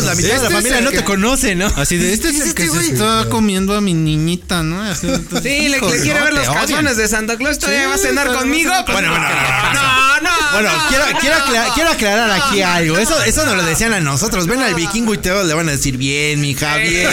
La 0.00 0.14
mitad 0.14 0.28
de 0.28 0.28
la 0.28 0.34
Este 0.42 0.54
familia 0.54 0.76
es 0.78 0.82
no 0.84 0.90
el 0.90 0.94
te 0.96 1.00
que- 1.00 1.04
conoce, 1.04 1.54
¿no? 1.54 1.66
Así 1.76 1.96
de, 1.98 2.12
este, 2.12 2.28
este 2.30 2.68
güey 2.68 2.90
estaba 2.90 3.28
comiendo 3.28 3.74
a 3.76 3.80
mi 3.80 3.92
niñita, 3.94 4.62
¿no? 4.62 4.80
Sí, 4.94 5.06
le, 5.68 5.78
quiere 5.80 6.20
ver 6.20 6.30
te 6.30 6.36
los 6.36 6.48
calzones 6.48 6.96
de 6.96 7.08
Santa 7.30 7.36
Claus. 7.38 7.58
¿Todavía 7.58 7.82
Sí, 7.82 7.88
va 7.88 7.94
a 7.94 7.98
cenar 7.98 8.26
conmigo? 8.32 8.72
Bueno, 8.86 9.10
bueno, 9.10 9.28
no, 9.28 10.20
no. 10.20 10.30
Bueno, 10.52 10.72
no. 10.72 10.88
quiero, 10.88 11.04
quiero, 11.20 11.36
aclarar, 11.36 11.72
quiero 11.74 11.90
aclarar 11.90 12.30
aquí 12.30 12.62
algo. 12.62 12.98
Eso, 12.98 13.22
eso 13.22 13.44
nos 13.46 13.56
lo 13.56 13.62
decían 13.64 13.92
a 13.92 14.00
nosotros. 14.00 14.46
Ven 14.46 14.62
al 14.62 14.74
vikingo 14.74 15.14
y 15.14 15.18
te 15.18 15.30
le 15.44 15.54
van 15.54 15.68
a 15.68 15.72
decir 15.72 15.96
bien, 15.96 16.40
mija, 16.40 16.76
bien. 16.76 17.08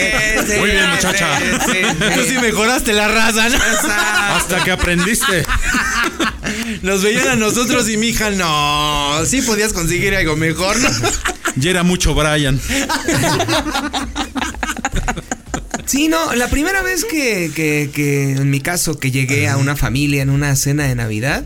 Sí, 0.46 0.54
sí, 0.54 0.60
Muy 0.60 0.72
bien, 0.72 0.90
muchacha. 0.90 1.40
sí, 1.40 1.46
sí, 1.72 1.78
Tú 2.16 2.24
sí 2.28 2.38
mejoraste 2.40 2.94
la 2.94 3.08
raza, 3.08 3.50
¿no? 3.50 3.56
Exacto. 3.56 4.34
Hasta 4.36 4.64
que 4.64 4.72
aprendiste. 4.72 5.46
Nos 6.82 7.04
veían 7.04 7.28
a 7.28 7.36
nosotros 7.36 7.88
y 7.90 7.98
mi 7.98 8.08
hija, 8.08 8.32
no. 8.32 9.24
Sí 9.26 9.42
podías 9.42 9.74
conseguir 9.74 10.16
algo 10.16 10.36
mejor, 10.36 10.78
¿no? 10.78 10.90
Ya 11.58 11.72
era 11.72 11.84
mucho 11.84 12.14
Brian. 12.16 12.60
Sí, 15.88 16.08
no, 16.10 16.34
la 16.36 16.48
primera 16.50 16.82
vez 16.84 17.04
que, 17.06 17.52
que, 17.56 17.90
que 17.94 18.32
en 18.34 18.50
mi 18.52 18.60
caso, 18.62 19.00
que 19.00 19.10
llegué 19.10 19.48
a 19.48 19.58
una 19.58 19.76
familia 19.76 20.22
en 20.22 20.30
una 20.30 20.56
cena 20.56 20.86
de 20.88 20.94
Navidad, 20.96 21.46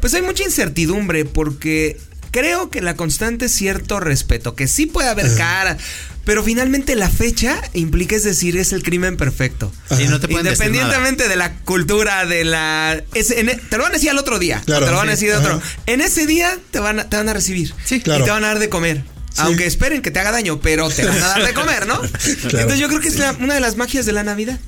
pues 0.00 0.14
hay 0.14 0.22
mucha 0.22 0.42
incertidumbre 0.44 1.24
porque 1.26 1.98
creo 2.30 2.70
que 2.70 2.80
la 2.80 2.96
constante 2.96 3.44
es 3.46 3.52
cierto 3.52 4.00
respeto, 4.00 4.54
que 4.56 4.66
sí 4.66 4.86
puede 4.86 5.08
haber 5.10 5.34
cara, 5.36 5.76
pero 6.24 6.42
finalmente 6.42 6.94
la 6.96 7.10
fecha 7.10 7.60
implica, 7.74 8.16
es 8.16 8.22
decir, 8.24 8.56
es 8.56 8.72
el 8.72 8.82
crimen 8.82 9.16
perfecto. 9.18 9.70
Sí, 9.94 10.06
no 10.08 10.18
te 10.20 10.26
pueden 10.28 10.46
decir 10.46 10.66
Independientemente 10.66 11.28
de 11.28 11.36
la 11.36 11.52
cultura, 11.58 12.24
de 12.24 12.44
la... 12.44 13.02
es- 13.12 13.30
en 13.32 13.50
e- 13.50 13.56
te 13.56 13.76
lo 13.76 13.82
van 13.82 13.92
a 13.92 13.96
decir 13.96 14.08
al 14.10 14.18
otro 14.18 14.38
día. 14.38 14.62
Claro, 14.64 14.84
o 14.84 14.88
te 14.88 14.92
lo 14.92 14.98
van 14.98 15.08
a 15.10 15.16
sí, 15.16 15.26
decir 15.26 15.30
de 15.32 15.36
otro. 15.46 15.56
ajá. 15.58 15.66
En 15.86 16.00
ese 16.00 16.26
día 16.26 16.56
te 16.70 16.78
van 16.80 17.00
a, 17.00 17.08
te 17.10 17.16
van 17.16 17.28
a 17.28 17.34
recibir. 17.34 17.74
Sí, 17.84 18.00
claro. 18.00 18.22
Y 18.22 18.24
te 18.24 18.30
van 18.30 18.44
a 18.44 18.48
dar 18.48 18.58
de 18.60 18.68
comer. 18.70 19.04
Aunque 19.38 19.66
esperen 19.66 20.02
que 20.02 20.10
te 20.10 20.18
haga 20.20 20.30
daño, 20.32 20.60
pero 20.60 20.88
te 20.90 21.04
van 21.04 21.22
a 21.22 21.28
dar 21.28 21.44
de 21.46 21.54
comer, 21.54 21.86
¿no? 21.86 22.00
Entonces 22.02 22.78
yo 22.78 22.88
creo 22.88 23.00
que 23.00 23.08
es 23.08 23.16
la- 23.18 23.32
una 23.40 23.54
de 23.54 23.60
las 23.60 23.76
magias 23.76 24.04
de 24.06 24.12
la 24.12 24.22
Navidad. 24.22 24.58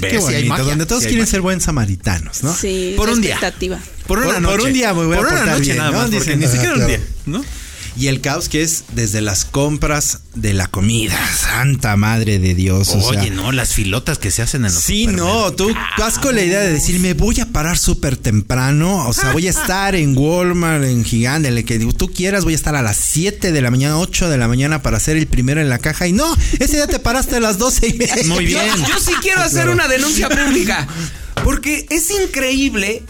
Qué 0.00 0.18
bonito, 0.18 0.48
magia, 0.48 0.64
donde 0.64 0.86
todos 0.86 1.02
quieren 1.02 1.20
magia. 1.20 1.30
ser 1.30 1.40
buen 1.40 1.60
samaritanos, 1.60 2.42
¿no? 2.42 2.54
Sí, 2.54 2.94
Por 2.96 3.08
un 3.08 3.20
día. 3.20 3.34
expectativa. 3.34 3.78
Por 4.06 4.18
una 4.18 4.26
Por- 4.34 4.42
noche. 4.42 4.56
por 4.56 4.66
un 4.66 4.72
día 4.72 4.92
Por 4.94 5.06
una 5.06 5.44
noche 5.46 5.60
bien, 5.62 5.76
nada 5.78 5.90
¿no? 5.92 5.96
más, 5.98 6.04
porque 6.10 6.18
Dicen, 6.18 6.40
ni 6.40 6.46
siquiera 6.46 6.70
un 6.72 6.78
claro. 6.80 6.88
día, 6.88 7.00
¿no? 7.26 7.44
Y 7.96 8.08
el 8.08 8.20
caos 8.20 8.48
que 8.48 8.62
es 8.62 8.84
desde 8.92 9.20
las 9.20 9.44
compras 9.44 10.20
de 10.34 10.52
la 10.52 10.66
comida. 10.66 11.16
Santa 11.32 11.96
madre 11.96 12.40
de 12.40 12.54
Dios. 12.54 12.88
o 12.88 12.98
Oye, 12.98 13.20
sea, 13.20 13.30
no, 13.30 13.52
las 13.52 13.72
filotas 13.72 14.18
que 14.18 14.32
se 14.32 14.42
hacen 14.42 14.64
en 14.64 14.74
los 14.74 14.82
Sí, 14.82 15.06
no, 15.06 15.52
tú 15.52 15.72
vas 15.96 16.18
con 16.18 16.34
la 16.34 16.42
idea 16.42 16.60
de 16.60 16.72
decir, 16.72 16.98
me 16.98 17.14
voy 17.14 17.40
a 17.40 17.46
parar 17.46 17.78
súper 17.78 18.16
temprano, 18.16 19.06
o 19.06 19.12
sea, 19.12 19.32
voy 19.32 19.46
a 19.46 19.50
estar 19.50 19.94
en 19.94 20.16
Walmart, 20.16 20.84
en 20.84 21.04
Gigante, 21.04 21.48
en 21.48 21.56
el 21.56 21.64
que 21.64 21.78
tú 21.78 22.10
quieras, 22.12 22.44
voy 22.44 22.54
a 22.54 22.56
estar 22.56 22.74
a 22.74 22.82
las 22.82 22.96
7 22.96 23.52
de 23.52 23.62
la 23.62 23.70
mañana, 23.70 23.98
8 23.98 24.28
de 24.28 24.38
la 24.38 24.48
mañana 24.48 24.82
para 24.82 24.98
ser 24.98 25.16
el 25.16 25.26
primero 25.26 25.60
en 25.60 25.68
la 25.68 25.78
caja, 25.78 26.08
y 26.08 26.12
no, 26.12 26.36
ese 26.58 26.76
día 26.76 26.86
te 26.88 26.98
paraste 26.98 27.36
a 27.36 27.40
las 27.40 27.58
12 27.58 27.88
y 27.88 27.92
media. 27.94 28.16
Muy 28.26 28.46
bien. 28.46 28.66
Yo, 28.78 28.88
yo 28.88 28.98
sí 28.98 29.12
quiero 29.22 29.40
hacer 29.42 29.68
una 29.68 29.86
denuncia 29.86 30.28
pública. 30.28 30.88
Porque 31.42 31.86
es 31.90 32.10
increíble 32.10 33.02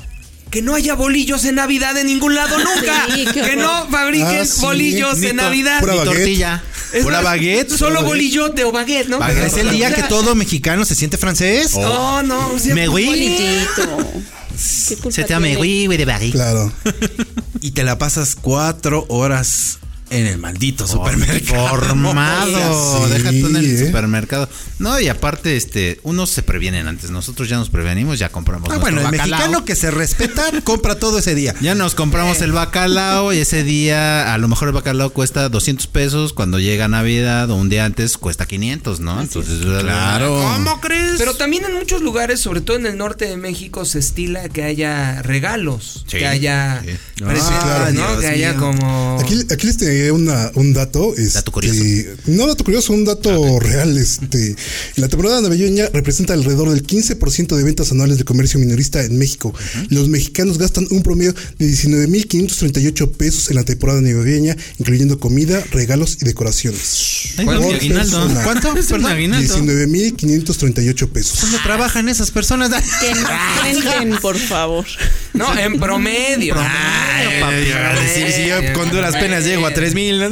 que 0.55 0.63
no 0.63 0.77
haya 0.77 0.95
bolillos 0.95 1.45
en 1.45 1.57
Navidad 1.57 1.97
en 1.99 2.07
ningún 2.07 2.37
lado 2.37 2.57
nunca. 2.59 3.07
Sí, 3.13 3.27
que 3.27 3.57
no 3.57 3.89
fabriquen 3.91 4.43
Ah, 4.43 4.47
sí. 4.47 4.61
bolillos 4.61 5.19
Ni 5.19 5.27
en 5.27 5.37
Navidad. 5.37 5.81
Pura 5.81 5.95
baguette. 5.97 6.15
tortilla. 6.15 6.63
Es 6.93 7.03
Pura 7.03 7.17
más, 7.17 7.25
baguette. 7.25 7.71
Solo 7.77 7.97
Pura 7.97 8.09
bolillote 8.09 8.63
o 8.63 8.71
baguette, 8.71 9.09
¿no? 9.09 9.27
Es 9.27 9.57
el 9.57 9.71
día 9.71 9.93
que 9.93 10.05
todo 10.05 10.37
mexicano 10.37 10.85
se 10.85 10.95
siente 10.95 11.19
francés. 11.19 11.75
No, 11.77 12.23
no. 12.23 12.53
o 12.53 12.59
sea, 12.61 12.73
Me 12.73 12.87
voy. 12.87 13.05
Bolillito. 13.07 14.13
¿Qué 14.89 14.95
culpa 14.97 15.11
Se 15.11 15.25
te 15.25 15.31
llama 15.31 15.49
güey, 15.57 15.87
güey 15.87 15.99
de 15.99 16.05
barriga. 16.05 16.33
Claro. 16.35 16.73
Y 17.61 17.71
te 17.71 17.83
la 17.83 17.97
pasas 17.97 18.37
cuatro 18.39 19.07
horas 19.09 19.79
en 20.15 20.27
el 20.27 20.39
maldito 20.39 20.87
supermercado. 20.87 21.69
Formado, 21.69 23.05
Sí, 23.07 23.11
deja 23.13 23.31
tú 23.31 23.47
en 23.49 23.57
el 23.57 23.65
¿eh? 23.83 23.87
supermercado. 23.87 24.49
No, 24.79 24.99
y 25.01 25.09
aparte, 25.09 25.57
este, 25.57 26.01
unos 26.03 26.31
se 26.31 26.43
previenen 26.43 26.89
antes. 26.89 27.11
Nosotros 27.11 27.49
ya 27.49 27.57
nos 27.57 27.71
prevenimos, 27.71 28.19
ya 28.19 28.29
compramos. 28.29 28.69
Ah, 28.73 28.79
bueno, 28.79 28.99
el 29.01 29.05
bacalao. 29.05 29.27
mexicano 29.29 29.65
que 29.65 29.75
se 29.77 29.91
respeta 29.91 30.45
compra 30.65 30.99
todo 30.99 31.19
ese 31.19 31.35
día. 31.35 31.55
Ya 31.61 31.75
nos 31.75 31.95
compramos 31.95 32.41
el 32.43 32.53
bacalao 32.53 33.33
y 33.33 33.39
ese 33.39 33.63
día, 33.65 34.33
a 34.33 34.39
lo 34.39 34.49
mejor 34.49 34.69
el 34.69 34.75
bacalao 34.75 35.11
cuesta 35.11 35.49
200 35.49 35.87
pesos. 35.89 36.33
Cuando 36.33 36.59
llega 36.59 36.89
Navidad 36.89 37.51
o 37.51 37.57
un 37.57 37.69
día 37.69 37.85
antes, 37.85 38.17
cuesta 38.19 38.47
500, 38.47 39.01
¿no? 39.01 39.21
Entonces, 39.21 39.59
Claro. 39.65 40.41
¿Cómo 40.55 40.81
crees? 40.81 41.15
Pero 41.19 41.35
también 41.35 41.65
en 41.65 41.75
muchos 41.75 42.03
lugares, 42.03 42.41
sobre 42.41 42.61
todo 42.61 42.77
en 42.77 42.87
el 42.87 42.97
norte 42.97 43.27
de 43.27 43.37
México, 43.37 43.85
se 43.85 43.99
estila 43.99 44.49
que 44.49 44.63
haya 44.65 45.23
regalos, 45.23 46.05
Sí, 46.09 46.19
que 46.19 46.27
haya 46.27 46.83
sí. 46.85 46.91
Ah, 47.25 47.91
¿no? 47.93 48.09
Dios 48.09 48.21
que 48.21 48.27
haya 48.27 48.55
como 48.57 49.19
Aquí, 49.21 49.41
aquí 49.51 49.67
les 49.67 49.77
una, 50.13 50.51
un 50.55 50.73
dato. 50.73 51.15
Este, 51.17 51.39
Dato 51.39 51.53
curioso. 51.53 51.83
No 52.27 52.47
dato 52.47 52.65
curioso, 52.65 52.93
un 52.93 53.05
dato 53.05 53.61
real. 53.61 53.97
Este, 53.97 54.57
la 54.97 55.09
temporada 55.09 55.41
navideña 55.41 55.89
representa 55.93 56.35
alrededor 56.35 56.71
del 56.71 56.87
15% 56.87 57.57
de 57.57 57.65
ventas 57.65 57.93
anuales 57.93 58.19
de 58.19 58.25
comercio 58.25 58.59
minorista 58.59 59.03
en 59.05 59.19
México. 59.19 59.55
Los 59.91 60.09
mexicanos 60.09 60.59
gastan 60.59 60.87
un 60.91 61.03
promedio 61.03 61.35
de 61.59 61.67
19.538 61.67 63.13
pesos 63.13 63.51
en 63.51 63.57
la 63.57 63.65
temporada 63.65 64.01
navideña, 64.01 64.57
incluyendo 64.79 65.19
comida, 65.19 65.63
regalos 65.71 66.19
y 66.21 66.25
decoraciones. 66.25 67.35
Ay, 67.37 67.89
persona. 67.89 68.43
¿Cuánto? 68.43 68.77
Es 68.77 68.91
mi 68.91 69.05
aguinaldo. 69.05 69.57
19.538 69.57 71.09
pesos. 71.09 71.41
¿Dónde 71.41 71.59
trabajan 71.59 72.09
esas 72.09 72.31
personas? 72.31 72.71
Que 73.01 73.13
cuenten, 73.61 74.19
por 74.21 74.37
favor. 74.39 74.85
no, 75.33 75.57
en 75.59 75.79
promedio. 75.79 76.55
Ay, 76.57 77.41
Papi, 77.41 78.49
yo 78.49 78.73
con 78.73 78.91
duras 78.91 79.15
penas 79.17 79.45
llego 79.45 79.67
a 79.67 79.75
3 79.93 79.95
mil. 79.95 80.23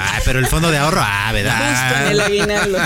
Ah, 0.00 0.20
pero 0.24 0.38
el 0.38 0.46
fondo 0.46 0.70
de 0.70 0.78
ahorro, 0.78 1.00
ah, 1.02 1.26
Justo 1.30 1.38
en 1.38 1.44
¿verdad? 1.44 2.10
el 2.10 2.20
aguinaldo. 2.20 2.78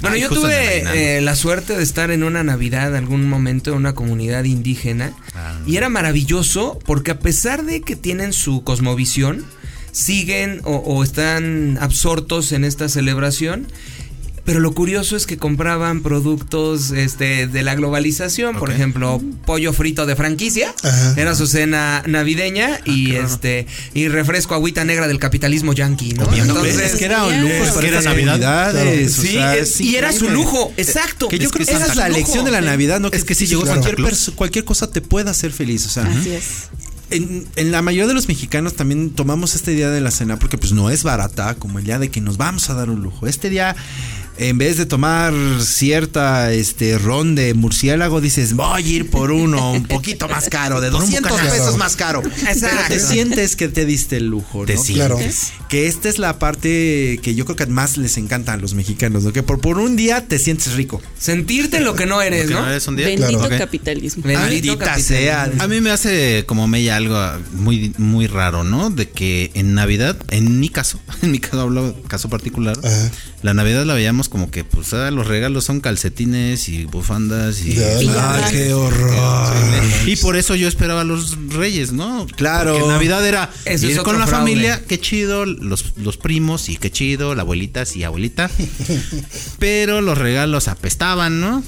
Bueno, 0.00 0.16
Ay, 0.16 0.22
yo 0.22 0.28
justo 0.28 0.42
tuve 0.42 1.16
eh, 1.16 1.20
la 1.20 1.36
suerte 1.36 1.76
de 1.76 1.82
estar 1.82 2.10
en 2.10 2.24
una 2.24 2.42
Navidad, 2.42 2.96
algún 2.96 3.28
momento, 3.28 3.70
en 3.70 3.76
una 3.76 3.94
comunidad 3.94 4.44
indígena. 4.44 5.12
Ah. 5.34 5.60
Y 5.64 5.76
era 5.76 5.88
maravilloso 5.88 6.78
porque 6.84 7.12
a 7.12 7.18
pesar 7.20 7.64
de 7.64 7.82
que 7.82 7.94
tienen 7.94 8.32
su 8.32 8.64
cosmovisión, 8.64 9.44
siguen 9.92 10.60
o, 10.64 10.76
o 10.76 11.04
están 11.04 11.78
absortos 11.80 12.50
en 12.52 12.64
esta 12.64 12.88
celebración. 12.88 13.68
Pero 14.44 14.58
lo 14.58 14.72
curioso 14.74 15.14
es 15.16 15.24
que 15.24 15.36
compraban 15.36 16.02
productos 16.02 16.90
este, 16.90 17.46
de 17.46 17.62
la 17.62 17.76
globalización, 17.76 18.56
por 18.58 18.72
ejemplo, 18.72 19.22
pollo 19.46 19.72
frito 19.72 20.04
de 20.04 20.16
franquicia, 20.16 20.74
Ajá. 20.82 21.14
era 21.16 21.36
su 21.36 21.46
cena 21.46 22.02
navideña 22.08 22.80
y 22.84 23.14
este 23.14 23.68
y 23.94 24.08
refresco 24.08 24.54
agüita 24.54 24.84
negra 24.84 25.06
del 25.06 25.20
capitalismo 25.20 25.72
yankee, 25.74 26.14
¿no? 26.14 26.24
Entonces, 26.34 26.76
es 26.80 26.94
que 26.98 27.04
era 27.04 27.22
un 27.24 27.40
lujo 27.40 27.52
Es 27.54 27.68
para 27.70 27.80
que 27.82 27.86
era 27.88 28.00
Navidad. 28.02 28.38
navidades, 28.72 29.18
o 29.18 29.22
Sí, 29.22 29.28
sea, 29.28 29.56
es- 29.56 29.80
y 29.80 29.94
era 29.94 30.12
su 30.12 30.28
lujo, 30.28 30.72
exacto. 30.76 31.28
Que 31.28 31.38
yo 31.38 31.46
Es 31.46 31.52
creo 31.52 31.64
que 31.66 31.72
esa 31.74 31.86
es 31.86 31.94
la 31.96 32.08
lujo. 32.08 32.18
lección 32.18 32.44
de 32.44 32.50
la 32.50 32.60
Navidad, 32.62 32.98
¿no? 32.98 33.08
Es 33.12 33.22
que 33.22 33.36
sí 33.36 33.46
llegó 33.46 33.62
cualquier, 33.64 33.94
Claus. 33.94 34.10
perso- 34.10 34.34
cualquier 34.34 34.64
cosa 34.64 34.90
te 34.90 35.00
puede 35.02 35.30
hacer 35.30 35.52
feliz, 35.52 35.86
o 35.86 35.88
sea. 35.88 36.02
Así 36.02 36.30
es. 36.30 36.44
En, 37.10 37.46
en 37.56 37.70
la 37.72 37.82
mayoría 37.82 38.08
de 38.08 38.14
los 38.14 38.26
mexicanos 38.26 38.74
también 38.74 39.10
tomamos 39.10 39.54
este 39.54 39.72
día 39.72 39.90
de 39.90 40.00
la 40.00 40.10
cena 40.10 40.38
porque 40.38 40.56
pues 40.56 40.72
no 40.72 40.88
es 40.88 41.02
barata 41.02 41.54
como 41.56 41.78
el 41.78 41.84
día 41.84 41.98
de 41.98 42.10
que 42.10 42.22
nos 42.22 42.38
vamos 42.38 42.70
a 42.70 42.74
dar 42.74 42.88
un 42.88 43.02
lujo. 43.02 43.26
Este 43.26 43.50
día 43.50 43.76
en 44.38 44.58
vez 44.58 44.76
de 44.78 44.86
tomar 44.86 45.32
cierta 45.60 46.52
este 46.52 46.98
ron 46.98 47.34
de 47.34 47.54
murciélago 47.54 48.20
dices 48.20 48.54
voy 48.54 48.82
a 48.82 48.86
ir 48.86 49.10
por 49.10 49.30
uno 49.30 49.72
un 49.72 49.82
poquito 49.86 50.28
más 50.28 50.48
caro 50.48 50.80
de 50.80 50.90
Por 50.90 51.00
un 51.00 51.06
200 51.06 51.30
bocanazo. 51.30 51.56
pesos 51.56 51.76
más 51.76 51.96
caro. 51.96 52.22
Pero 52.22 52.68
te 52.88 52.98
sientes 53.00 53.56
que 53.56 53.68
te 53.68 53.84
diste 53.84 54.16
el 54.16 54.26
lujo, 54.28 54.64
Te 54.64 54.74
¿no? 54.74 54.82
sientes. 54.82 55.52
Claro. 55.56 55.66
Que 55.68 55.86
esta 55.86 56.08
es 56.08 56.18
la 56.18 56.38
parte 56.38 57.20
que 57.22 57.34
yo 57.34 57.44
creo 57.44 57.56
que 57.56 57.66
más 57.66 57.96
les 57.96 58.16
encanta 58.18 58.52
a 58.52 58.56
los 58.56 58.74
mexicanos, 58.74 59.24
¿no? 59.24 59.32
Que 59.32 59.42
por, 59.42 59.60
por 59.60 59.78
un 59.78 59.96
día 59.96 60.26
te 60.26 60.38
sientes 60.38 60.72
rico. 60.74 61.00
Sentirte 61.18 61.80
lo 61.80 61.94
que 61.94 62.06
no 62.06 62.20
eres, 62.20 62.48
¿Que 62.48 62.54
¿no? 62.54 62.62
no 62.62 62.68
eres 62.68 62.86
un 62.88 62.96
día? 62.96 63.06
Bendito 63.06 63.44
Ok. 63.44 63.56
capitalismo. 63.58 64.22
Bendito 64.24 64.78
capitalismo. 64.78 65.16
sea. 65.16 65.50
A 65.58 65.68
mí 65.68 65.80
me 65.80 65.90
hace 65.90 66.44
como 66.46 66.66
mella 66.68 66.96
algo 66.96 67.18
muy, 67.52 67.94
muy 67.98 68.26
raro, 68.26 68.64
¿no? 68.64 68.90
De 68.90 69.08
que 69.08 69.50
en 69.54 69.74
Navidad, 69.74 70.16
en 70.30 70.60
mi 70.60 70.68
caso, 70.68 71.00
en 71.22 71.30
mi 71.30 71.38
caso 71.38 71.60
hablo 71.60 71.94
caso 72.08 72.28
particular, 72.28 72.76
Ajá. 72.82 73.10
La 73.42 73.54
Navidad 73.54 73.84
la 73.84 73.94
veíamos 73.94 74.28
como 74.28 74.50
que, 74.50 74.64
pues, 74.64 74.92
ah, 74.94 75.10
los 75.10 75.26
regalos 75.26 75.64
son 75.64 75.80
calcetines 75.80 76.68
y 76.68 76.84
bufandas 76.84 77.60
y. 77.64 77.74
Qué 77.74 78.72
horror. 78.72 79.54
Y 80.06 80.16
por 80.16 80.36
eso 80.36 80.54
yo 80.54 80.68
esperaba 80.68 81.00
a 81.00 81.04
los 81.04 81.36
reyes, 81.48 81.92
¿no? 81.92 82.26
Claro. 82.36 82.74
Porque 82.74 82.88
Navidad 82.88 83.26
era 83.26 83.50
Eso 83.64 83.86
ir 83.86 83.92
es 83.92 83.98
con 83.98 84.18
la 84.18 84.26
fraude. 84.26 84.44
familia, 84.44 84.82
qué 84.86 85.00
chido, 85.00 85.44
los, 85.44 85.92
los 85.96 86.16
primos 86.16 86.68
y 86.68 86.76
qué 86.76 86.90
chido, 86.92 87.34
la 87.34 87.42
abuelita 87.42 87.84
sí, 87.84 88.04
abuelita. 88.04 88.48
Pero 89.58 90.00
los 90.00 90.18
regalos 90.18 90.68
apestaban, 90.68 91.40
¿no? 91.40 91.64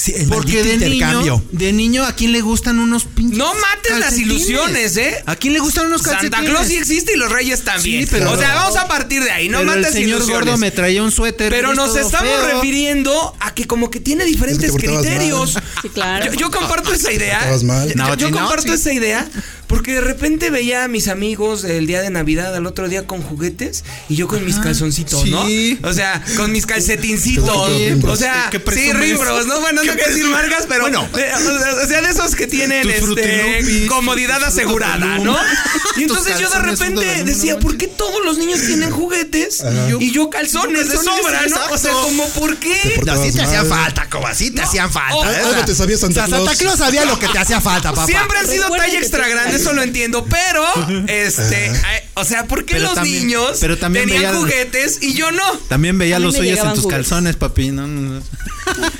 Sí, 0.00 0.14
el 0.16 0.28
Porque 0.28 0.62
de 0.62 0.74
intercambio. 0.74 1.20
niño, 1.20 1.42
de 1.52 1.72
niño, 1.72 2.04
¿a 2.06 2.14
quién 2.14 2.32
le 2.32 2.40
gustan 2.40 2.78
unos 2.78 3.04
pinches 3.04 3.36
No 3.36 3.52
mates 3.54 3.98
las 3.98 4.16
ilusiones, 4.18 4.96
¿eh? 4.96 5.22
¿A 5.26 5.36
quién 5.36 5.52
le 5.52 5.58
gustan 5.58 5.86
unos 5.88 6.00
calcetines? 6.00 6.32
Santa 6.38 6.50
Claus 6.50 6.66
sí 6.68 6.76
existe 6.76 7.12
y 7.12 7.16
los 7.16 7.30
reyes 7.30 7.64
también. 7.64 8.04
Sí, 8.04 8.08
pero- 8.10 8.32
o 8.32 8.36
sea, 8.38 8.54
vamos 8.54 8.76
a 8.76 8.88
partir 8.88 9.22
de 9.22 9.30
ahí, 9.30 9.48
no 9.50 9.58
Pero 9.58 9.72
el 9.74 9.80
mates 9.80 9.92
señor 9.94 10.18
ilusiones. 10.20 10.44
gordo 10.46 10.56
me 10.58 10.70
traía 10.70 11.02
un 11.02 11.12
suéter. 11.12 11.50
Pero 11.52 11.74
nos 11.74 11.96
estamos 11.96 12.30
feo. 12.32 12.46
refiriendo 12.54 13.36
a 13.40 13.52
que 13.54 13.66
como 13.66 13.90
que 13.90 14.00
tiene 14.00 14.24
diferentes 14.24 14.72
criterios. 14.72 15.54
mal. 15.54 15.64
Sí, 15.82 15.88
claro. 15.90 16.26
Yo, 16.26 16.32
yo 16.32 16.50
comparto 16.50 16.94
esa 16.94 17.12
idea. 17.12 17.40
Mal. 17.64 17.88
Yo, 17.90 17.94
No, 17.96 18.14
yo 18.16 18.26
sí, 18.28 18.32
no, 18.32 18.38
comparto 18.38 18.68
sí. 18.68 18.72
esa 18.80 18.92
idea 18.94 19.28
porque 19.70 19.94
de 19.94 20.00
repente 20.00 20.50
veía 20.50 20.82
a 20.82 20.88
mis 20.88 21.06
amigos 21.06 21.62
el 21.62 21.86
día 21.86 22.02
de 22.02 22.10
Navidad 22.10 22.52
al 22.56 22.66
otro 22.66 22.88
día 22.88 23.06
con 23.06 23.22
juguetes 23.22 23.84
y 24.08 24.16
yo 24.16 24.26
con 24.26 24.44
mis 24.44 24.56
calzoncitos, 24.56 25.24
¿no? 25.26 25.46
sí. 25.46 25.78
O 25.84 25.92
sea, 25.92 26.20
con 26.36 26.50
mis 26.50 26.66
calcetincitos. 26.66 27.68
Sí, 27.68 28.00
o 28.04 28.16
sea, 28.16 28.48
¿Qué 28.50 28.60
sí, 28.74 28.92
rimbros, 28.92 29.46
¿no? 29.46 29.60
Bueno, 29.60 29.84
no 29.84 29.92
quiero 29.92 30.08
decir 30.08 30.24
marcas, 30.24 30.64
pero 30.68 30.82
Bueno. 30.82 31.08
eh, 31.16 31.30
o 31.84 31.86
sea, 31.86 32.02
de 32.02 32.10
esos 32.10 32.34
que 32.34 32.48
tienen 32.48 32.90
este, 32.90 33.86
comodidad 33.86 34.42
asegurada. 34.42 35.18
¿no? 35.20 35.36
Y 35.96 36.02
entonces 36.02 36.40
yo 36.40 36.50
de 36.50 36.58
repente 36.58 37.22
decía, 37.22 37.54
no 37.54 37.60
¿por 37.60 37.76
qué 37.76 37.86
todos 37.86 38.24
los 38.24 38.38
niños 38.38 38.60
tienen 38.66 38.90
juguetes 38.90 39.62
y 40.00 40.10
yo 40.10 40.30
calzones 40.30 40.88
de 40.88 40.96
sobra, 40.96 41.46
no? 41.46 41.74
O 41.74 41.78
sea, 41.78 41.92
como 41.92 42.28
¿por 42.30 42.56
qué? 42.56 42.76
portabas 42.96 43.20
No, 43.20 43.26
sí 43.26 43.36
te 43.36 43.42
hacían 43.42 43.66
falta, 43.66 44.08
Coba, 44.10 44.34
sí 44.34 44.50
te 44.50 44.62
hacían 44.62 44.90
falta. 44.90 45.32
¿eh? 45.32 45.44
algo 45.44 45.64
te 45.64 45.76
sabía 45.76 45.96
Santa 45.96 46.26
sea, 46.26 46.38
Santa 46.38 46.56
Claus. 46.56 46.58
Claus 46.58 46.78
sabía 46.78 47.04
lo 47.04 47.20
que 47.20 47.28
te 47.28 47.38
hacía 47.38 47.60
falta, 47.60 47.90
papá. 47.92 48.06
Siempre 48.06 48.36
han 48.36 48.48
sido 48.48 48.68
talla 48.68 48.98
extra 48.98 49.28
grande, 49.28 49.59
eso 49.60 49.72
lo 49.72 49.82
entiendo, 49.82 50.24
pero 50.24 50.64
este, 51.08 51.70
o 52.14 52.24
sea, 52.24 52.44
¿por 52.46 52.64
qué 52.64 52.74
Pero 52.74 52.86
los 52.86 52.94
también- 52.94 53.26
niños 53.26 53.58
pero 53.60 53.78
también 53.78 54.06
tenían 54.08 54.32
veía- 54.32 54.38
juguetes 54.40 54.98
y 55.02 55.14
yo 55.14 55.30
no? 55.32 55.42
También 55.68 55.98
veía 55.98 56.18
los 56.18 56.34
suyos 56.36 56.58
en 56.58 56.70
tus 56.74 56.84
juguetes. 56.84 57.08
calzones, 57.08 57.36
papi. 57.36 57.70
No, 57.70 57.86
no, 57.86 58.00
no. 58.00 58.22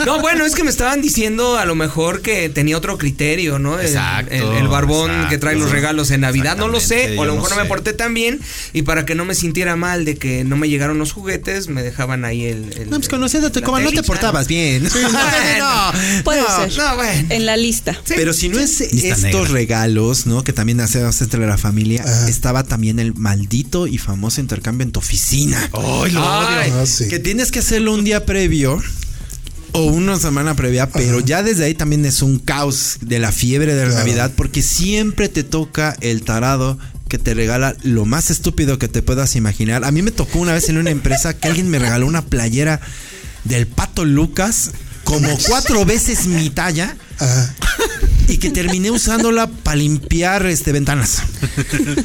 No, 0.05 0.21
bueno, 0.21 0.45
es 0.45 0.55
que 0.57 0.65
me 0.65 0.71
estaban 0.71 1.01
diciendo 1.01 1.57
a 1.57 1.65
lo 1.65 1.75
mejor 1.77 2.23
que 2.23 2.49
tenía 2.49 2.77
otro 2.77 2.99
criterio, 2.99 3.59
¿no? 3.59 3.79
El, 3.79 3.87
Exacto, 3.87 4.33
el- 4.35 4.43
el 4.57 4.69
barbón 4.69 5.11
exacto. 5.11 5.29
que 5.31 5.39
trae 5.39 5.55
los 5.57 5.71
regalos 5.71 6.11
en 6.11 6.23
Navidad, 6.23 6.57
no 6.57 6.67
lo 6.69 6.81
sé, 6.81 7.17
o 7.17 7.23
a 7.23 7.27
lo 7.27 7.35
mejor 7.35 7.51
no 7.51 7.57
no 7.57 7.63
me 7.63 7.69
porté 7.69 7.93
tan 7.93 8.13
bien 8.15 8.41
y 8.73 8.83
para 8.83 9.05
que 9.05 9.15
no 9.15 9.25
me 9.25 9.35
sintiera 9.35 9.77
mal 9.77 10.05
de 10.05 10.17
que 10.17 10.43
no 10.45 10.57
me 10.57 10.69
llegaron 10.69 10.99
los 10.99 11.13
juguetes, 11.13 11.69
me 11.69 11.83
dejaban 11.83 12.25
ahí 12.25 12.45
el... 12.47 12.73
el- 12.79 12.91
No, 12.91 12.97
pues 12.97 13.09
conociéndote, 13.09 13.61
Coba, 13.63 13.81
no 13.81 13.91
te 13.93 14.03
portabas 14.03 14.47
bien. 14.49 14.89
Bueno, 15.01 15.93
Puede 16.25 16.41
no, 16.43 16.49
ser. 16.69 16.77
no, 16.79 16.97
bueno. 16.97 17.27
En 17.31 17.47
la 17.47 17.57
lista. 17.57 17.95
Sí. 18.05 18.15
Pero 18.17 18.33
si 18.33 18.49
no 18.49 18.59
es 18.59 18.81
Lista 18.93 19.09
estos 19.09 19.23
negra. 19.23 19.49
regalos, 19.49 20.27
¿no? 20.27 20.43
Que 20.51 20.55
también 20.55 20.81
hacemos 20.81 21.23
entre 21.23 21.47
la 21.47 21.57
familia, 21.57 22.03
Ajá. 22.03 22.29
estaba 22.29 22.65
también 22.65 22.99
el 22.99 23.15
maldito 23.15 23.87
y 23.87 23.99
famoso 23.99 24.41
intercambio 24.41 24.85
en 24.85 24.91
tu 24.91 24.99
oficina. 24.99 25.57
Ay, 25.73 26.13
Ah, 26.17 26.83
sí. 26.87 27.07
Que 27.07 27.21
tienes 27.21 27.53
que 27.53 27.61
hacerlo 27.61 27.95
un 27.95 28.03
día 28.03 28.27
previo 28.27 28.83
o 29.71 29.85
una 29.85 30.19
semana 30.19 30.57
previa, 30.57 30.91
pero 30.91 31.21
ya 31.21 31.45
desde 31.45 31.67
ahí 31.67 31.75
también 31.75 32.05
es 32.05 32.21
un 32.23 32.41
caos 32.41 32.97
de 33.01 33.21
la 33.21 33.31
fiebre 33.31 33.75
de 33.77 33.83
la 33.83 33.91
Claro. 33.91 34.01
Navidad 34.05 34.33
porque 34.35 34.61
siempre 34.61 35.29
te 35.29 35.45
toca 35.45 35.97
el 36.01 36.23
tarado 36.23 36.77
que 37.09 37.19
te 37.19 37.33
regala 37.33 37.77
lo 37.85 38.05
más 38.05 38.31
estúpido 38.33 38.77
que 38.77 38.89
te 38.89 39.03
puedas 39.03 39.37
imaginar. 39.37 39.85
A 39.85 39.93
mí 39.93 40.03
me 40.03 40.11
tocó 40.11 40.41
una 40.41 40.53
vez 40.53 40.69
en 40.69 40.79
una 40.79 40.91
empresa 40.91 41.33
que 41.39 41.47
alguien 41.47 41.69
me 41.71 41.79
regaló 41.79 42.09
una 42.09 42.23
playera 42.23 42.81
del 43.45 43.69
Pato 43.69 44.05
Lucas 44.05 44.73
como 45.05 45.29
cuatro 45.47 45.85
veces 45.85 46.27
mi 46.27 46.51
talla 46.51 46.97
Ajá. 47.21 47.55
Y 48.31 48.39
que 48.39 48.51
terminé 48.51 48.91
usándola 48.91 49.49
para 49.49 49.77
limpiar 49.77 50.47
este 50.47 50.73
ventanas. 50.73 51.23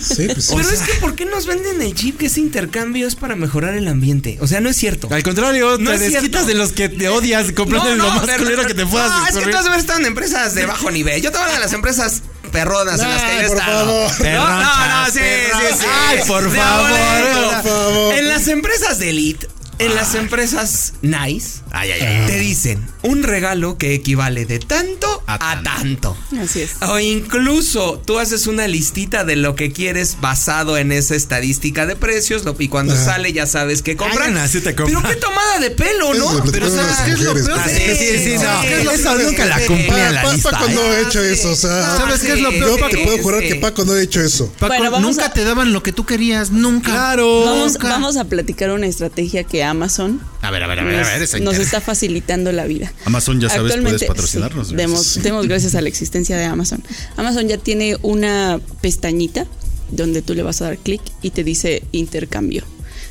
Sí, 0.02 0.28
pues 0.28 0.46
sí. 0.46 0.54
Pero 0.56 0.70
es 0.70 0.82
que 0.82 0.94
¿por 0.96 1.16
qué 1.16 1.26
nos 1.26 1.46
venden 1.46 1.82
el 1.82 1.94
chip 1.94 2.18
que 2.18 2.26
ese 2.28 2.40
intercambio 2.40 3.08
es 3.08 3.16
para 3.16 3.36
mejorar 3.36 3.76
el 3.76 3.88
ambiente? 3.88 4.38
O 4.42 4.48
sea, 4.48 4.60
no 4.60 4.70
es 4.70 4.76
cierto. 4.76 5.08
Al 5.12 5.24
contrario, 5.24 5.78
No 5.78 5.92
te 5.92 6.00
desquitas 6.00 6.48
de 6.48 6.56
los 6.56 6.72
que 6.72 6.90
te 6.90 7.10
odias 7.10 7.52
comprando 7.52 7.96
lo 7.96 8.10
más 8.10 8.30
culero 8.38 8.66
que 8.66 8.74
te 8.74 8.86
puedas 8.86 9.10
No, 9.10 9.28
es 9.28 9.46
que 9.46 9.52
tú 9.52 9.58
has 9.58 9.78
estado 9.78 10.00
en 10.00 10.06
empresas 10.08 10.56
de 10.56 10.66
bajo 10.66 10.90
nivel. 10.92 11.22
Yo 11.22 11.32
te 11.32 11.38
hablo 11.38 11.54
de 11.54 11.60
las 11.60 11.74
empresas 11.74 12.24
perronas 12.52 13.00
en 13.00 13.10
las 13.10 13.22
que 13.22 13.36
yo 13.36 13.42
he 13.42 13.46
estado. 13.46 14.08
No, 14.20 14.62
no, 14.62 14.88
no, 14.88 15.06
sí, 15.08 15.20
sí, 15.20 15.78
sí. 15.80 15.86
Ay, 16.08 16.20
por 16.28 16.56
favor, 16.56 16.92
por 17.34 17.72
favor. 17.72 18.14
En 18.16 18.30
las 18.30 18.48
empresas 18.48 19.00
de 19.00 19.10
elite. 19.10 19.48
En 19.78 19.94
las 19.94 20.16
empresas 20.16 20.94
nice 21.02 21.60
Ay, 21.72 21.92
ay, 21.92 22.02
ay. 22.02 22.28
te 22.28 22.40
dicen 22.40 22.86
un 23.02 23.24
regalo 23.24 23.78
que 23.78 23.94
equivale 23.94 24.46
de 24.46 24.60
tanto 24.60 25.22
a, 25.28 25.52
A 25.52 25.62
tanto. 25.64 26.16
Así 26.42 26.62
es. 26.62 26.72
O 26.82 26.98
incluso 27.00 28.02
tú 28.06 28.20
haces 28.20 28.48
una 28.48 28.68
listita 28.68 29.24
de 29.26 29.36
lo 29.36 29.56
que 29.56 29.72
quieres 29.74 30.18
basado 30.22 30.78
en 30.78 30.92
esa 30.92 31.16
estadística 31.16 31.86
de 31.86 31.96
precios 31.96 32.46
lo- 32.46 32.56
y 32.58 32.68
cuando 32.70 32.94
Ah. 32.94 33.04
sale 33.04 33.34
ya 33.34 33.46
sabes 33.48 33.82
qué 33.82 33.96
comprar. 33.98 34.30
Hagan 34.30 34.38
así 34.38 34.62
te 34.62 34.74
compran. 34.76 35.02
Pero 35.04 35.14
qué 35.16 35.20
tomada 35.22 35.60
de 35.60 35.72
pelo, 35.72 36.14
¿no? 36.14 36.44
Pero 36.52 36.70
las 36.70 37.02
¿qué 37.02 37.12
es 37.12 37.20
lo 37.20 37.34
peor? 37.34 37.60
Sí, 37.66 37.76
Sí, 37.76 37.96
sí, 37.96 38.18
sí, 38.24 38.36
no. 38.36 38.62
sí, 38.62 38.68
Eso 38.94 39.18
sí, 39.18 39.24
nunca 39.26 39.46
la 39.46 39.60
sí. 39.60 39.66
cumplí 39.68 40.00
en 40.00 40.14
la 40.16 40.32
lista. 40.34 40.52
Paco 40.52 40.70
no 40.70 40.82
ha 40.82 41.00
hecho 41.02 41.22
eso, 41.22 41.52
o 41.52 41.56
sea. 41.56 41.98
¿Sabes 41.98 42.22
qué 42.22 42.34
es 42.34 42.40
lo 42.40 42.52
sí, 42.52 42.60
peor? 42.60 42.80
Yo 42.80 42.88
te 42.88 42.98
puedo 43.04 43.18
jurar 43.20 43.42
sí. 43.42 43.48
que 43.50 43.56
Paco 43.56 43.84
no 43.84 43.92
ha 43.94 44.02
hecho 44.02 44.22
eso. 44.22 44.52
Paco, 44.58 45.00
nunca 45.02 45.34
te 45.34 45.44
daban 45.44 45.74
lo 45.74 45.84
que 45.84 45.92
tú 45.92 46.06
querías, 46.06 46.52
nunca. 46.52 46.92
Claro. 46.92 47.44
Vamos 47.84 48.16
a 48.18 48.24
platicar 48.26 48.72
una 48.72 48.88
estrategia 48.88 49.44
que 49.44 49.65
Amazon 49.66 50.22
A 50.42 50.52
ver, 50.52 50.64
a 50.64 50.68
ver, 50.68 50.80
a 50.80 50.84
ver, 50.84 50.96
a 50.96 50.98
ver. 50.98 51.20
nos, 51.20 51.22
esa 51.22 51.38
nos 51.40 51.54
interesa. 51.54 51.62
está 51.62 51.82
facilitando 51.82 52.52
la 52.52 52.66
vida. 52.66 52.92
Amazon, 53.06 53.40
ya 53.42 53.50
sabes, 53.50 53.76
puedes 53.78 54.04
patrocinarnos. 54.04 54.70
sí, 54.70 54.76
demos, 54.76 55.22
demos 55.22 55.48
gracias 55.48 55.76
a 55.76 55.82
la 55.82 55.90
existencia 55.90 56.38
de 56.38 56.46
Amazon. 56.46 56.84
Amazon 57.18 57.48
ya 57.48 57.58
tiene 57.58 57.98
una 58.02 58.60
pestañita 58.82 59.46
donde 59.92 60.22
tú 60.22 60.34
le 60.34 60.44
vas 60.44 60.62
a 60.62 60.66
dar 60.66 60.78
clic 60.78 61.02
y 61.22 61.32
te 61.32 61.44
dice 61.44 61.84
intercambio. 61.92 62.64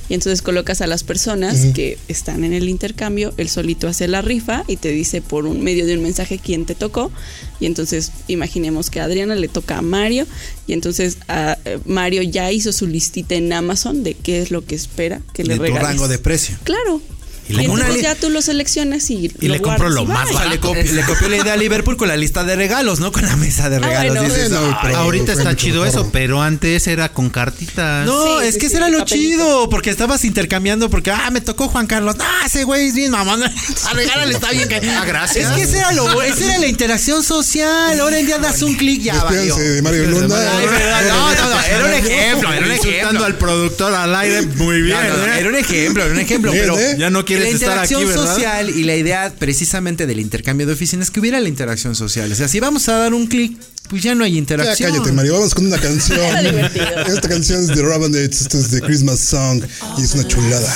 Y 0.09 0.14
entonces 0.14 0.42
colocas 0.42 0.80
a 0.80 0.86
las 0.86 1.02
personas 1.02 1.66
que 1.74 1.98
están 2.09 2.44
en 2.44 2.52
el 2.52 2.68
intercambio, 2.68 3.32
él 3.36 3.48
solito 3.48 3.88
hace 3.88 4.07
la 4.07 4.20
rifa 4.20 4.64
y 4.68 4.76
te 4.76 4.90
dice 4.90 5.22
por 5.22 5.46
un 5.46 5.62
medio 5.62 5.86
de 5.86 5.96
un 5.96 6.02
mensaje 6.02 6.38
quién 6.38 6.66
te 6.66 6.74
tocó. 6.74 7.11
Y 7.59 7.66
entonces 7.66 8.12
imaginemos 8.28 8.90
que 8.90 9.00
a 9.00 9.05
Adriana 9.05 9.34
le 9.34 9.48
toca 9.48 9.78
a 9.78 9.82
Mario 9.82 10.26
y 10.66 10.74
entonces 10.74 11.18
a, 11.28 11.57
eh, 11.64 11.78
Mario 11.86 12.22
ya 12.22 12.52
hizo 12.52 12.72
su 12.72 12.86
listita 12.86 13.34
en 13.34 13.52
Amazon 13.52 14.02
de 14.02 14.14
qué 14.14 14.42
es 14.42 14.50
lo 14.50 14.64
que 14.64 14.74
espera 14.74 15.22
que 15.32 15.44
le 15.44 15.57
regales. 15.57 15.82
rango 15.82 16.09
de 16.09 16.18
precio. 16.18 16.57
Claro. 16.64 17.00
Y 17.49 17.53
Y, 17.53 17.57
le- 17.57 17.64
entonces 17.64 18.03
ya 18.03 18.14
tú 18.14 18.30
lo 18.30 18.40
seleccionas 18.40 19.11
y, 19.11 19.30
Y 19.40 19.49
le 19.49 19.61
compro 19.61 19.90
lo 19.90 20.05
más 20.07 20.26
bye. 20.28 20.34
O 20.34 20.38
sea, 20.38 20.49
le, 20.49 20.61
copi- 20.61 20.90
le 20.90 21.03
copió 21.03 21.28
la 21.28 21.36
idea 21.36 21.53
a 21.53 21.57
Liverpool 21.57 21.97
con 21.97 22.09
la 22.09 22.16
lista 22.16 22.42
de 22.45 22.57
regalos, 22.57 23.01
¿no? 23.01 23.12
Con 23.12 23.26
la 23.26 23.36
mesa 23.36 23.68
de 23.68 23.78
regalos. 23.80 24.16
bueno. 24.18 24.34
Dices, 24.34 24.51
Bueno, 24.51 24.66
"Ay, 24.68 24.76
pero- 24.82 24.97
Ahorita 24.99 25.32
está 25.32 25.55
chido 25.57 25.84
eso, 25.84 26.09
pero 26.12 26.40
antes 26.42 26.86
era 26.86 27.11
con 27.12 27.28
cartitas. 27.30 28.07
No, 28.07 28.40
Sí, 28.40 28.47
es 28.47 28.55
sí, 28.55 28.61
que 28.61 28.66
sí, 28.66 28.72
ese 28.74 28.76
era 28.78 28.88
lo 28.88 28.99
papelito. 29.01 29.28
chido, 29.36 29.68
porque 29.70 29.90
estabas 29.90 30.24
intercambiando, 30.24 30.88
porque, 30.90 31.11
ah, 31.11 31.30
me 31.30 31.40
tocó 31.40 31.68
Juan 31.68 31.86
Carlos. 31.86 32.16
Ah, 32.18 32.42
ese 32.47 32.64
güey 32.64 32.88
es 32.88 32.95
bien 32.95 33.11
mamón. 33.11 33.42
A 33.90 33.92
regálale, 33.92 34.32
está 34.34 34.51
bien. 34.51 34.68
Que... 34.68 34.76
Ah, 34.90 35.05
gracias. 35.07 35.51
Es 35.51 35.57
que 35.57 35.62
ese 35.62 35.78
era 35.78 35.92
lo, 35.92 36.22
esa 36.22 36.45
era 36.47 36.59
la 36.59 36.66
interacción 36.66 37.22
social. 37.22 38.01
Ahora 38.01 38.18
en 38.18 38.26
día 38.26 38.38
das 38.38 38.62
un 38.62 38.74
clic 38.74 39.03
ya 39.03 39.22
valió. 39.22 39.57
De 39.57 39.82
Mario 39.82 40.05
verdad, 40.05 41.03
no, 41.09 41.34
no, 41.34 41.51
no, 41.51 41.61
era 41.62 41.84
un 41.84 41.92
ejemplo, 41.92 42.53
era 42.53 42.66
un 42.66 42.72
ejemplo. 42.72 43.24
al 43.24 43.36
productor 43.36 43.95
al 43.95 44.14
aire, 44.14 44.42
muy 44.42 44.82
bien. 44.82 44.97
Era 45.36 45.49
un 45.49 45.57
ejemplo, 45.57 46.03
era 46.05 46.12
un 46.12 46.20
ejemplo, 46.20 46.53
pero 46.53 46.78
¿eh? 46.78 46.97
Ya 46.99 47.11
no 47.11 47.24
quieres 47.37 47.61
la 47.61 47.66
estar 47.66 47.78
aquí, 47.78 47.95
interacción 47.95 48.26
social 48.26 48.70
y 48.70 48.85
la 48.85 48.97
idea 48.97 49.32
precisamente 49.39 50.07
del 50.07 50.20
intercambio 50.20 50.66
de 50.66 50.72
oficinas 50.72 51.09
es 51.09 51.11
que 51.11 51.20
hubiera 51.20 51.41
la 51.41 51.49
interacción 51.49 51.95
social. 51.95 52.30
O 52.30 52.35
sea, 52.35 52.49
si 52.49 52.61
vamos 52.61 52.89
a 52.89 52.97
dar 52.99 53.14
un 53.14 53.26
clic, 53.26 53.57
pues 53.89 54.03
ya 54.03 54.14
no 54.14 54.24
hay 54.24 54.32
Ya 54.32 54.39
interacción. 54.39 54.93
cállate, 54.93 55.12
Mario. 55.12 55.35
Vamos 55.35 55.55
con 55.55 55.66
una 55.66 55.78
canción. 55.78 56.18
Esta 57.07 57.28
canción 57.28 57.61
es 57.61 57.68
de 57.68 57.82
Rabbits. 57.82 58.43
Esto 58.43 58.59
es 58.59 58.70
de 58.70 58.80
Christmas 58.80 59.20
Song. 59.20 59.62
Y 59.99 60.03
es 60.03 60.14
una 60.14 60.26
chulada. 60.26 60.74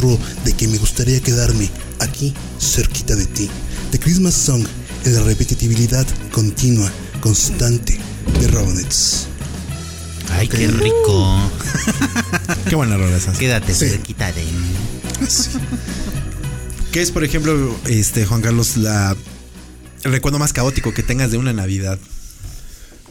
Susurro 0.00 0.18
de 0.44 0.52
que 0.54 0.68
me 0.68 0.78
gustaría 0.78 1.20
quedarme 1.20 1.68
aquí, 1.98 2.32
cerquita 2.58 3.14
de 3.14 3.26
ti. 3.26 3.48
The 3.90 3.98
Christmas 3.98 4.34
Song, 4.34 4.64
en 5.04 5.14
la 5.14 5.22
repetitividad 5.22 6.06
continua, 6.32 6.90
constante 7.20 7.98
de 8.40 8.48
Rabbits. 8.48 9.26
Ay, 10.32 10.48
qué 10.48 10.68
rico. 10.68 11.50
Qué 12.68 12.76
buena 12.76 12.96
rola 12.96 13.16
esa. 13.16 13.32
Quédate 13.32 13.74
Sí. 13.74 13.88
cerquita 13.88 14.30
de 14.32 14.44
mí. 14.44 14.76
¿Qué 16.92 17.02
es, 17.02 17.10
por 17.10 17.24
ejemplo, 17.24 17.76
este 17.86 18.24
Juan 18.26 18.40
Carlos, 18.40 18.76
la 18.76 19.16
el 20.04 20.12
recuerdo 20.12 20.38
más 20.38 20.52
caótico 20.52 20.94
que 20.94 21.02
tengas 21.02 21.32
de 21.32 21.38
una 21.38 21.52
Navidad? 21.52 21.98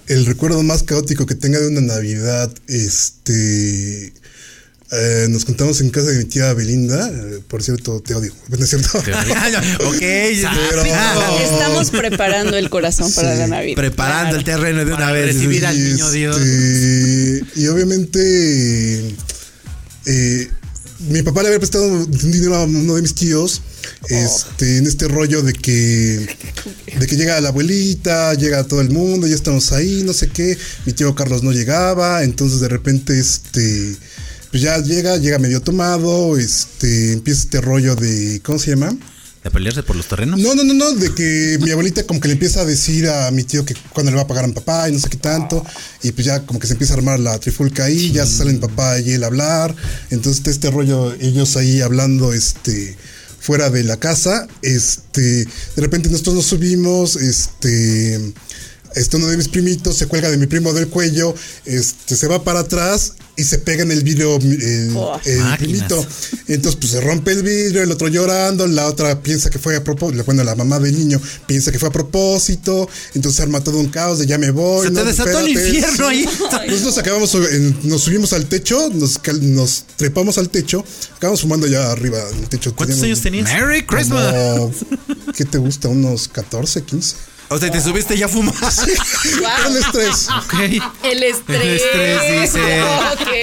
El 0.08 0.26
recuerdo 0.26 0.64
más 0.64 0.84
caótico 0.84 1.26
que 1.26 1.36
tenga 1.36 1.60
de 1.60 1.68
una 1.68 1.82
Navidad, 1.82 2.52
este... 2.68 4.14
eh, 4.92 5.28
nos 5.30 5.46
contamos 5.46 5.82
en 5.82 5.90
casa 5.92 6.10
de 6.10 6.18
mi 6.20 6.26
tía 6.26 6.52
Belinda. 6.54 7.10
eh, 7.10 7.40
por 7.48 7.62
cierto, 7.64 8.02
te 8.02 8.16
odio. 8.16 8.34
¿No 8.48 8.64
es 8.64 8.70
cierto? 8.70 8.98
ok, 9.00 9.06
Pero- 10.00 10.84
Estamos 10.84 11.92
preparando 11.92 12.58
el 12.58 12.70
corazón 12.70 13.12
para 13.14 13.34
Sí, 13.34 13.40
la 13.40 13.48
Navidad. 13.48 13.76
preparando 13.76 14.36
el 14.36 14.44
terreno 14.44 14.80
de 14.80 14.86
una 14.86 14.98
Para 14.98 15.12
vez. 15.14 15.36
recibir 15.36 15.66
al 15.66 15.78
niño 15.78 16.10
Dios. 16.12 16.38
este, 16.40 17.60
y 17.62 17.68
obviamente 17.68 19.16
eh, 20.06 20.50
mi 21.10 21.22
papá 21.22 21.42
le 21.44 21.48
había 21.50 21.60
prestado 21.60 21.86
un 21.88 22.12
dinero 22.12 22.56
a 22.56 22.64
uno 22.66 22.96
de 22.96 23.02
mis 23.02 23.16
tíos 23.16 23.62
este, 24.10 24.78
en 24.78 24.88
este 24.88 25.08
rollo 25.08 25.42
de 25.42 25.54
que 25.54 26.28
de 27.00 27.08
que 27.08 27.16
llega 27.16 27.40
la 27.42 27.50
abuelita, 27.50 28.34
llega 28.34 28.64
todo 28.66 28.82
el 28.82 28.90
mundo, 28.90 29.26
ya 29.28 29.36
estamos 29.36 29.72
ahí, 29.72 30.04
no 30.04 30.14
sé 30.14 30.28
qué. 30.30 30.58
Mi 30.86 30.94
tío 30.94 31.16
Carlos 31.16 31.44
no 31.44 31.52
llegaba, 31.52 32.24
entonces 32.24 32.60
de 32.60 32.68
repente 32.68 33.18
este 33.20 33.96
pues 34.52 34.64
ya 34.64 34.78
llega, 34.80 35.18
llega 35.18 35.40
medio 35.40 35.62
tomado, 35.62 36.38
este 36.38 37.14
empieza 37.14 37.42
este 37.42 37.62
rollo 37.62 37.96
de 37.96 38.42
¿cómo 38.44 38.58
se 38.60 38.72
llama? 38.72 38.96
¿De 39.44 39.52
pelearse 39.52 39.84
por 39.84 39.96
los 39.96 40.08
terrenos? 40.08 40.40
No, 40.40 40.54
no, 40.54 40.64
no, 40.66 40.74
no, 40.74 40.92
de 40.92 41.14
que 41.14 41.58
mi 41.62 41.72
abuelita 41.72 42.04
como 42.04 42.20
que 42.20 42.28
le 42.28 42.34
empieza 42.34 42.62
a 42.62 42.66
decir 42.66 43.08
a 43.08 43.32
mi 43.32 43.44
tío 43.44 43.64
que 43.64 43.74
cuando 43.94 44.12
le 44.12 44.18
va 44.18 44.24
a 44.24 44.28
pagar 44.28 44.44
a 44.44 44.48
mi 44.48 44.54
papá 44.54 44.90
y 44.90 44.92
no 44.92 45.00
sé 45.00 45.08
qué 45.08 45.18
tanto, 45.18 45.66
y 46.04 46.12
pues 46.12 46.26
ya 46.26 46.46
como 46.46 46.60
que 46.60 46.68
se 46.68 46.74
empieza 46.74 46.94
a 46.94 46.98
armar 46.98 47.20
la 47.22 47.40
trifulca 47.40 47.86
ahí, 47.86 48.12
ya 48.12 48.26
salen 48.26 48.60
papá 48.60 49.00
y 49.00 49.12
él 49.14 49.24
a 49.24 49.28
hablar, 49.28 49.74
entonces 50.10 50.40
está 50.40 50.50
este 50.50 50.72
rollo, 50.72 51.14
ellos 51.14 51.56
ahí 51.56 51.80
hablando, 51.80 52.34
este, 52.34 52.98
fuera 53.40 53.70
de 53.70 53.86
la 53.86 53.96
casa, 53.96 54.46
este, 54.62 55.46
de 55.46 55.82
repente 55.82 56.10
nosotros 56.10 56.36
nos 56.36 56.46
subimos, 56.46 57.16
este, 57.16 58.34
este 58.96 59.18
uno 59.18 59.28
de 59.28 59.38
mis 59.38 59.48
primitos 59.48 59.96
se 59.96 60.08
cuelga 60.08 60.30
de 60.30 60.38
mi 60.38 60.48
primo 60.48 60.74
del 60.74 60.90
cuello, 60.90 61.34
este, 61.64 62.18
se 62.18 62.28
va 62.28 62.44
para 62.44 62.60
atrás 62.62 63.14
y 63.40 63.44
se 63.44 63.58
pega 63.60 63.84
en 63.84 63.92
el 63.92 64.04
vidrio 64.04 64.36
el, 64.38 64.94
Oh. 64.96 65.20
el 65.26 65.58
primito. 65.58 66.06
Entonces, 66.48 66.78
pues 66.80 66.92
se 66.92 67.02
rompe 67.02 67.32
el 67.32 67.44
vidrio, 67.44 67.82
el 67.84 67.92
otro 67.92 68.08
llorando, 68.08 68.68
la 68.68 68.86
otra 68.88 69.22
piensa 69.22 69.50
que 69.50 69.60
fue 69.60 69.76
a 69.76 69.84
propósito, 69.84 70.24
bueno, 70.26 70.44
la 70.44 70.56
mamá 70.56 70.80
del 70.80 70.98
niño 70.98 71.22
piensa 71.48 71.72
que 71.72 71.80
fue 71.80 71.90
a 71.90 71.92
propósito, 71.92 72.88
entonces 73.14 73.40
arma 73.42 73.64
todo 73.64 73.78
un 73.78 73.88
caos 73.90 74.20
de 74.20 74.26
ya 74.28 74.38
me 74.38 74.52
voy. 74.52 74.88
Se 74.88 74.94
te 74.94 75.04
desató 75.04 75.40
el 75.40 75.50
infierno 75.50 76.08
ahí. 76.08 76.26
Nosotros 76.70 76.98
acabamos, 76.98 77.34
en- 77.36 77.76
nos 77.84 78.02
subimos 78.02 78.34
al 78.34 78.46
techo, 78.48 78.90
nos, 78.94 79.18
cal- 79.20 79.54
nos 79.56 79.86
trepamos 79.96 80.38
al 80.38 80.50
techo, 80.50 80.84
acabamos 81.16 81.42
fumando 81.42 81.66
allá 81.68 81.92
arriba 81.92 82.20
en 82.32 82.40
el 82.44 82.50
techo. 82.50 82.76
¿Cuántos 82.76 82.98
Teníamos 83.00 83.20
años 83.20 83.22
tenías? 83.22 83.46
Merry 83.46 83.86
Christmas. 83.86 84.34
como, 84.34 84.74
¿Qué 85.36 85.46
te 85.46 85.58
gusta? 85.58 85.88
¿Unos 85.88 86.28
14, 86.28 86.84
15? 86.84 87.16
O 87.52 87.58
sea, 87.58 87.72
te 87.72 87.82
subiste 87.82 88.16
y 88.16 88.20
ya 88.20 88.28
fumaste. 88.28 88.94
Con 89.64 89.76
estrés. 89.78 90.28
Ok. 90.30 90.54
El 91.04 91.24
estrés. 91.24 91.62
El 91.62 91.70
estrés 91.70 92.42
dice. 92.42 92.82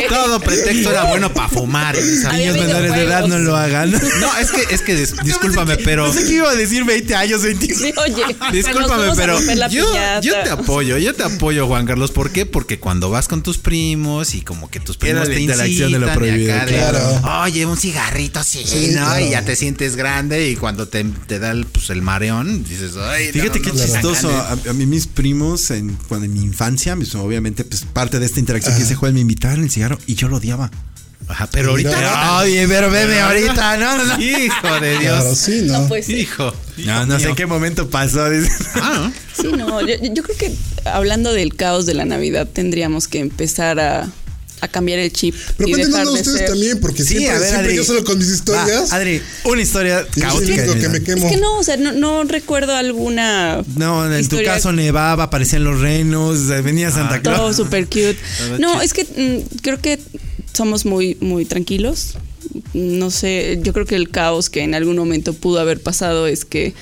Todo 0.09 0.41
pretexto 0.41 0.91
era 0.91 1.05
bueno 1.05 1.33
para 1.33 1.49
fumar. 1.49 1.97
Niños 1.97 2.57
menores 2.57 2.93
de 2.93 3.03
edad 3.03 3.27
no 3.27 3.39
lo 3.39 3.57
hagan. 3.57 3.91
No, 3.91 4.37
es 4.39 4.51
que, 4.51 4.75
es 4.75 4.83
que 4.83 4.97
dis- 4.97 5.21
discúlpame, 5.23 5.77
pero. 5.79 6.05
Pensé 6.13 6.25
que 6.29 6.35
iba 6.37 6.51
a 6.51 6.55
decir 6.55 6.85
20 6.85 7.15
años, 7.15 7.43
21. 7.43 7.79
Sí, 7.81 7.93
oye, 7.97 8.37
Discúlpame, 8.53 9.11
a 9.11 9.15
pero 9.15 9.39
yo, 9.69 9.87
yo 10.23 10.35
te 10.43 10.51
apoyo, 10.51 10.99
yo 10.99 11.15
te 11.15 11.25
apoyo, 11.25 11.67
Juan 11.67 11.85
Carlos. 11.87 12.11
¿Por 12.13 12.31
qué? 12.31 12.47
Porque 12.47 12.79
cuando 12.79 13.11
vas 13.11 13.27
con 13.29 13.43
tus 13.43 13.59
primos 13.59 14.35
y 14.35 14.43
como 14.43 14.71
que 14.71 14.79
tus 14.81 14.97
primos 14.97 15.23
Era 15.23 15.29
la 15.29 15.35
te 15.35 15.41
interacción 15.41 15.93
de 15.93 15.99
lo 15.99 16.07
incitan 16.07 16.19
prohibido, 16.19 16.55
acá 16.55 16.65
de, 16.67 16.73
claro. 16.73 17.43
Oye, 17.43 17.67
un 17.67 17.77
cigarrito, 17.77 18.43
sí, 18.45 18.63
Sí, 18.65 18.89
¿no? 18.95 19.05
claro. 19.07 19.27
Y 19.27 19.31
ya 19.31 19.43
te 19.43 19.57
sientes 19.57 19.97
grande 19.97 20.49
y 20.49 20.57
cuando 20.57 20.87
te, 20.89 21.05
te 21.27 21.39
da 21.39 21.51
el, 21.51 21.67
pues, 21.67 21.91
el 21.91 22.03
mareón, 22.03 22.63
dices, 22.65 22.93
ay, 22.97 23.33
Fíjate 23.33 23.59
no, 23.59 23.65
qué 23.65 23.73
no, 23.73 23.75
no, 23.75 23.95
chistoso. 24.01 24.30
no, 24.30 24.38
A, 24.38 24.53
a 24.53 24.72
mí 24.72 24.86
mis 24.86 25.07
primos, 25.07 25.70
en, 25.70 25.97
cuando 26.09 26.26
en 26.26 26.32
mi 26.34 26.42
infancia, 26.42 26.94
pues, 26.97 27.14
obviamente, 27.14 27.64
pues 27.64 27.84
parte 27.84 28.18
de 28.18 28.26
esta 28.26 28.40
interacción 28.40 28.76
que 28.76 28.82
hice 28.82 28.94
Joel, 28.94 29.14
me 29.14 29.20
invitaron 29.20 29.62
el 29.64 29.70
cigarro 29.70 29.99
y 30.07 30.14
yo 30.14 30.28
lo 30.28 30.36
odiaba. 30.36 30.70
Ajá, 31.28 31.49
pero 31.51 31.70
ahorita. 31.70 31.88
Mira. 31.97 32.36
Oye, 32.38 32.68
pero 32.68 32.90
bebe 32.90 33.20
ahorita, 33.20 33.76
no, 33.78 33.99
no, 33.99 34.05
no. 34.05 34.22
Hijo 34.22 34.80
de 34.80 34.99
Dios. 34.99 35.20
Claro, 35.20 35.34
sí, 35.34 35.62
¿no? 35.64 35.80
No, 35.80 35.88
pues 35.88 36.07
sí. 36.07 36.14
Hijo. 36.14 36.55
No, 36.84 37.07
no 37.07 37.18
sé 37.18 37.30
en 37.30 37.34
qué 37.34 37.47
momento 37.47 37.88
pasó. 37.90 38.26
Ah, 38.76 39.11
Sí, 39.34 39.49
no, 39.49 39.80
yo, 39.80 39.94
yo 40.01 40.22
creo 40.22 40.36
que 40.38 40.55
hablando 40.84 41.32
del 41.32 41.55
caos 41.57 41.84
de 41.86 41.94
la 41.94 42.05
Navidad 42.05 42.49
tendríamos 42.53 43.09
que 43.09 43.18
empezar 43.18 43.80
a, 43.80 44.09
a 44.61 44.69
cambiar 44.69 44.99
el 44.99 45.13
chip 45.13 45.35
Pero 45.59 45.69
cuéntenos 45.69 46.15
de 46.15 46.21
ustedes 46.21 46.39
ser... 46.39 46.49
también, 46.49 46.81
porque 46.81 47.03
Sí, 47.03 47.09
siempre, 47.19 47.31
a 47.31 47.39
ver, 47.39 47.49
siempre 47.49 47.67
Adri. 47.67 47.77
yo 47.77 47.85
solo 47.85 48.05
con 48.05 48.19
mis 48.19 48.29
historias. 48.29 48.91
Va, 48.91 48.97
Adri, 48.97 49.21
una 49.45 49.63
historia 49.63 50.07
caótica. 50.19 50.63
único 50.63 50.81
que 50.81 50.89
me 50.89 51.03
quemo. 51.03 51.27
Es 51.27 51.33
que 51.35 51.41
no, 51.41 51.59
o 51.59 51.63
sea, 51.63 51.77
no, 51.77 51.93
no 51.93 52.25
recuerdo 52.25 52.75
alguna 52.75 53.63
No, 53.77 54.11
en 54.15 54.29
tu 54.29 54.43
caso 54.43 54.73
nevaba, 54.73 55.25
aparecían 55.25 55.65
los 55.65 55.81
renos, 55.81 56.47
venía 56.65 56.91
Santa 56.91 57.21
todo 57.23 57.35
Claus. 57.35 57.57
super 57.57 57.85
cute. 57.87 58.17
No, 58.59 58.81
es 58.81 58.93
que 58.95 59.05
mm, 59.05 59.59
creo 59.61 59.81
que 59.81 59.99
somos 60.55 60.87
muy, 60.87 61.17
muy 61.21 61.45
tranquilos. 61.45 62.15
No 62.73 63.11
sé, 63.11 63.59
yo 63.63 63.73
creo 63.73 63.85
que 63.87 63.97
el 63.97 64.09
caos 64.11 64.49
que 64.51 64.63
en 64.63 64.75
algún 64.75 64.97
momento 64.97 65.35
pudo 65.35 65.61
haber 65.61 65.83
pasado 65.83 66.27
es 66.27 66.45
que 66.45 66.73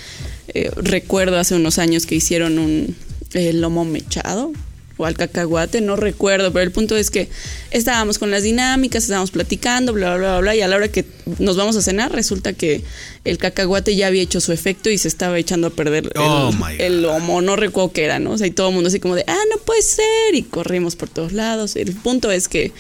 eh, 0.49 0.71
recuerdo 0.77 1.39
hace 1.39 1.55
unos 1.57 1.79
años 1.79 2.07
que 2.07 2.15
hicieron 2.15 2.59
un 2.59 2.95
eh, 3.33 3.53
lomo 3.53 3.85
mechado 3.85 4.53
o 4.97 5.07
al 5.07 5.17
cacahuate, 5.17 5.81
no 5.81 5.97
recuerdo, 5.97 6.53
pero 6.53 6.63
el 6.63 6.71
punto 6.71 6.97
es 6.97 7.11
que 7.11 7.29
estábamos 7.73 8.19
con 8.19 8.31
las 8.31 8.45
dinámicas, 8.45 9.03
estábamos 9.05 9.33
platicando, 9.33 9.93
bla, 9.93 10.17
bla, 10.17 10.31
bla, 10.33 10.41
bla, 10.41 10.57
y 10.57 10.61
a 10.61 10.69
la 10.69 10.77
hora 10.77 10.89
que 10.89 11.05
nos 11.41 11.57
vamos 11.57 11.75
a 11.77 11.83
cenar 11.83 12.13
resulta 12.13 12.53
que 12.53 12.85
el 13.25 13.39
cacahuate 13.39 13.97
ya 13.97 14.07
había 14.07 14.23
hecho 14.23 14.41
su 14.41 14.53
efecto 14.53 14.91
y 14.91 14.99
se 14.99 15.09
estaba 15.09 15.37
echando 15.39 15.67
a 15.67 15.71
perder 15.71 16.05
el, 16.05 16.13
Oh, 16.17 16.53
el 16.79 17.03
lomo, 17.03 17.43
no 17.43 17.57
recuerdo 17.57 17.93
qué 17.93 18.05
era, 18.05 18.19
¿no? 18.21 18.33
O 18.33 18.39
sea, 18.39 18.47
y 18.47 18.53
todo 18.53 18.69
el 18.69 18.75
mundo 18.75 18.89
así 18.89 19.01
como 19.01 19.17
de, 19.17 19.25
ah, 19.27 19.37
no 19.51 19.59
puede 19.65 19.83
ser, 19.83 20.35
y 20.35 20.43
corrimos 20.43 20.95
por 20.95 21.09
todos 21.09 21.33
lados. 21.33 21.75
El 21.77 21.93
punto 21.95 22.31
es 22.31 22.47
que 22.49 22.73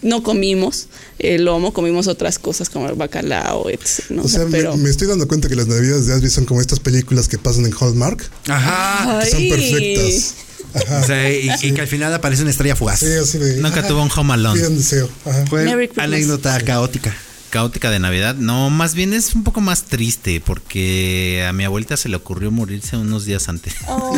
no 0.00 0.24
comimos 0.24 0.88
el 1.20 1.44
lomo, 1.44 1.72
comimos 1.72 2.08
otras 2.08 2.40
cosas 2.40 2.68
como 2.70 2.88
el 2.88 2.96
bacalao, 2.96 3.70
etc. 3.70 4.00
¿no? 4.10 4.22
O 4.24 4.28
sea, 4.28 4.46
me- 4.46 4.50
pero... 4.50 4.76
me, 4.76 4.90
estoy 4.90 5.06
dando 5.06 5.28
cuenta 5.28 5.48
que 5.48 5.54
las 5.54 5.68
navidades 5.68 6.06
de 6.08 6.14
Asby 6.14 6.28
son 6.28 6.44
como 6.44 6.60
estas 6.60 6.80
películas 6.80 7.28
que 7.28 7.38
pasan 7.38 7.66
en 7.66 7.72
Hallmark, 7.78 8.28
Ajá. 8.48 9.20
que 9.22 9.30
son 9.30 9.48
perfectas. 9.48 10.34
Ajá. 10.74 11.00
O 11.00 11.04
sea, 11.06 11.30
y, 11.32 11.50
y 11.62 11.72
que 11.72 11.80
al 11.80 11.88
final 11.88 12.12
aparece 12.14 12.42
una 12.42 12.50
estrella 12.50 12.76
fugaz. 12.76 13.00
Sí, 13.00 13.06
así 13.20 13.38
de. 13.38 13.56
Nunca 13.60 13.80
ajá, 13.80 13.88
tuvo 13.88 14.02
un 14.02 14.10
Home 14.14 14.34
Alone. 14.34 14.58
pidan 14.60 14.76
deseo. 14.76 15.08
Ajá. 15.26 15.44
Fue 15.46 15.66
anécdota 15.96 16.60
caótica. 16.62 17.14
caótica 17.50 17.90
de 17.90 17.98
Navidad. 17.98 18.34
No, 18.36 18.70
más 18.70 18.94
bien 18.94 19.12
es 19.12 19.34
un 19.34 19.44
poco 19.44 19.60
más 19.60 19.84
triste 19.84 20.40
porque 20.40 21.44
a 21.48 21.52
mi 21.52 21.64
abuelita 21.64 21.96
se 21.96 22.08
le 22.08 22.16
ocurrió 22.16 22.50
morirse 22.50 22.96
unos 22.96 23.24
días 23.24 23.48
antes. 23.48 23.74
Oh, 23.88 24.16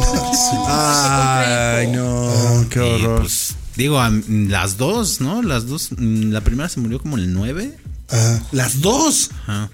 Ay, 0.69 1.89
no, 1.89 2.67
qué 2.71 2.79
Y, 2.99 3.03
horror. 3.05 3.21
pues, 3.23 3.55
digo, 3.77 4.01
a- 4.01 4.13
las 4.29 4.77
dos, 4.77 5.21
¿no? 5.21 5.43
Las 5.43 5.67
dos. 5.67 5.91
mm, 5.97 6.31
La 6.31 6.41
primera 6.43 6.69
se 6.69 6.81
murió 6.81 7.01
como 7.01 7.17
el 7.17 7.33
9. 7.33 7.77
Ajá. 8.11 8.43
Las 8.53 8.81
dos. 8.81 9.31
Ajá. 9.43 9.71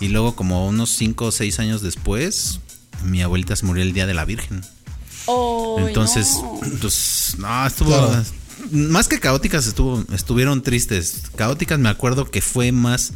Y 0.00 0.08
luego, 0.08 0.34
como 0.36 0.66
unos 0.68 0.90
5 0.90 1.26
o 1.26 1.30
6 1.32 1.58
años 1.58 1.82
después, 1.82 2.60
mi 3.04 3.22
abuelita 3.22 3.54
se 3.56 3.66
murió 3.66 3.82
el 3.82 3.92
día 3.92 4.06
de 4.06 4.14
la 4.14 4.24
Virgen. 4.24 4.62
Entonces, 5.78 6.28
no. 6.42 6.60
pues, 6.80 7.34
no, 7.38 7.66
estuvo. 7.66 7.88
Claro. 7.90 8.24
Más 8.72 9.08
que 9.08 9.18
caóticas, 9.18 9.66
estuvo, 9.66 10.04
estuvieron 10.12 10.62
tristes. 10.62 11.22
Caóticas, 11.36 11.78
me 11.78 11.88
acuerdo 11.88 12.30
que 12.30 12.40
fue 12.42 12.72
más 12.72 13.12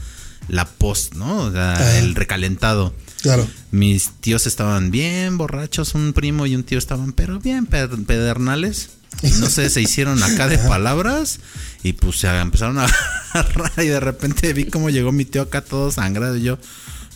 la 0.48 0.66
post, 0.66 1.14
¿no? 1.14 1.36
O 1.44 1.52
sea, 1.52 1.98
el 1.98 2.14
recalentado. 2.14 2.94
Claro. 3.22 3.46
Mis 3.70 4.10
tíos 4.20 4.46
estaban 4.46 4.90
bien 4.90 5.38
borrachos, 5.38 5.94
un 5.94 6.12
primo 6.12 6.46
y 6.46 6.54
un 6.54 6.64
tío 6.64 6.78
estaban, 6.78 7.12
pero 7.12 7.38
bien 7.40 7.66
per- 7.66 8.04
pedernales. 8.04 8.90
Y 9.22 9.30
no 9.32 9.48
sé, 9.48 9.70
se 9.70 9.80
hicieron 9.80 10.22
acá 10.22 10.48
de 10.48 10.58
palabras 10.58 11.38
y 11.84 11.92
pues 11.92 12.18
se 12.18 12.26
empezaron 12.28 12.78
a 12.78 12.86
agarrar 13.32 13.72
y 13.78 13.86
de 13.86 14.00
repente 14.00 14.52
vi 14.52 14.64
cómo 14.64 14.90
llegó 14.90 15.12
mi 15.12 15.24
tío 15.24 15.42
acá 15.42 15.60
todo 15.62 15.90
sangrado 15.92 16.36
y 16.36 16.42
yo, 16.42 16.58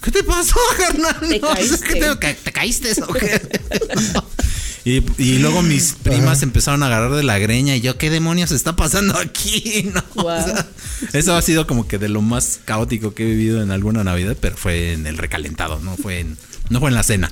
¿qué 0.01 0.11
te 0.13 0.23
pasó, 0.23 0.55
carnal? 0.79 1.17
Te 1.29 1.39
No, 1.41 1.49
caíste. 1.55 1.87
¿qué 2.21 2.35
te 2.35 2.53
caíste 2.53 2.93
o 3.03 3.13
qué? 3.13 3.41
Y, 4.85 5.03
y 5.23 5.39
luego 5.39 5.63
mis 5.63 5.93
primas 5.93 6.43
empezaron 6.43 6.83
a 6.83 6.87
agarrar 6.87 7.13
de 7.13 7.23
la 7.23 7.39
greña 7.39 7.77
y 7.77 7.81
yo, 7.81 7.99
¿qué 7.99 8.11
demonios 8.11 8.53
está 8.53 8.77
pasando 8.77 9.17
aquí? 9.19 9.91
No, 9.95 10.03
o 10.17 10.23
Guau. 10.23 10.45
sea, 10.45 10.67
eso 11.13 11.37
ha 11.37 11.43
sido 11.43 11.67
como 11.67 11.87
que 11.89 11.99
de 11.99 12.09
lo 12.09 12.21
más 12.23 12.61
caótico 12.65 13.15
que 13.15 13.25
he 13.25 13.27
vivido 13.27 13.63
en 13.63 13.71
alguna 13.71 14.05
Navidad, 14.05 14.37
pero 14.41 14.57
fue 14.57 14.93
en 14.93 15.07
el 15.07 15.19
recalentado, 15.19 15.81
no 15.81 15.97
fue 15.97 16.21
en, 16.21 16.37
no 16.71 16.81
fue 16.81 16.91
en 16.91 16.95
la 16.95 17.03
cena. 17.03 17.31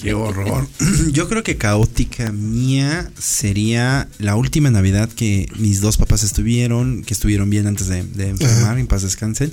Qué 0.00 0.14
horror. 0.14 0.68
Yo 1.12 1.28
creo 1.28 1.42
que 1.42 1.56
caótica 1.56 2.32
mía 2.32 3.10
sería 3.18 4.08
la 4.18 4.36
última 4.36 4.70
Navidad 4.70 5.08
que 5.10 5.50
mis 5.56 5.80
dos 5.80 5.96
papás 5.96 6.22
estuvieron, 6.22 7.02
que 7.02 7.14
estuvieron 7.14 7.50
bien 7.50 7.66
antes 7.66 7.88
de, 7.88 8.02
de 8.04 8.30
enfermar, 8.30 8.78
en 8.78 8.86
paz 8.86 9.02
descansen, 9.02 9.52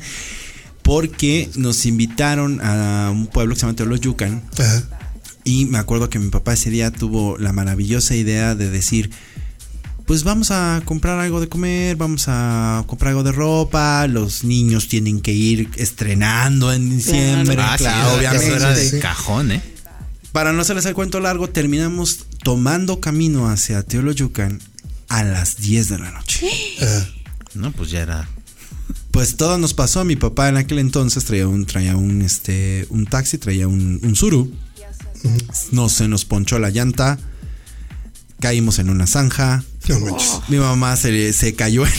porque 0.82 1.50
nos 1.56 1.86
invitaron 1.86 2.62
a 2.62 3.10
un 3.12 3.28
pueblo 3.28 3.54
que 3.54 3.60
se 3.60 3.66
llama 3.66 3.76
Teoloyucan 3.76 4.44
Ajá. 4.58 4.84
Y 5.48 5.66
me 5.66 5.78
acuerdo 5.78 6.10
que 6.10 6.20
mi 6.20 6.30
papá 6.30 6.54
ese 6.54 6.70
día 6.70 6.92
tuvo 6.92 7.38
la 7.38 7.54
maravillosa 7.54 8.16
idea 8.16 8.54
de 8.54 8.70
decir, 8.70 9.10
pues 10.06 10.24
vamos 10.24 10.52
a 10.52 10.82
comprar 10.86 11.20
algo 11.20 11.40
de 11.42 11.48
comer, 11.50 11.96
vamos 11.96 12.26
a 12.28 12.84
comprar 12.88 13.10
algo 13.12 13.24
de 13.24 13.32
ropa, 13.32 14.08
los 14.08 14.44
niños 14.44 14.88
tienen 14.88 15.22
que 15.22 15.32
ir 15.34 15.70
estrenando 15.78 16.72
en 16.74 16.90
diciembre, 16.90 17.56
Ah, 17.60 17.76
sí, 17.78 17.84
claro, 17.84 18.08
eso 18.10 18.18
obviamente. 18.18 18.56
era 18.56 18.76
de 18.76 18.90
sí. 18.90 19.00
cajón, 19.00 19.52
¿eh? 19.52 19.62
Para 20.32 20.54
no 20.54 20.62
hacerles 20.62 20.86
el 20.86 20.94
cuento 20.94 21.20
largo, 21.20 21.50
terminamos 21.50 22.26
tomando 22.44 23.00
camino 23.00 23.50
hacia 23.50 23.84
Teoloyucan 23.84 24.62
a 25.10 25.24
las 25.24 25.58
10 25.58 25.90
de 25.90 26.00
la 26.00 26.12
noche. 26.12 26.48
Ajá. 26.82 27.08
No, 27.54 27.72
pues 27.72 27.90
ya 27.90 28.02
era. 28.02 28.30
Pues 29.12 29.36
todo 29.36 29.58
nos 29.58 29.74
pasó. 29.74 30.06
Mi 30.06 30.16
papá 30.16 30.48
en 30.50 30.58
aquel 30.58 30.78
entonces 30.80 31.26
traía 31.26 31.48
un, 31.48 31.66
traía 31.66 31.96
un, 31.96 32.22
este, 32.22 32.86
un 32.90 33.06
taxi, 33.08 33.38
traía 33.40 33.68
un, 33.68 34.00
un 34.04 34.16
Suru. 34.16 34.52
No 35.72 35.90
se 35.90 36.08
nos 36.08 36.26
ponchó 36.26 36.60
la 36.60 36.70
llanta. 36.70 37.18
Caímos 38.40 38.80
en 38.80 38.90
una 38.90 39.08
zanja. 39.08 39.64
No 39.88 40.00
manches. 40.00 40.40
Mi 40.48 40.58
mamá 40.58 40.96
se, 40.96 41.34
se 41.34 41.56
cayó 41.56 41.86
en 41.86 41.92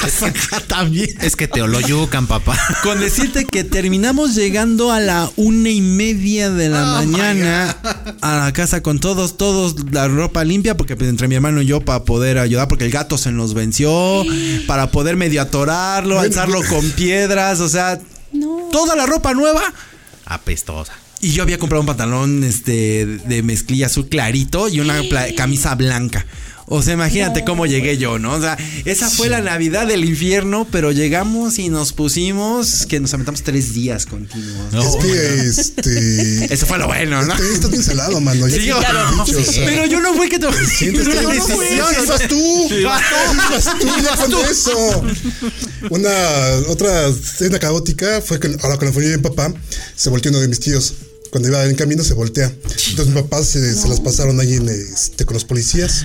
la 0.00 0.08
zanja 0.08 0.60
también. 0.60 1.10
Es 1.20 1.34
que 1.34 1.48
te 1.48 1.60
yucan, 1.88 2.26
papá. 2.28 2.56
Con 2.82 3.00
decirte 3.00 3.46
que 3.46 3.64
terminamos 3.64 4.34
llegando 4.36 4.92
a 4.92 5.00
la 5.00 5.28
una 5.36 5.70
y 5.70 5.80
media 5.80 6.50
de 6.50 6.68
la 6.68 6.84
mañana 6.84 7.76
a 8.20 8.36
la 8.36 8.52
casa 8.52 8.80
con 8.82 9.00
todos, 9.00 9.36
todos 9.36 9.74
la 9.90 10.06
ropa 10.06 10.44
limpia, 10.44 10.76
porque 10.76 10.94
pues, 10.96 11.10
entre 11.10 11.26
mi 11.26 11.34
hermano 11.34 11.62
y 11.62 11.66
yo 11.66 11.80
para 11.80 12.04
poder 12.04 12.38
ayudar, 12.38 12.68
porque 12.68 12.84
el 12.84 12.92
gato 12.92 13.18
se 13.18 13.32
nos 13.32 13.54
venció, 13.54 14.22
para 14.68 14.90
poder 14.92 15.16
medio 15.16 15.42
atorarlo, 15.42 16.20
alzarlo 16.20 16.60
con 16.68 16.88
piedras, 16.92 17.58
o 17.60 17.68
sea, 17.68 17.98
No. 18.32 18.68
toda 18.70 18.94
la 18.94 19.06
ropa 19.06 19.34
nueva. 19.34 19.62
Apestosa. 20.26 20.92
Y 21.22 21.30
yo 21.32 21.44
había 21.44 21.56
comprado 21.56 21.80
un 21.80 21.86
pantalón 21.86 22.42
este, 22.42 23.06
de 23.06 23.42
mezclilla 23.44 23.86
azul 23.86 24.08
clarito 24.08 24.68
y 24.68 24.80
una 24.80 25.00
camisa 25.36 25.74
blanca. 25.76 26.26
O 26.66 26.82
sea, 26.82 26.94
imagínate 26.94 27.44
cómo 27.44 27.66
llegué 27.66 27.98
yo, 27.98 28.18
¿no? 28.18 28.32
O 28.32 28.40
sea, 28.40 28.56
esa 28.84 29.10
fue 29.10 29.28
la 29.28 29.40
Navidad 29.40 29.86
del 29.86 30.04
infierno, 30.04 30.66
pero 30.70 30.90
llegamos 30.90 31.58
y 31.58 31.68
nos 31.68 31.92
pusimos 31.92 32.86
que 32.86 32.98
nos 32.98 33.12
aventamos 33.12 33.42
tres 33.42 33.74
días 33.74 34.06
continuos. 34.06 34.72
Es 34.72 34.96
que 34.96 35.60
este. 35.60 36.44
Eso 36.54 36.66
fue 36.66 36.78
lo 36.78 36.86
bueno, 36.86 37.22
¿no? 37.24 37.34
Este, 37.34 37.52
Estás 37.54 37.70
bien 37.70 37.82
salado, 37.84 38.20
mano. 38.20 38.46
Sí, 38.48 38.64
yo- 38.64 38.78
dicho, 38.80 39.38
o 39.38 39.44
sea, 39.44 39.64
pero 39.66 39.86
yo 39.86 40.00
no 40.00 40.14
fue 40.14 40.28
que 40.28 40.38
te 40.38 40.46
sientes 40.66 41.06
una 41.06 41.20
decisión. 41.20 41.86
Ibas 42.04 42.28
tú. 42.28 42.68
Ibas 42.70 43.78
tú 43.78 43.86
ya 44.02 44.16
con 44.16 44.32
eso. 44.50 45.04
Una 45.90 46.10
otra 46.68 47.06
escena 47.08 47.58
caótica 47.58 48.22
fue 48.22 48.40
que 48.40 48.48
ahora 48.62 48.76
con 48.76 48.86
la 48.86 48.92
familia 48.92 49.10
de 49.10 49.16
mi 49.18 49.22
papá 49.22 49.52
se 49.94 50.10
volteó 50.10 50.30
uno 50.30 50.40
de 50.40 50.48
mis 50.48 50.58
tíos. 50.60 50.94
Cuando 51.32 51.48
iba 51.48 51.64
en 51.64 51.74
camino 51.76 52.04
se 52.04 52.12
voltea. 52.12 52.52
Entonces 52.90 53.06
mi 53.14 53.22
papá 53.22 53.42
se, 53.42 53.74
se 53.74 53.88
las 53.88 54.00
pasaron 54.00 54.38
ahí 54.38 54.52
en, 54.54 54.68
este, 54.68 55.24
con 55.24 55.32
los 55.32 55.44
policías. 55.46 56.04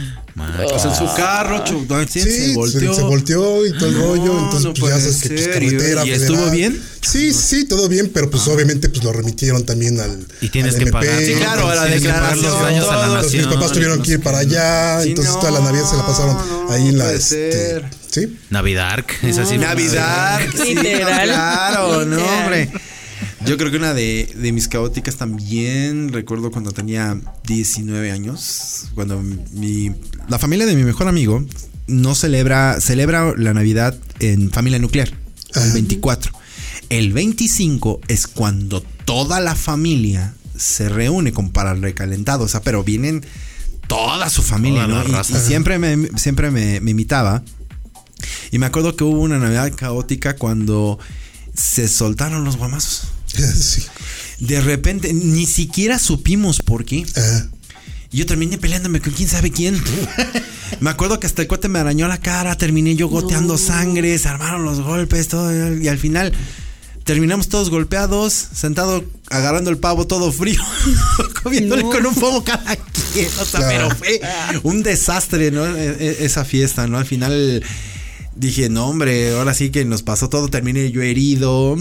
O 0.71 0.80
sea, 0.80 0.91
en 0.91 0.97
su 0.97 1.15
carro, 1.15 1.65
chu- 1.65 1.86
Sí, 2.07 2.21
se 2.21 2.53
volteó. 2.55 2.93
se 2.93 3.01
volteó 3.01 3.65
y 3.65 3.73
todo 3.78 3.88
el 3.89 3.93
No, 3.97 4.07
rollo. 4.07 4.39
Entonces, 4.45 4.63
no 4.63 4.73
pues 4.75 4.93
ya 4.93 4.99
sabes 5.01 5.17
que 5.21 5.30
pues, 5.30 5.47
carretera. 5.49 6.05
¿Y 6.05 6.11
estuvo 6.11 6.38
federal. 6.38 6.55
bien? 6.55 6.84
Sí, 7.01 7.34
sí, 7.34 7.65
todo 7.65 7.89
bien, 7.89 8.09
pero 8.13 8.30
pues 8.30 8.47
obviamente 8.47 8.88
pues 8.88 9.03
lo 9.03 9.11
remitieron 9.11 9.65
también 9.65 9.99
al. 9.99 10.25
Y 10.39 10.47
tienes 10.49 10.75
al 10.75 10.84
que 10.84 10.89
MP, 10.89 10.91
pagar. 11.05 11.19
Sí, 11.21 11.34
claro, 11.34 11.67
a 11.69 11.75
la 11.75 11.86
declaración. 11.86 12.43
los 12.45 12.61
daños 12.61 12.88
a 12.88 12.95
la. 12.95 13.05
Entonces, 13.07 13.34
mis 13.34 13.41
nación. 13.41 13.59
papás 13.59 13.71
tuvieron 13.73 14.01
que 14.03 14.11
ir 14.11 14.21
para 14.21 14.38
allá, 14.38 15.01
Sí, 15.03 15.09
entonces 15.09 15.34
no, 15.34 15.39
toda 15.41 15.51
la 15.51 15.59
Navidad 15.59 15.89
se 15.89 15.97
la 15.97 16.05
pasaron 16.05 16.36
no, 16.38 16.71
ahí 16.71 16.88
en 16.88 16.97
la. 16.99 17.03
puede 17.05 17.17
Este, 17.17 17.51
ser. 17.51 17.86
sí. 18.11 18.38
Navidad, 18.49 18.99
es 19.23 19.38
así. 19.39 19.57
Navidad. 19.57 20.39
Literal. 20.65 21.28
claro, 21.28 22.05
no, 22.05 22.23
hombre. 22.23 22.71
Yo 23.45 23.57
creo 23.57 23.69
que 23.69 23.77
una 23.77 23.93
de, 23.93 24.33
de 24.35 24.51
mis 24.51 24.67
caóticas 24.67 25.15
también, 25.15 26.11
recuerdo 26.11 26.49
cuando 26.51 26.71
tenía 26.71 27.19
19 27.45 28.11
años, 28.11 28.89
cuando 28.95 29.21
mi, 29.21 29.91
la 30.27 30.39
familia 30.39 30.65
de 30.65 30.75
mi 30.75 30.83
mejor 30.83 31.07
amigo 31.07 31.45
no 31.85 32.15
celebra, 32.15 32.81
celebra 32.81 33.33
la 33.38 33.53
Navidad 33.53 33.97
en 34.19 34.51
familia 34.51 34.79
nuclear, 34.79 35.11
el 35.53 35.71
24. 35.71 36.31
El 36.89 37.13
25 37.13 38.01
es 38.07 38.27
cuando 38.27 38.81
toda 38.81 39.39
la 39.39 39.55
familia 39.55 40.33
se 40.57 40.89
reúne 40.89 41.31
con 41.31 41.51
para 41.51 41.71
el 41.71 41.81
recalentado, 41.81 42.45
o 42.45 42.47
sea, 42.47 42.61
pero 42.61 42.83
vienen 42.83 43.23
toda 43.88 44.29
su 44.29 44.41
familia, 44.41 44.88
Toda 44.88 45.03
¿no? 45.03 45.21
Y 45.21 45.39
siempre 45.39 45.77
me, 45.77 46.09
siempre 46.17 46.49
me, 46.49 46.81
me 46.81 46.91
imitaba. 46.91 47.43
Y 48.51 48.57
me 48.57 48.65
acuerdo 48.65 48.95
que 48.95 49.03
hubo 49.03 49.21
una 49.21 49.38
Navidad 49.38 49.71
caótica 49.75 50.35
cuando 50.35 50.97
se 51.53 51.88
soltaron 51.88 52.43
los 52.43 52.57
guamazos. 52.57 53.11
sí. 53.55 53.83
De 54.39 54.61
repente, 54.61 55.13
ni 55.13 55.45
siquiera 55.45 55.97
supimos 55.99 56.59
por 56.61 56.85
qué. 56.85 57.05
Ajá. 57.15 57.47
Y 58.11 58.17
yo 58.19 58.25
terminé 58.25 58.57
peleándome 58.57 59.01
con 59.01 59.11
quién 59.13 59.27
sabe 59.27 59.51
quién. 59.51 59.81
me 60.79 60.89
acuerdo 60.89 61.19
que 61.19 61.27
hasta 61.27 61.41
el 61.41 61.47
cuate 61.47 61.67
me 61.67 61.79
arañó 61.79 62.07
la 62.07 62.19
cara, 62.19 62.55
terminé 62.57 62.95
yo 62.95 63.09
goteando 63.09 63.57
sangre, 63.57 64.17
se 64.17 64.27
armaron 64.29 64.63
los 64.63 64.79
golpes, 64.81 65.27
todo. 65.27 65.75
Y 65.77 65.88
al 65.89 65.97
final 65.97 66.31
terminamos 67.03 67.49
todos 67.49 67.69
golpeados, 67.69 68.33
sentado 68.33 69.03
agarrando 69.29 69.69
el 69.71 69.77
pavo 69.77 70.07
todo 70.07 70.31
frío, 70.31 70.61
comiéndole 71.43 71.81
con 71.83 72.05
un 72.05 72.15
pomo 72.15 72.43
cada 72.43 72.75
quien. 73.13 73.27
O 73.39 73.45
sea, 73.45 73.59
Claro. 73.61 73.89
pero 73.89 73.95
fue 73.95 74.21
un 74.63 74.83
desastre, 74.83 75.51
¿no? 75.51 75.65
E- 75.65 75.97
e- 75.99 76.25
Esa 76.25 76.45
fiesta, 76.45 76.88
¿no? 76.88 76.97
Al 76.97 77.05
final. 77.05 77.63
Dije, 78.39 78.69
no, 78.69 78.88
hombre, 78.88 79.31
ahora 79.35 79.53
sí 79.55 79.71
que 79.71 79.83
nos 79.83 80.03
pasó 80.03 80.29
todo, 80.29 80.47
terminé 80.47 80.91
yo 80.91 81.01
herido. 81.01 81.75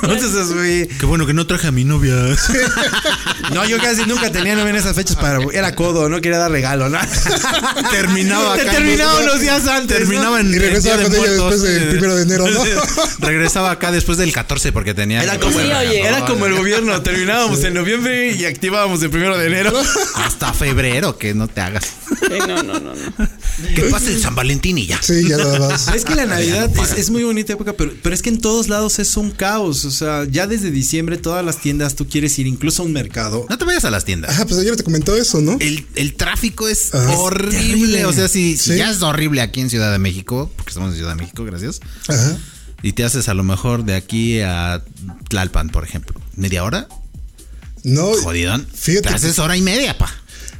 claro. 0.00 0.14
Entonces, 0.14 0.52
güey, 0.52 0.88
Qué 0.88 1.06
bueno 1.06 1.26
que 1.26 1.32
no 1.32 1.46
traje 1.46 1.68
a 1.68 1.70
mi 1.70 1.84
novia. 1.84 2.14
no, 3.54 3.64
yo 3.66 3.78
casi 3.78 4.02
nunca 4.06 4.32
tenía 4.32 4.54
novia 4.56 4.70
en 4.70 4.76
esas 4.76 4.96
fechas 4.96 5.16
para. 5.16 5.38
Era 5.52 5.74
codo, 5.76 6.08
no 6.08 6.20
quería 6.20 6.38
dar 6.38 6.50
regalo, 6.50 6.88
¿no? 6.88 6.98
Terminaba 7.90 8.56
Te 8.56 8.62
acá. 8.62 8.72
terminaba 8.72 9.20
unos 9.20 9.40
días 9.40 9.66
antes. 9.68 10.00
¿no? 10.00 10.06
Terminaba 10.06 10.40
en 10.40 10.52
Y 10.52 10.58
regresaba 10.58 10.96
de 10.96 11.02
con 11.04 11.12
ella 11.14 11.20
Muertos. 11.20 11.50
después 11.50 11.62
del 11.80 11.88
primero 11.90 12.16
de 12.16 12.22
enero, 12.22 12.50
¿no? 12.50 12.64
regresaba 13.26 13.70
acá 13.70 13.92
después 13.92 14.18
del 14.18 14.32
14 14.32 14.72
porque 14.72 14.94
tenía. 14.94 15.22
Era 15.22 15.38
como, 15.38 15.52
Sí, 15.58 15.66
el, 15.66 15.72
oye. 15.72 16.00
era 16.06 16.24
como 16.26 16.46
el 16.46 16.54
gobierno. 16.54 17.00
Terminábamos 17.02 17.62
en 17.64 17.74
noviembre 17.74 18.32
y 18.32 18.44
activábamos 18.44 19.02
el 19.02 19.10
primero 19.10 19.38
de 19.38 19.46
enero. 19.46 19.72
Hasta 20.16 20.52
febrero, 20.52 21.16
que 21.16 21.34
no 21.34 21.48
te 21.48 21.60
hagas. 21.60 21.84
Sí, 22.08 22.38
no, 22.40 22.62
no, 22.62 22.80
no, 22.80 22.92
no. 22.94 23.28
Que 23.74 23.82
pase 23.84 24.12
el 24.12 24.20
San 24.20 24.34
Valentín 24.34 24.78
y 24.78 24.86
ya. 24.86 25.00
Sí, 25.00 25.28
ya 25.28 25.36
nada 25.36 25.58
más. 25.60 25.88
Es 25.94 26.04
que 26.04 26.14
la 26.14 26.26
Navidad 26.26 26.70
es, 26.82 26.92
es 26.98 27.10
muy 27.10 27.22
bonita 27.24 27.52
época, 27.52 27.74
pero, 27.74 27.92
pero 28.02 28.14
es 28.14 28.22
que 28.22 28.30
en 28.30 28.40
todos 28.40 28.68
lados 28.68 28.98
es 28.98 29.16
un 29.16 29.30
caos. 29.30 29.84
O 29.84 29.90
sea, 29.90 30.24
ya 30.30 30.46
desde 30.46 30.70
diciembre 30.70 31.16
todas 31.18 31.44
las 31.44 31.60
tiendas 31.60 31.94
tú 31.96 32.08
quieres 32.08 32.38
ir, 32.38 32.46
incluso 32.46 32.82
a 32.82 32.86
un 32.86 32.92
mercado. 32.92 33.46
No 33.48 33.58
te 33.58 33.64
vayas 33.64 33.84
a 33.84 33.90
las 33.90 34.04
tiendas. 34.04 34.30
Ajá, 34.30 34.46
pues 34.46 34.58
ayer 34.60 34.74
te 34.76 34.82
comentó 34.84 35.16
eso, 35.16 35.40
¿no? 35.40 35.56
El, 35.60 35.86
el 35.94 36.14
tráfico 36.14 36.68
es 36.68 36.94
Ah. 36.94 37.12
horrible. 37.18 38.04
O 38.06 38.12
sea, 38.12 38.28
si, 38.28 38.56
si 38.56 38.72
Sí. 38.72 38.76
ya 38.78 38.90
es 38.90 39.02
horrible 39.02 39.40
aquí 39.42 39.60
en 39.60 39.70
Ciudad 39.70 39.92
de 39.92 39.98
México, 39.98 40.50
porque 40.56 40.70
estamos 40.70 40.90
en 40.90 40.96
Ciudad 40.96 41.14
de 41.16 41.22
México, 41.22 41.44
gracias. 41.44 41.80
Ajá. 42.08 42.36
Y 42.82 42.92
te 42.94 43.04
haces 43.04 43.28
a 43.28 43.34
lo 43.34 43.44
mejor 43.44 43.84
de 43.84 43.94
aquí 43.94 44.40
a 44.40 44.82
Tlalpan, 45.28 45.68
por 45.70 45.84
ejemplo. 45.84 46.20
¿Media 46.36 46.64
hora? 46.64 46.88
No, 47.84 48.12
Jodidón. 48.14 48.66
Fíjate 48.74 49.08
Te 49.08 49.14
haces 49.14 49.38
hora 49.38 49.56
y 49.56 49.62
media, 49.62 49.96
pa. 49.98 50.10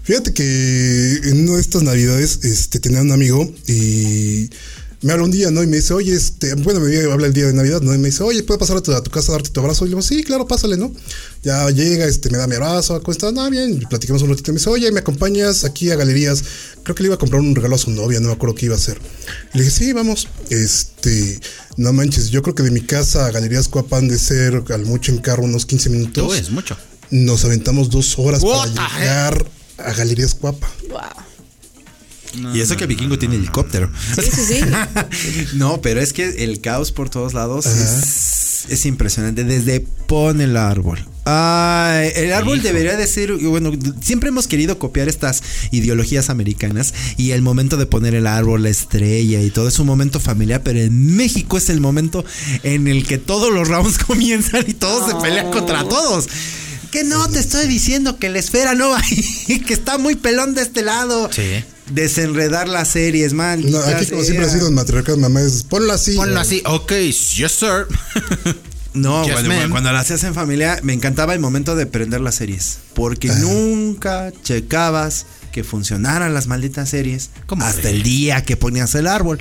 Fíjate 0.05 0.33
que 0.35 1.21
en 1.25 1.45
una 1.45 1.55
de 1.57 1.61
estas 1.61 1.83
navidades 1.85 2.41
este, 2.43 2.81
tenía 2.81 3.01
un 3.01 3.13
amigo 3.13 3.53
y 3.69 4.51
me 5.03 5.13
habla 5.13 5.25
un 5.25 5.33
día, 5.33 5.51
¿no? 5.51 5.63
Y 5.63 5.67
me 5.67 5.77
dice, 5.77 5.93
oye, 5.95 6.15
este, 6.15 6.55
bueno, 6.55 6.81
me 6.81 6.97
habla 7.13 7.27
el 7.27 7.33
día 7.33 7.47
de 7.47 7.53
Navidad, 7.53 7.81
¿no? 7.83 7.93
Y 7.93 7.99
me 7.99 8.09
dice, 8.09 8.23
oye, 8.23 8.43
¿puedo 8.45 8.59
pasar 8.59 8.77
a 8.77 8.81
tu, 8.81 8.93
a 8.93 9.03
tu 9.03 9.11
casa 9.11 9.33
a 9.33 9.35
darte 9.35 9.51
tu 9.51 9.61
abrazo? 9.61 9.85
Y 9.85 9.89
le 9.89 9.91
digo, 9.91 10.03
sí, 10.03 10.23
claro, 10.23 10.47
pásale, 10.47 10.77
¿no? 10.77 10.93
Ya 11.43 11.69
llega, 11.71 12.07
este, 12.07 12.31
me 12.31 12.39
da 12.39 12.47
mi 12.47 12.55
abrazo, 12.55 13.01
¿cómo 13.03 13.13
estás? 13.13 13.33
No, 13.33 13.49
bien, 13.51 13.81
y 13.83 13.87
platicamos 13.87 14.23
un 14.23 14.31
ratito. 14.31 14.53
Y 14.53 14.55
me 14.55 14.59
dice, 14.59 14.71
oye, 14.71 14.93
¿me 14.93 15.01
acompañas 15.01 15.65
aquí 15.65 15.91
a 15.91 15.97
galerías? 15.97 16.45
Creo 16.85 16.95
que 16.95 17.03
le 17.03 17.09
iba 17.09 17.17
a 17.17 17.19
comprar 17.19 17.41
un 17.41 17.55
regalo 17.55 17.75
a 17.75 17.79
su 17.79 17.91
novia, 17.91 18.21
no 18.21 18.29
me 18.29 18.35
acuerdo 18.35 18.55
qué 18.55 18.67
iba 18.67 18.77
a 18.77 18.79
hacer. 18.79 19.01
Le 19.55 19.65
dije, 19.65 19.77
sí, 19.77 19.93
vamos. 19.93 20.29
Este, 20.51 21.41
no 21.77 21.93
manches, 21.93 22.31
yo 22.31 22.43
creo 22.43 22.55
que 22.55 22.63
de 22.63 22.71
mi 22.71 22.83
casa 22.83 23.27
a 23.27 23.31
Galerías 23.33 23.67
Cuapa 23.67 23.99
han 23.99 24.09
de 24.09 24.19
ser 24.19 24.63
al 24.69 24.87
mucho 24.87 25.11
en 25.11 25.19
carro 25.19 25.43
unos 25.43 25.67
15 25.67 25.91
minutos. 25.91 26.25
Tú 26.25 26.33
es 26.33 26.51
mucho. 26.51 26.77
Nos 27.11 27.45
aventamos 27.45 27.91
dos 27.91 28.19
horas 28.19 28.43
What 28.43 28.73
para 28.75 28.99
llegar 28.99 29.47
a 29.79 29.93
Galerías 29.95 30.35
Cuapa. 30.35 30.71
Wow. 30.89 31.32
Y 32.55 32.61
eso 32.61 32.77
que 32.77 32.87
Vikingo 32.87 33.19
tiene 33.19 33.37
helicóptero. 33.37 33.91
Sí, 34.15 34.31
sí, 34.31 34.55
sí. 34.55 34.61
no, 35.55 35.81
pero 35.81 36.01
es 36.01 36.13
que 36.13 36.45
el 36.45 36.61
caos 36.61 36.93
por 36.93 37.11
todos 37.11 37.35
lados 37.35 37.67
es, 37.67 38.67
es 38.69 38.87
impresionante. 38.87 39.45
Desde 39.45 39.81
pon 39.81 40.41
el 40.41 40.57
árbol. 40.57 41.07
Ay, 41.25 42.11
el 42.17 42.33
árbol 42.33 42.63
debería 42.63 42.97
de 42.97 43.07
ser, 43.07 43.33
bueno, 43.33 43.71
siempre 44.01 44.31
hemos 44.31 44.49
querido 44.49 44.79
copiar 44.81 45.09
estas 45.09 45.43
ideologías 45.71 46.31
americanas 46.31 46.93
y 47.17 47.31
el 47.31 47.43
momento 47.43 47.77
de 47.77 47.87
poner 47.87 48.17
el 48.17 48.27
árbol, 48.27 48.65
la 48.65 48.71
estrella 48.71 49.41
y 49.41 49.51
todo 49.51 49.69
es 49.69 49.79
un 49.79 49.87
momento 49.87 50.19
familiar, 50.19 50.63
pero 50.65 50.81
en 50.81 51.15
México 51.15 51.57
es 51.57 51.71
el 51.71 51.81
momento 51.81 52.25
en 52.65 52.89
el 52.89 53.07
que 53.07 53.19
todos 53.19 53.53
los 53.53 53.69
rounds 53.69 53.99
comienzan 54.07 54.65
y 54.67 54.75
todos 54.75 55.11
se 55.11 55.15
pelean 55.17 55.53
contra 55.53 55.85
todos. 55.85 56.29
Que 56.91 57.05
no 57.05 57.29
te 57.31 57.39
estoy 57.39 57.69
diciendo 57.69 58.19
que 58.19 58.29
la 58.29 58.41
esfera 58.41 58.75
no 58.75 58.91
va 58.91 58.99
ahí, 58.99 59.61
que 59.67 59.75
está 59.75 59.99
muy 59.99 60.17
pelón 60.17 60.55
de 60.55 60.63
este 60.63 60.83
lado. 60.83 61.31
Sí. 61.33 61.65
Desenredar 61.91 62.69
las 62.69 62.89
series, 62.89 63.33
man. 63.33 63.63
No, 63.71 63.79
aquí 63.79 64.07
como 64.07 64.23
siempre 64.23 64.47
ha 64.47 64.49
sido 64.49 64.69
en 64.69 64.75
matriarcado, 64.75 65.19
mamá 65.19 65.41
es 65.43 65.65
ponlo 65.65 65.93
así. 65.93 66.15
Ponlo 66.15 66.41
así. 66.41 66.63
Ok, 66.65 66.93
yes, 66.93 67.53
sir. 67.53 67.87
No, 68.95 69.25
Yes, 69.25 69.33
cuando, 69.33 69.71
cuando 69.71 69.91
la 69.91 70.01
hacías 70.01 70.23
en 70.25 70.35
familia, 70.35 70.79
me 70.83 70.93
encantaba 70.93 71.33
el 71.33 71.41
momento 71.41 71.77
de 71.77 71.87
prender 71.87 72.21
las 72.21 72.35
series. 72.35 72.79
Porque 72.93 73.29
nunca 73.29 74.31
checabas 74.43 75.25
que 75.51 75.65
funcionaran 75.65 76.35
las 76.35 76.47
malditas 76.47 76.89
series 76.89 77.31
¿Cómo 77.47 77.65
hasta 77.65 77.91
el 77.91 78.03
día 78.03 78.43
que 78.45 78.57
ponías 78.57 78.95
el 78.95 79.07
árbol. 79.07 79.39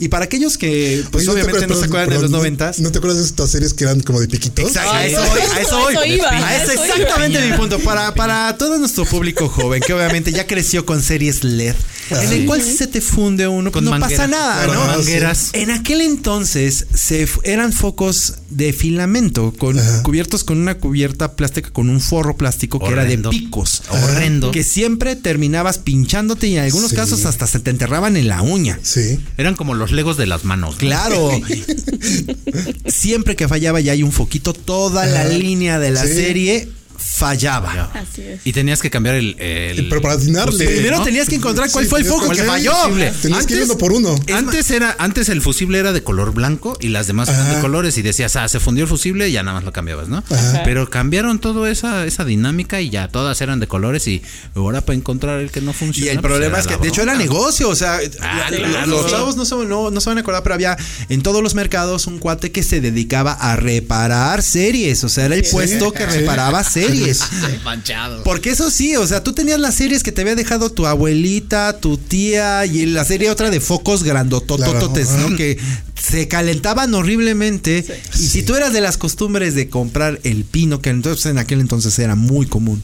Y 0.00 0.08
para 0.08 0.24
aquellos 0.26 0.56
que, 0.58 1.04
pues 1.10 1.26
Oye, 1.28 1.42
obviamente 1.42 1.60
te 1.60 1.66
no 1.66 1.78
se 1.78 1.86
acuerdan 1.86 2.08
de 2.08 2.14
los 2.14 2.22
perdón, 2.22 2.30
¿no- 2.32 2.38
noventas. 2.38 2.78
¿No 2.80 2.92
te 2.92 2.98
acuerdas 2.98 3.18
de 3.18 3.24
estas 3.26 3.50
series 3.50 3.74
que 3.74 3.84
eran 3.84 4.00
como 4.00 4.20
de 4.20 4.28
piquitos? 4.28 4.66
Exacto, 4.66 4.90
Ah, 4.92 4.98
a 4.98 5.06
eso 5.06 5.20
voy, 5.20 5.40
a 5.40 5.60
eso 5.60 5.78
voy. 5.78 5.92
eso 5.94 6.04
iba, 6.04 6.30
A 6.30 6.56
eso 6.62 6.72
iba. 6.72 6.84
exactamente 6.86 7.50
mi 7.50 7.56
punto. 7.56 7.78
Para, 7.80 8.14
para 8.14 8.56
todo 8.58 8.78
nuestro 8.78 9.04
público 9.06 9.48
joven, 9.48 9.82
que 9.84 9.92
obviamente 9.92 10.30
ya 10.32 10.46
creció 10.46 10.86
con 10.86 11.02
series 11.02 11.42
LED, 11.44 11.74
en 12.10 12.32
el 12.32 12.46
cual 12.46 12.62
si 12.62 12.76
se 12.76 12.86
te 12.86 13.00
funde 13.00 13.48
uno, 13.48 13.72
Con 13.72 13.84
no 13.84 13.90
mangueras. 13.90 14.18
pasa 14.18 14.26
nada, 14.28 14.66
Con 14.66 14.74
¿no? 14.76 14.84
mangueras. 14.86 15.50
En 15.52 15.70
aquel 15.70 16.00
entonces 16.00 16.86
se 16.94 17.28
eran 17.44 17.72
focos 17.72 18.34
de 18.50 18.72
filamento, 18.72 19.52
con, 19.58 19.78
cubiertos 20.02 20.44
con 20.44 20.58
una 20.58 20.76
cubierta 20.78 21.34
plástica, 21.36 21.70
con 21.70 21.88
un 21.90 22.00
forro 22.00 22.36
plástico 22.36 22.78
que 22.78 22.86
Horrendo. 22.86 23.30
era 23.30 23.38
de 23.38 23.44
picos. 23.44 23.82
Horrendo. 23.90 24.50
Que 24.52 24.62
siempre 24.64 25.16
terminabas 25.16 25.78
pinchándote 25.78 26.46
y 26.46 26.56
en 26.56 26.64
algunos 26.64 26.90
Sí. 26.90 26.96
casos 26.96 27.24
hasta 27.24 27.46
se 27.46 27.58
te 27.60 27.70
enterraban 27.70 28.16
en 28.16 28.28
la 28.28 28.42
uña. 28.42 28.78
Sí. 28.82 29.18
Eran 29.36 29.54
como 29.54 29.74
los 29.74 29.87
legos 29.92 30.16
de 30.16 30.26
las 30.26 30.44
manos. 30.44 30.72
¿no? 30.74 30.78
Claro. 30.78 31.30
Siempre 32.86 33.36
que 33.36 33.48
fallaba 33.48 33.80
ya 33.80 33.92
hay 33.92 34.02
un 34.02 34.12
foquito, 34.12 34.52
toda 34.52 35.06
la 35.06 35.24
línea 35.24 35.78
de 35.78 35.90
la 35.90 36.04
Sí. 36.04 36.12
serie 36.14 36.68
fallaba. 36.98 37.90
Así 37.94 38.22
es. 38.22 38.40
Y 38.44 38.52
tenías 38.52 38.80
que 38.82 38.90
cambiar 38.90 39.14
el. 39.16 39.36
el- 39.40 39.88
Pero 39.88 40.00
para 40.02 40.14
atinarle. 40.14 40.66
Primero 40.66 40.98
¿no? 40.98 41.04
tenías 41.04 41.28
que 41.28 41.36
encontrar 41.36 41.70
cuál 41.70 41.84
Sí, 41.84 41.90
fue 41.90 42.00
el 42.00 42.04
foco 42.06 42.28
que 42.30 42.42
falló. 42.42 42.72
fusible. 42.74 43.12
Tenías 43.22 43.46
que 43.46 43.54
ir 43.54 43.60
Antes- 43.60 43.70
uno 43.70 43.78
por 43.78 43.92
uno. 43.92 44.14
Antes 44.34 44.70
era, 44.70 44.96
antes 44.98 45.28
el 45.28 45.40
fusible 45.40 45.78
era 45.78 45.92
de 45.92 46.02
color 46.02 46.32
blanco 46.34 46.76
y 46.80 46.88
las 46.88 47.06
demás 47.06 47.28
eran 47.28 47.44
de 47.46 47.52
Ajá. 47.52 47.60
colores 47.60 47.96
y 47.98 48.02
decías, 48.02 48.36
ah, 48.36 48.48
se 48.48 48.60
fundió 48.60 48.84
el 48.84 48.88
fusible 48.90 49.28
y 49.28 49.32
ya 49.32 49.42
nada 49.42 49.56
más 49.56 49.64
lo 49.64 49.72
cambiabas, 49.72 50.08
¿no? 50.08 50.22
Ajá. 50.30 50.62
Pero 50.64 50.88
cambiaron 50.90 51.38
toda 51.38 51.70
esa, 51.70 52.04
esa 52.06 52.24
dinámica 52.24 52.80
y 52.80 52.90
ya 52.90 53.08
todas 53.08 53.40
eran 53.40 53.60
de 53.60 53.66
colores 53.68 54.06
y 54.06 54.22
ahora 54.54 54.80
para 54.82 54.96
encontrar 54.96 55.40
el 55.40 55.50
que 55.50 55.60
no 55.60 55.72
funciona. 55.72 56.06
Y 56.06 56.14
el 56.14 56.20
pues, 56.20 56.30
problema 56.32 56.58
es 56.58 56.66
que, 56.66 56.76
de 56.76 56.88
hecho, 56.88 57.02
era 57.02 57.14
negocio. 57.14 57.68
O 57.68 57.74
sea, 57.76 57.98
Ah, 58.20 58.46
claro. 58.48 58.86
los 58.86 59.10
chavos 59.10 59.36
no 59.36 59.44
se, 59.44 59.54
no, 59.56 59.90
no 59.90 60.00
se 60.00 60.10
van 60.10 60.18
a 60.18 60.20
acordar, 60.22 60.42
pero 60.42 60.54
había 60.54 60.76
en 61.08 61.22
todos 61.22 61.42
los 61.42 61.54
mercados 61.54 62.06
un 62.06 62.18
cuate 62.18 62.50
que 62.52 62.62
se 62.62 62.80
dedicaba 62.80 63.32
a 63.32 63.56
reparar 63.56 64.42
series. 64.42 65.04
O 65.04 65.08
sea, 65.08 65.26
era 65.26 65.34
el 65.36 65.44
puesto 65.44 65.92
que 65.92 66.06
reparaba 66.06 66.62
series. 66.64 66.87
Porque 68.24 68.50
eso 68.50 68.70
sí, 68.70 68.96
o 68.96 69.06
sea, 69.06 69.22
tú 69.22 69.32
tenías 69.32 69.58
las 69.60 69.74
series 69.74 70.02
que 70.02 70.12
te 70.12 70.22
había 70.22 70.34
dejado 70.34 70.70
tu 70.70 70.86
abuelita, 70.86 71.78
tu 71.80 71.96
tía 71.98 72.66
y 72.66 72.86
la 72.86 73.04
serie 73.04 73.30
otra 73.30 73.50
de 73.50 73.60
focos 73.60 74.02
grandototototes, 74.04 75.08
Claro. 75.08 75.30
¿no? 75.30 75.36
Que 75.36 75.58
se 76.00 76.28
calentaban 76.28 76.94
horriblemente. 76.94 77.84
Y 78.18 78.26
si 78.26 78.42
tú 78.42 78.54
eras 78.54 78.72
de 78.72 78.80
las 78.80 78.96
costumbres 78.96 79.54
de 79.54 79.68
comprar 79.68 80.20
el 80.24 80.44
pino, 80.44 80.80
que 80.80 80.90
entonces 80.90 81.26
en 81.26 81.38
aquel 81.38 81.60
entonces 81.60 81.98
era 81.98 82.14
muy 82.14 82.46
común, 82.46 82.82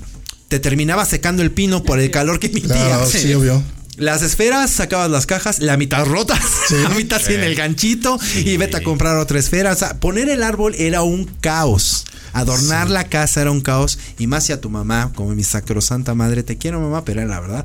te 0.49 0.59
terminaba 0.61 1.05
secando 1.05 1.43
el 1.43 1.51
pino 1.51 1.83
por 1.83 2.01
el 2.01 2.11
calor 2.11 2.39
que 2.39 2.49
emitía. 2.49 2.75
Claro, 2.75 3.07
sí, 3.07 3.33
obvio. 3.35 3.63
Las 3.97 4.23
esferas, 4.23 4.71
sacabas 4.71 5.09
las 5.11 5.27
cajas, 5.27 5.61
la 5.61 5.77
mitad 5.77 6.05
rotas, 6.05 6.41
la 6.71 6.89
mitad 6.91 7.21
sin 7.21 7.41
el 7.41 7.55
ganchito 7.55 8.19
y 8.35 8.57
vete 8.57 8.79
a 8.79 8.83
comprar 8.83 9.17
otra 9.19 9.39
esfera. 9.39 9.73
O 9.73 9.77
sea, 9.77 10.01
poner 10.01 10.29
el 10.29 10.43
árbol 10.43 10.75
era 10.77 11.03
un 11.03 11.25
caos. 11.41 12.05
Adornar 12.33 12.91
la 12.91 13.05
casa 13.05 13.43
era 13.43 13.53
un 13.53 13.61
caos. 13.61 13.99
Y 14.19 14.27
más 14.27 14.45
si 14.45 14.53
a 14.53 14.61
tu 14.61 14.69
mamá, 14.69 15.13
como 15.15 15.33
mi 15.35 15.45
sacrosanta 15.45 16.15
madre, 16.15 16.43
te 16.43 16.59
quiero 16.59 16.81
mamá, 16.81 17.05
pero 17.05 17.21
era 17.21 17.31
la 17.31 17.41
verdad, 17.41 17.65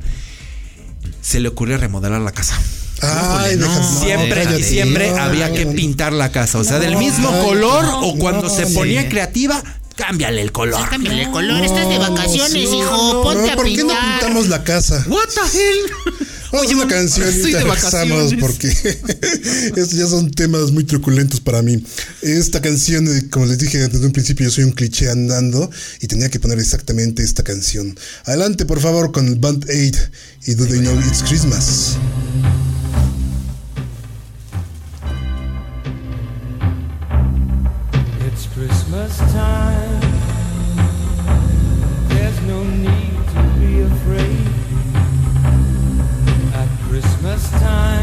se 1.22 1.40
le 1.40 1.48
ocurrió 1.50 1.78
remodelar 1.78 2.22
la 2.22 2.32
casa. 2.32 2.60
Ay, 3.02 3.56
no. 3.58 4.00
Siempre, 4.02 4.44
cállate. 4.44 4.64
siempre 4.64 5.10
No, 5.12 5.18
había 5.18 5.48
no, 5.50 5.56
que 5.56 5.66
no. 5.66 5.72
pintar 5.72 6.14
la 6.14 6.32
casa. 6.32 6.60
O 6.60 6.64
sea, 6.64 6.80
del 6.80 6.98
mismo 6.98 7.30
color 7.44 7.84
no, 7.86 8.02
o 8.02 8.18
cuando 8.18 8.44
no, 8.44 8.50
se 8.50 8.66
sí. 8.68 8.74
ponía 8.76 9.08
creativa, 9.10 9.64
cámbiale 10.00 10.42
el 10.42 10.52
color. 10.52 10.90
Cámbiale 10.90 11.24
el 11.24 11.32
color, 11.32 11.62
estás 11.62 11.90
de 11.90 11.98
vacaciones, 11.98 12.52
sí, 12.70 12.78
hijo. 12.78 13.14
no, 13.14 13.22
Ponte 13.22 13.48
no, 13.48 13.52
a 13.52 13.56
¿Por 13.56 13.66
qué 13.66 13.84
no 13.84 13.94
pintamos 13.94 14.48
la 14.48 14.64
casa? 14.64 15.06
What 15.08 15.28
the 15.28 15.58
hell? 15.58 16.28
Vamos 16.52 16.72
a 16.72 16.76
una 16.76 16.88
canción 16.88 17.30
y 17.30 17.52
te 17.52 17.60
regresamos 17.60 18.34
porque 18.40 18.70
estos 19.76 19.92
ya 19.92 20.08
son 20.08 20.32
temas 20.32 20.72
muy 20.72 20.84
truculentos 20.86 21.42
para 21.42 21.62
mí. 21.62 21.84
Esta 22.22 22.62
canción, 22.62 23.08
eh, 23.08 23.30
como 23.30 23.46
les 23.46 23.60
dije 23.60 23.78
desde 23.78 24.06
un 24.06 24.12
principio, 24.12 24.46
yo 24.46 24.52
soy 24.52 24.64
un 24.64 24.72
cliché 24.72 25.12
andando 25.12 25.70
y 26.00 26.08
tenía 26.08 26.30
que 26.30 26.40
poner 26.40 26.58
exactamente 26.58 27.22
esta 27.22 27.44
canción. 27.44 27.96
Adelante, 28.26 28.66
por 28.66 28.80
favor, 28.80 29.12
con 29.12 29.28
el 29.28 29.36
Band 29.36 29.70
Aid 29.70 29.96
y 30.48 30.56
Do 30.56 30.66
They 30.66 30.80
Know 30.80 30.98
It's 31.08 31.22
Christmas. 31.22 31.98
Christmas 47.20 47.52
time. 47.62 47.99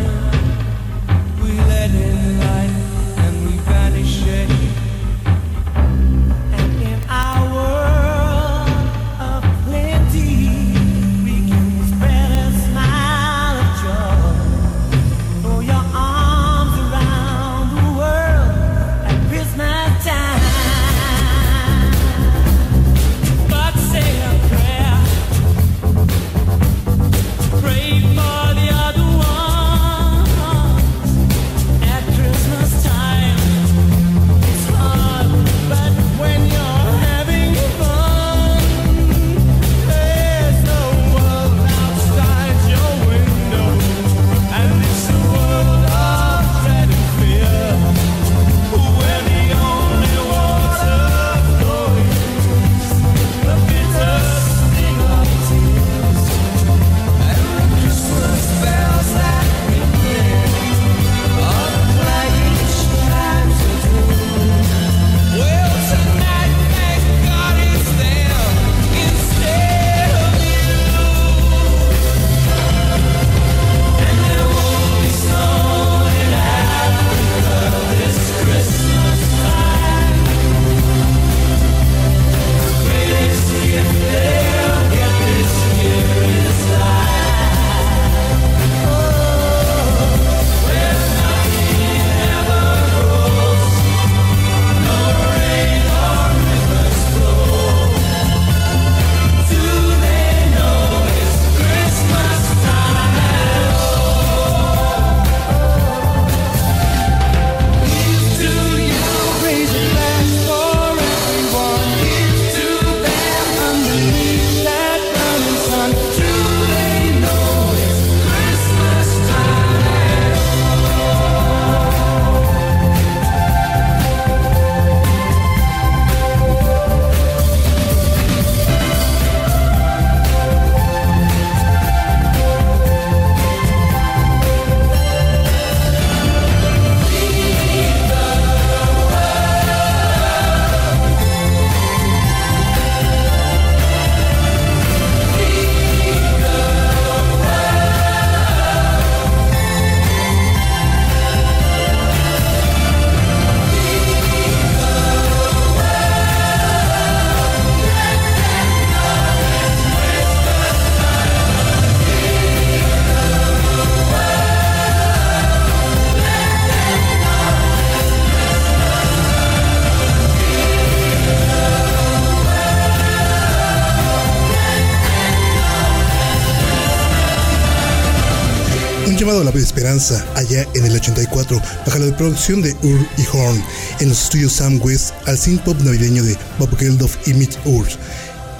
La 179.56 179.62
esperanza 179.62 180.22
allá 180.34 180.68
en 180.74 180.84
el 180.84 180.94
84, 180.94 181.62
bajo 181.86 181.98
la 181.98 182.14
producción 182.14 182.60
de 182.60 182.76
Ur 182.82 183.00
y 183.16 183.22
Horn, 183.32 183.64
en 184.00 184.10
los 184.10 184.24
estudios 184.24 184.52
Sam 184.52 184.78
West, 184.82 185.14
al 185.24 185.38
synth 185.38 185.62
pop 185.62 185.80
navideño 185.80 186.22
de 186.22 186.36
Bob 186.58 186.76
Geldof 186.76 187.16
y 187.26 187.32
Mitch 187.32 187.56
Ur. 187.64 187.86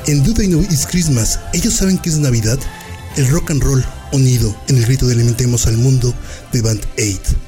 en 0.07 0.25
Do 0.25 0.33
They 0.33 0.47
Know 0.47 0.63
It's 0.63 0.87
Christmas, 0.87 1.39
¿ellos 1.53 1.75
saben 1.75 1.99
que 1.99 2.09
es 2.09 2.17
Navidad? 2.17 2.59
El 3.17 3.29
rock 3.29 3.51
and 3.51 3.63
roll 3.63 3.85
unido 4.13 4.57
en 4.69 4.79
el 4.79 4.87
grito 4.87 5.07
de 5.07 5.13
alimentemos 5.13 5.67
al 5.67 5.77
mundo 5.77 6.15
de 6.55 6.63
Band 6.63 6.81
8. 6.95 7.46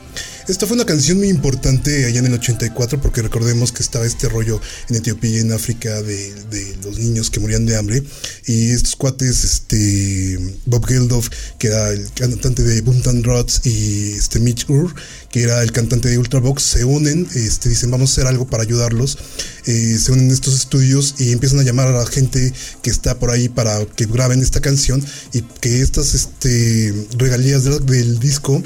Esta 0.48 0.66
fue 0.66 0.76
una 0.76 0.86
canción 0.86 1.18
muy 1.18 1.28
importante 1.28 2.06
allá 2.06 2.20
en 2.20 2.26
el 2.26 2.32
84 2.32 3.02
porque 3.02 3.20
recordemos 3.20 3.70
que 3.70 3.82
estaba 3.82 4.06
este 4.06 4.30
rollo 4.30 4.58
en 4.88 4.96
Etiopía 4.96 5.36
y 5.36 5.40
en 5.40 5.52
África 5.52 6.00
de, 6.00 6.34
los 6.82 6.98
niños 6.98 7.28
que 7.28 7.38
morían 7.38 7.66
de 7.66 7.76
hambre. 7.76 8.02
Y 8.46 8.70
estos 8.70 8.96
cuates, 8.96 9.44
este 9.44 10.38
Bob 10.64 10.86
Geldof, 10.86 11.28
que 11.58 11.66
era 11.66 11.90
el 11.90 12.10
cantante 12.12 12.62
de 12.62 12.80
Boomtown 12.80 13.24
Rats 13.24 13.60
y 13.66 14.12
este 14.12 14.40
Mitch 14.40 14.64
Ur, 14.70 14.94
que 15.30 15.42
era 15.42 15.62
el 15.62 15.70
cantante 15.70 16.08
de 16.08 16.16
Ultravox, 16.16 16.62
se 16.62 16.84
unen, 16.86 17.28
este, 17.34 17.68
dicen 17.68 17.90
vamos 17.90 18.08
a 18.08 18.12
hacer 18.14 18.26
algo 18.26 18.46
para 18.46 18.62
ayudarlos, 18.62 19.18
eh, 19.66 19.98
se 20.02 20.12
unen 20.12 20.28
en 20.28 20.30
estos 20.30 20.54
estudios 20.54 21.16
y 21.18 21.32
empiezan 21.32 21.60
a 21.60 21.62
llamar 21.62 21.88
a 21.88 21.92
la 21.92 22.06
gente 22.06 22.54
que 22.80 22.88
está 22.88 23.18
por 23.18 23.30
ahí 23.30 23.50
para 23.50 23.84
que 23.84 24.06
graben 24.06 24.40
esta 24.40 24.62
canción 24.62 25.04
y 25.34 25.42
que 25.42 25.82
estas 25.82 26.14
este, 26.14 26.94
regalías 27.18 27.64
del 27.84 28.18
disco 28.18 28.62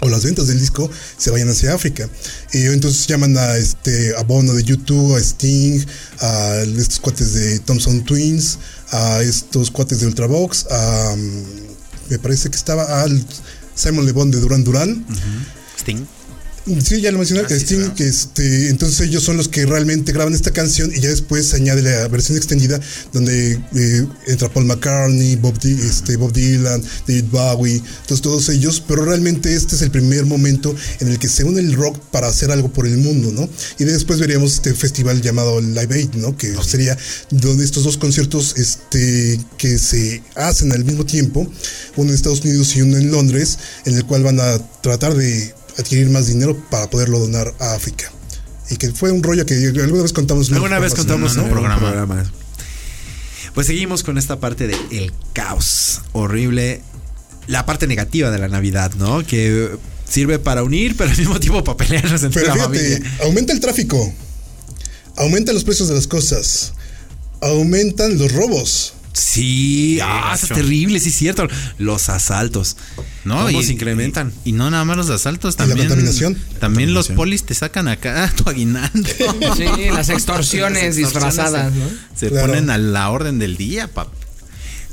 o 0.00 0.08
las 0.08 0.24
ventas 0.24 0.46
del 0.46 0.58
disco 0.58 0.90
se 1.16 1.30
vayan 1.30 1.48
hacia 1.48 1.74
África. 1.74 2.08
Y 2.52 2.66
entonces 2.66 3.06
llaman 3.06 3.36
a 3.36 3.56
este 3.56 4.14
a 4.16 4.22
Bono 4.22 4.54
de 4.54 4.62
YouTube, 4.62 5.16
a 5.16 5.20
Sting, 5.20 5.84
a 6.20 6.62
estos 6.76 7.00
cuates 7.00 7.34
de 7.34 7.58
Thompson 7.60 8.04
Twins, 8.04 8.58
a 8.90 9.22
estos 9.22 9.70
cuates 9.70 10.00
de 10.00 10.06
Ultravox, 10.06 10.66
a 10.70 11.16
mm, 11.16 12.10
me 12.10 12.18
parece 12.18 12.50
que 12.50 12.56
estaba 12.56 13.02
al 13.02 13.24
Simon 13.74 14.06
Le 14.06 14.12
Bon 14.12 14.30
de 14.30 14.40
Duran 14.40 14.64
Duran. 14.64 15.04
Sting. 15.78 16.06
Sí, 16.84 17.00
ya 17.00 17.10
lo 17.12 17.18
mencioné, 17.18 17.44
que 17.44 17.54
Sting, 17.54 17.90
que 17.94 18.06
este, 18.06 18.68
entonces 18.68 19.00
ellos 19.08 19.22
son 19.22 19.36
los 19.36 19.48
que 19.48 19.64
realmente 19.64 20.12
graban 20.12 20.34
esta 20.34 20.50
canción 20.50 20.90
y 20.94 21.00
ya 21.00 21.08
después 21.08 21.46
se 21.46 21.56
añade 21.56 21.82
la 21.82 22.08
versión 22.08 22.36
extendida 22.36 22.78
donde 23.12 23.52
eh, 23.74 24.06
entra 24.26 24.48
Paul 24.52 24.66
McCartney, 24.66 25.36
Bob, 25.36 25.58
Di- 25.58 25.80
este, 25.80 26.16
Bob 26.16 26.32
Dylan, 26.32 26.82
David 27.06 27.24
Bowie, 27.30 27.76
entonces 27.76 28.20
todos 28.20 28.48
ellos, 28.50 28.82
pero 28.86 29.04
realmente 29.04 29.54
este 29.54 29.76
es 29.76 29.82
el 29.82 29.90
primer 29.90 30.26
momento 30.26 30.74
en 31.00 31.08
el 31.08 31.18
que 31.18 31.28
se 31.28 31.44
une 31.44 31.60
el 31.60 31.72
rock 31.74 31.98
para 32.10 32.28
hacer 32.28 32.50
algo 32.50 32.72
por 32.72 32.86
el 32.86 32.98
mundo, 32.98 33.32
¿no? 33.32 33.48
Y 33.78 33.84
después 33.84 34.18
veríamos 34.20 34.54
este 34.54 34.74
festival 34.74 35.22
llamado 35.22 35.60
Live 35.60 35.94
Aid, 35.94 36.10
¿no? 36.14 36.36
Que 36.36 36.54
sería 36.62 36.96
donde 37.30 37.64
estos 37.64 37.84
dos 37.84 37.96
conciertos 37.96 38.54
este, 38.58 39.40
que 39.56 39.78
se 39.78 40.22
hacen 40.34 40.72
al 40.72 40.84
mismo 40.84 41.06
tiempo, 41.06 41.50
uno 41.96 42.10
en 42.10 42.14
Estados 42.14 42.40
Unidos 42.42 42.76
y 42.76 42.82
uno 42.82 42.96
en 42.98 43.10
Londres, 43.10 43.58
en 43.86 43.96
el 43.96 44.04
cual 44.04 44.22
van 44.22 44.38
a 44.40 44.58
tratar 44.82 45.14
de 45.14 45.54
adquirir 45.78 46.10
más 46.10 46.26
dinero 46.26 46.56
para 46.70 46.90
poderlo 46.90 47.18
donar 47.18 47.54
a 47.60 47.74
África. 47.74 48.10
Y 48.70 48.76
que 48.76 48.90
fue 48.92 49.10
un 49.12 49.22
rollo 49.22 49.46
que 49.46 49.54
alguna 49.54 50.02
vez 50.02 50.12
contamos. 50.12 50.48
en 50.48 50.56
Alguna 50.56 50.78
vez 50.78 50.94
contamos 50.94 51.36
¿no? 51.36 51.42
en 51.42 51.48
un 51.48 51.52
programa. 51.52 52.30
Pues 53.54 53.66
seguimos 53.66 54.02
con 54.02 54.18
esta 54.18 54.38
parte 54.38 54.66
de 54.66 54.76
el 54.90 55.12
caos 55.32 56.02
horrible, 56.12 56.82
la 57.46 57.64
parte 57.64 57.86
negativa 57.86 58.30
de 58.30 58.38
la 58.38 58.48
Navidad, 58.48 58.92
¿no? 58.96 59.26
Que 59.26 59.70
sirve 60.08 60.38
para 60.38 60.62
unir, 60.62 60.96
pero 60.96 61.10
al 61.10 61.16
mismo 61.16 61.40
tiempo 61.40 61.64
para 61.64 61.76
pelearnos 61.76 62.22
entre 62.22 62.42
Pero 62.42 62.54
la 62.54 62.68
fíjate, 62.68 62.78
familia. 62.96 63.16
aumenta 63.24 63.52
el 63.52 63.60
tráfico, 63.60 64.12
aumentan 65.16 65.54
los 65.54 65.64
precios 65.64 65.88
de 65.88 65.94
las 65.94 66.06
cosas, 66.06 66.74
aumentan 67.40 68.18
los 68.18 68.32
robos. 68.32 68.94
Sí, 69.12 69.98
ah, 70.02 70.32
es 70.40 70.48
terrible, 70.48 71.00
sí 71.00 71.08
es 71.08 71.16
cierto. 71.16 71.46
Los 71.78 72.08
asaltos. 72.08 72.76
No, 73.24 73.46
¿Cómo 73.46 73.60
y 73.60 73.64
se 73.64 73.72
incrementan? 73.72 74.32
Y, 74.44 74.50
y 74.50 74.52
no 74.52 74.70
nada 74.70 74.84
más 74.84 74.96
los 74.96 75.10
asaltos, 75.10 75.54
Y 75.54 75.58
la 75.58 75.66
también. 75.66 75.88
contaminación. 75.88 76.38
También 76.60 76.94
los 76.94 77.08
polis 77.08 77.44
te 77.44 77.54
sacan 77.54 77.88
acá 77.88 78.32
tu 78.36 78.48
aguinaldo. 78.48 79.08
Sí, 79.56 79.64
las 79.92 80.08
extorsiones 80.08 80.96
disfrazadas, 80.96 81.72
¿no? 81.72 81.84
Se 82.16 82.28
Claro. 82.28 82.46
Ponen 82.48 82.70
a 82.70 82.78
la 82.78 83.10
orden 83.10 83.38
del 83.38 83.56
día, 83.56 83.88
pap. 83.88 84.08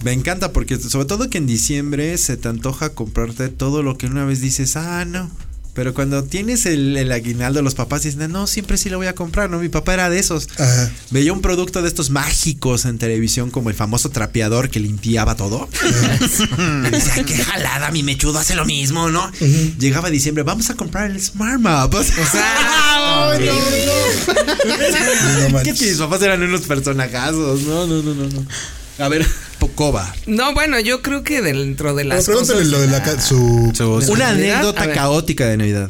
Me 0.03 0.11
encanta 0.11 0.51
porque 0.51 0.77
sobre 0.79 1.05
todo 1.05 1.29
que 1.29 1.37
en 1.37 1.47
diciembre 1.47 2.17
se 2.17 2.35
te 2.37 2.47
antoja 2.49 2.89
comprarte 2.89 3.49
todo 3.49 3.81
lo 3.83 3.97
que 3.97 4.07
una 4.07 4.25
vez 4.25 4.41
dices, 4.41 4.75
ah, 4.75 5.05
no. 5.05 5.31
Pero 5.75 5.93
cuando 5.93 6.23
tienes 6.23 6.65
el, 6.65 6.95
el 6.95 7.11
aguinaldo, 7.11 7.61
los 7.61 7.75
papás 7.75 8.03
dicen, 8.03 8.31
no, 8.31 8.47
siempre 8.47 8.77
sí 8.77 8.89
lo 8.89 8.95
voy 8.97 9.07
a 9.07 9.13
comprar, 9.13 9.49
¿no? 9.49 9.59
Mi 9.59 9.67
papá 9.67 9.93
era 9.93 10.09
de 10.09 10.17
esos. 10.17 10.47
Ajá. 10.57 10.89
Veía 11.11 11.33
un 11.33 11.41
producto 11.41 11.81
de 11.81 11.89
estos 11.89 12.09
mágicos 12.09 12.85
en 12.85 12.97
televisión 12.97 13.51
como 13.51 13.69
el 13.69 13.75
famoso 13.75 14.09
trapeador 14.09 14.69
que 14.69 14.79
limpiaba 14.79 15.35
todo. 15.35 15.67
y 16.87 16.89
decía, 16.89 17.13
"Ay, 17.17 17.23
qué 17.25 17.37
jalada, 17.37 17.91
mi 17.91 18.03
mechudo 18.03 18.39
hace 18.39 18.55
lo 18.55 18.63
mismo, 18.63 19.11
¿no? 19.11 19.29
Llegaba 19.77 20.09
diciembre, 20.09 20.43
vamos 20.43 20.69
a 20.69 20.75
comprar 20.75 21.11
el 21.11 21.21
Smart 21.21 21.59
Map. 21.59 21.93
O 21.93 22.03
sea, 22.03 22.15
¡ay, 23.33 23.45
no, 24.65 25.49
no! 25.49 25.49
No 25.49 25.63
que 25.63 25.73
mis 25.73 25.97
papás 25.97 26.21
eran 26.21 26.41
unos 26.41 26.61
personajazos. 26.61 27.63
No, 27.63 27.85
no, 27.85 28.01
no, 28.01 28.13
no, 28.15 28.29
no. 28.29 28.45
A 28.97 29.09
ver, 29.09 29.27
No, 30.27 30.53
bueno, 30.53 30.79
yo 30.79 31.01
creo 31.01 31.23
que 31.23 31.41
dentro 31.41 31.93
de 31.95 32.03
Pero 32.03 32.15
las 32.15 32.25
pregúntale 32.25 32.59
cosas... 32.59 32.71
lo 32.71 32.81
de 32.81 32.87
la 32.87 33.21
su, 33.21 33.71
Su- 34.01 34.11
Una 34.13 34.29
anécdota 34.29 34.91
caótica 34.93 35.47
de 35.47 35.57
Navidad. 35.57 35.89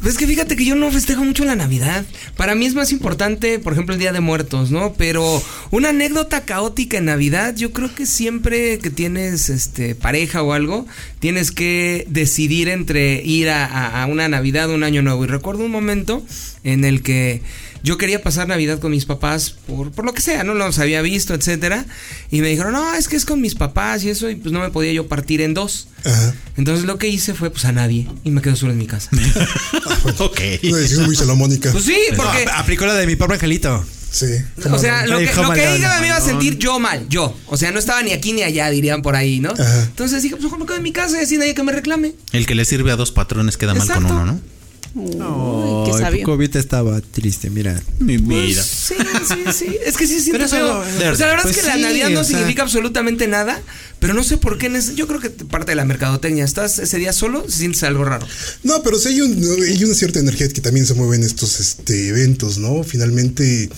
Pues 0.00 0.18
que 0.18 0.26
fíjate 0.26 0.54
que 0.54 0.66
yo 0.66 0.74
no 0.74 0.90
festejo 0.90 1.24
mucho 1.24 1.46
la 1.46 1.56
Navidad. 1.56 2.04
Para 2.36 2.54
mí 2.54 2.66
es 2.66 2.74
más 2.74 2.92
importante, 2.92 3.58
por 3.58 3.72
ejemplo, 3.72 3.94
el 3.94 3.98
Día 3.98 4.12
de 4.12 4.20
Muertos, 4.20 4.70
¿no? 4.70 4.92
Pero 4.98 5.42
una 5.70 5.88
anécdota 5.88 6.42
caótica 6.42 6.98
en 6.98 7.06
Navidad, 7.06 7.54
yo 7.56 7.72
creo 7.72 7.94
que 7.94 8.04
siempre 8.04 8.78
que 8.80 8.90
tienes 8.90 9.48
este 9.48 9.94
pareja 9.94 10.42
o 10.42 10.52
algo, 10.52 10.86
tienes 11.20 11.52
que 11.52 12.04
decidir 12.10 12.68
entre 12.68 13.22
ir 13.24 13.48
a, 13.48 13.64
a- 13.64 14.02
a 14.02 14.06
una 14.06 14.28
Navidad 14.28 14.68
o 14.68 14.74
un 14.74 14.84
año 14.84 15.00
nuevo. 15.00 15.24
Y 15.24 15.26
recuerdo 15.26 15.64
un 15.64 15.70
momento 15.70 16.22
en 16.64 16.84
el 16.84 17.02
que 17.02 17.42
yo 17.82 17.98
quería 17.98 18.22
pasar 18.22 18.48
Navidad 18.48 18.78
con 18.80 18.90
mis 18.90 19.04
papás 19.04 19.50
por, 19.66 19.92
por 19.92 20.06
lo 20.06 20.14
que 20.14 20.22
sea, 20.22 20.42
no 20.42 20.54
los 20.54 20.78
había 20.78 21.02
visto, 21.02 21.34
etcétera. 21.34 21.84
Y 22.30 22.40
me 22.40 22.48
dijeron, 22.48 22.72
no, 22.72 22.94
es 22.94 23.08
que 23.08 23.16
es 23.16 23.26
con 23.26 23.42
mis 23.42 23.54
papás 23.54 24.02
y 24.04 24.10
eso, 24.10 24.30
y 24.30 24.36
pues 24.36 24.52
no 24.52 24.60
me 24.60 24.70
podía 24.70 24.92
yo 24.92 25.06
partir 25.06 25.42
en 25.42 25.52
dos. 25.52 25.88
Ajá. 26.02 26.34
Entonces 26.56 26.86
lo 26.86 26.98
que 26.98 27.08
hice 27.08 27.34
fue 27.34 27.50
pues 27.50 27.66
a 27.66 27.72
nadie 27.72 28.08
y 28.24 28.30
me 28.30 28.40
quedo 28.40 28.56
solo 28.56 28.72
en 28.72 28.78
mi 28.78 28.86
casa. 28.86 29.10
ok. 30.18 30.40
Una 30.64 30.78
decisión 30.78 31.04
muy 31.04 31.14
salomónica. 31.14 31.72
Pues 31.72 31.84
sí, 31.84 31.96
porque. 32.16 32.46
Ah, 32.50 32.60
aplicó 32.60 32.86
la 32.86 32.94
de 32.94 33.06
mi 33.06 33.16
pobre 33.16 33.34
angelito. 33.34 33.84
Sí. 34.10 34.26
O 34.70 34.78
sea, 34.78 35.06
lo 35.06 35.18
que, 35.18 35.26
lo 35.26 35.52
que 35.52 35.66
no, 35.66 35.74
diga 35.74 35.96
no, 35.96 36.00
me 36.00 36.06
iba 36.06 36.16
a 36.16 36.20
no. 36.20 36.24
sentir 36.24 36.56
yo 36.56 36.78
mal, 36.78 37.08
yo. 37.08 37.36
O 37.46 37.56
sea, 37.56 37.72
no 37.72 37.80
estaba 37.80 38.00
ni 38.00 38.12
aquí 38.12 38.32
ni 38.32 38.44
allá, 38.44 38.70
dirían 38.70 39.02
por 39.02 39.16
ahí, 39.16 39.40
¿no? 39.40 39.50
Ajá. 39.50 39.82
Entonces 39.82 40.22
dije, 40.22 40.36
pues 40.36 40.44
mejor 40.44 40.60
me 40.60 40.66
quedo 40.66 40.76
en 40.76 40.84
mi 40.84 40.92
casa 40.92 41.18
y 41.18 41.24
así 41.24 41.36
nadie 41.36 41.54
que 41.54 41.64
me 41.64 41.72
reclame. 41.72 42.14
El 42.32 42.46
que 42.46 42.54
le 42.54 42.64
sirve 42.64 42.92
a 42.92 42.96
dos 42.96 43.10
patrones 43.10 43.56
queda 43.56 43.74
mal 43.74 43.88
con 43.88 44.06
uno, 44.06 44.24
¿no? 44.24 44.53
Uy, 44.94 45.90
qué 45.90 45.98
sabio. 45.98 46.20
Pocobita 46.24 46.58
estaba 46.58 47.00
triste, 47.00 47.50
mira. 47.50 47.82
Mi 47.98 48.16
Pues, 48.18 48.46
vida. 48.46 48.62
sí, 48.62 48.94
sí, 49.28 49.52
sí. 49.66 49.76
Es 49.84 49.96
que 49.96 50.06
sí 50.06 50.20
siento 50.20 50.32
Pero 50.32 50.44
eso-. 50.46 50.78
O 50.80 50.84
sea, 50.84 51.26
la 51.26 51.26
verdad 51.26 51.42
pues 51.42 51.56
es 51.56 51.62
que 51.62 51.68
la 51.68 51.74
sí, 51.74 51.82
Navidad 51.82 52.10
no 52.10 52.20
o 52.20 52.24
sea- 52.24 52.38
significa 52.38 52.62
absolutamente 52.62 53.26
nada, 53.26 53.60
pero 53.98 54.14
no 54.14 54.22
sé 54.22 54.36
por 54.36 54.56
qué. 54.56 54.66
en 54.66 54.76
ese- 54.76 54.94
yo 54.94 55.06
creo 55.08 55.18
que 55.20 55.30
parte 55.30 55.72
de 55.72 55.76
la 55.76 55.84
mercadotecnia. 55.84 56.44
Estás 56.44 56.78
ese 56.78 56.96
día 56.98 57.12
solo, 57.12 57.44
sientes 57.50 57.82
algo 57.82 58.04
raro. 58.04 58.26
No, 58.62 58.82
pero 58.84 58.98
sí 58.98 59.08
hay, 59.08 59.20
un- 59.20 59.32
hay 59.62 59.82
una 59.84 59.94
cierta 59.94 60.20
energía 60.20 60.48
que 60.48 60.60
también 60.60 60.86
se 60.86 60.94
mueve 60.94 61.16
en 61.16 61.24
estos 61.24 61.58
este, 61.60 62.08
eventos, 62.08 62.58
¿no? 62.58 62.84
Finalmente, 62.84 63.68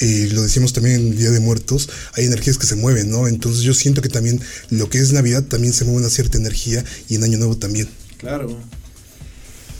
eh, 0.00 0.28
lo 0.32 0.42
decimos 0.42 0.72
también 0.72 0.96
en 0.96 1.06
el 1.12 1.18
Día 1.18 1.30
de 1.30 1.38
Muertos, 1.40 1.88
hay 2.14 2.24
energías 2.24 2.58
que 2.58 2.66
se 2.66 2.74
mueven, 2.76 3.10
¿no? 3.10 3.28
Entonces 3.28 3.62
yo 3.62 3.74
siento 3.74 4.02
que 4.02 4.08
también 4.08 4.40
lo 4.70 4.90
que 4.90 4.98
es 4.98 5.12
Navidad 5.12 5.44
también 5.44 5.72
se 5.72 5.84
mueve 5.84 6.00
una 6.00 6.10
cierta 6.10 6.36
energía 6.36 6.84
y 7.08 7.14
en 7.14 7.22
Año 7.24 7.38
Nuevo 7.38 7.56
también. 7.56 7.88
Claro. 8.18 8.58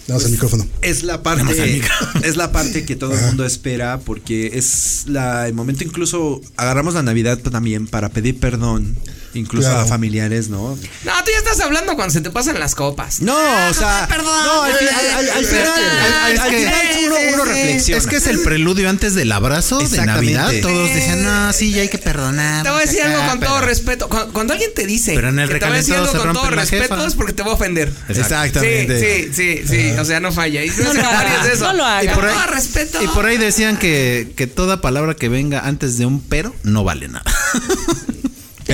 El 0.06 0.30
micrófono. 0.30 0.66
Es 0.82 1.02
la 1.02 1.22
parte, 1.22 1.82
es 2.22 2.36
la 2.36 2.52
parte 2.52 2.84
que 2.84 2.94
todo 2.94 3.14
el 3.14 3.20
mundo 3.22 3.44
espera 3.46 4.00
porque 4.00 4.50
es 4.54 5.04
la, 5.06 5.48
el 5.48 5.54
momento 5.54 5.82
incluso 5.82 6.42
agarramos 6.56 6.94
la 6.94 7.02
Navidad 7.02 7.38
también 7.38 7.86
para 7.86 8.10
pedir 8.10 8.38
perdón, 8.38 8.96
incluso 9.34 9.68
Claro. 9.68 9.84
a 9.84 9.86
familiares, 9.86 10.48
¿no? 10.48 10.76
No, 11.04 11.12
tú 11.24 11.30
ya 11.32 11.38
estás 11.38 11.60
hablando 11.60 11.94
cuando 11.96 12.12
se 12.12 12.20
te 12.20 12.30
pasan 12.30 12.58
las 12.58 12.74
copas. 12.74 13.20
No, 13.20 13.34
o 13.36 13.74
sea, 13.74 14.06
perdón. 14.08 14.44
no, 14.44 14.62
al, 14.62 14.74
fi- 14.74 14.86
al- 14.86 15.10
al- 15.18 15.30
al 15.30 15.44
final, 15.44 15.66
al- 15.68 16.12
al- 16.12 16.38
al 16.38 16.50
que- 16.50 16.56
final 16.58 16.74
uno, 17.06 17.14
uno 17.34 17.44
reflexiona. 17.44 18.00
Es 18.00 18.06
que 18.06 18.16
es 18.16 18.26
el 18.26 18.40
preludio 18.40 18.88
antes 18.88 19.14
del 19.14 19.32
abrazo 19.32 19.78
de. 19.78 20.04
Navidad. 20.04 20.52
Todos 20.62 20.88
decían, 20.94 21.22
no, 21.24 21.52
sí, 21.52 21.72
ya 21.72 21.82
hay 21.82 21.88
que 21.88 21.98
perdonar. 21.98 22.62
Te 22.64 22.70
voy 22.70 22.82
a 22.82 22.86
decir 22.86 23.02
acá, 23.02 23.14
algo 23.14 23.30
con 23.30 23.40
todo 23.40 23.60
respeto. 23.62 24.08
Cuando, 24.08 24.32
cuando 24.32 24.52
alguien 24.52 24.70
te 24.74 24.86
dice 24.86 25.14
Pero 25.14 25.28
en 25.30 25.38
el 25.38 25.48
que 25.48 25.58
te 25.58 25.64
voy 25.64 25.74
a 25.74 25.76
decir 25.78 25.94
algo 25.94 26.12
con 26.12 26.32
todo 26.32 26.50
respeto 26.50 26.94
jefa. 26.94 27.06
es 27.06 27.14
porque 27.14 27.32
te 27.32 27.42
voy 27.42 27.52
a 27.52 27.54
ofender. 27.54 27.92
Exactamente. 28.08 29.00
Sí, 29.00 29.30
sí, 29.34 29.62
sí, 29.66 29.68
sí. 29.68 29.90
O 29.98 30.04
sea, 30.04 30.20
no 30.20 30.32
falla. 30.32 30.62
Y 30.64 30.68
No 30.70 30.92
lo 30.94 31.00
haga, 31.08 31.52
eso. 31.52 31.64
no 31.66 31.72
lo 31.74 31.84
haga. 31.84 32.04
Y 32.04 32.06
Y 32.06 32.10
por 32.10 32.24
ahí, 32.26 32.34
ahí- 32.36 32.50
respeto. 32.54 33.02
Y 33.02 33.06
por 33.08 33.26
ahí 33.26 33.36
decían 33.38 33.76
que, 33.78 34.32
que 34.36 34.46
toda 34.46 34.80
palabra 34.80 35.14
que 35.14 35.28
venga 35.28 35.60
antes 35.66 35.96
de 35.98 36.06
un 36.06 36.20
pero 36.20 36.54
no 36.62 36.84
vale 36.84 37.08
nada. 37.08 37.24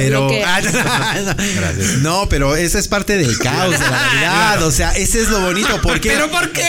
Pero. 0.01 0.29
Gracias. 1.57 1.99
No, 1.99 2.29
pero 2.29 2.57
esa 2.57 2.79
es 2.79 2.89
parte 2.89 3.17
del 3.17 3.39
caos 3.39 3.73
de 3.73 3.79
la 3.79 3.91
Navidad. 3.91 4.63
O 4.63 4.71
sea, 4.71 4.93
ese 4.93 5.21
es 5.21 5.29
lo 5.29 5.41
bonito. 5.41 5.81
¿Por 5.83 6.01
qué? 6.01 6.11
¿Pero 6.11 6.31
por 6.31 6.51
qué? 6.53 6.65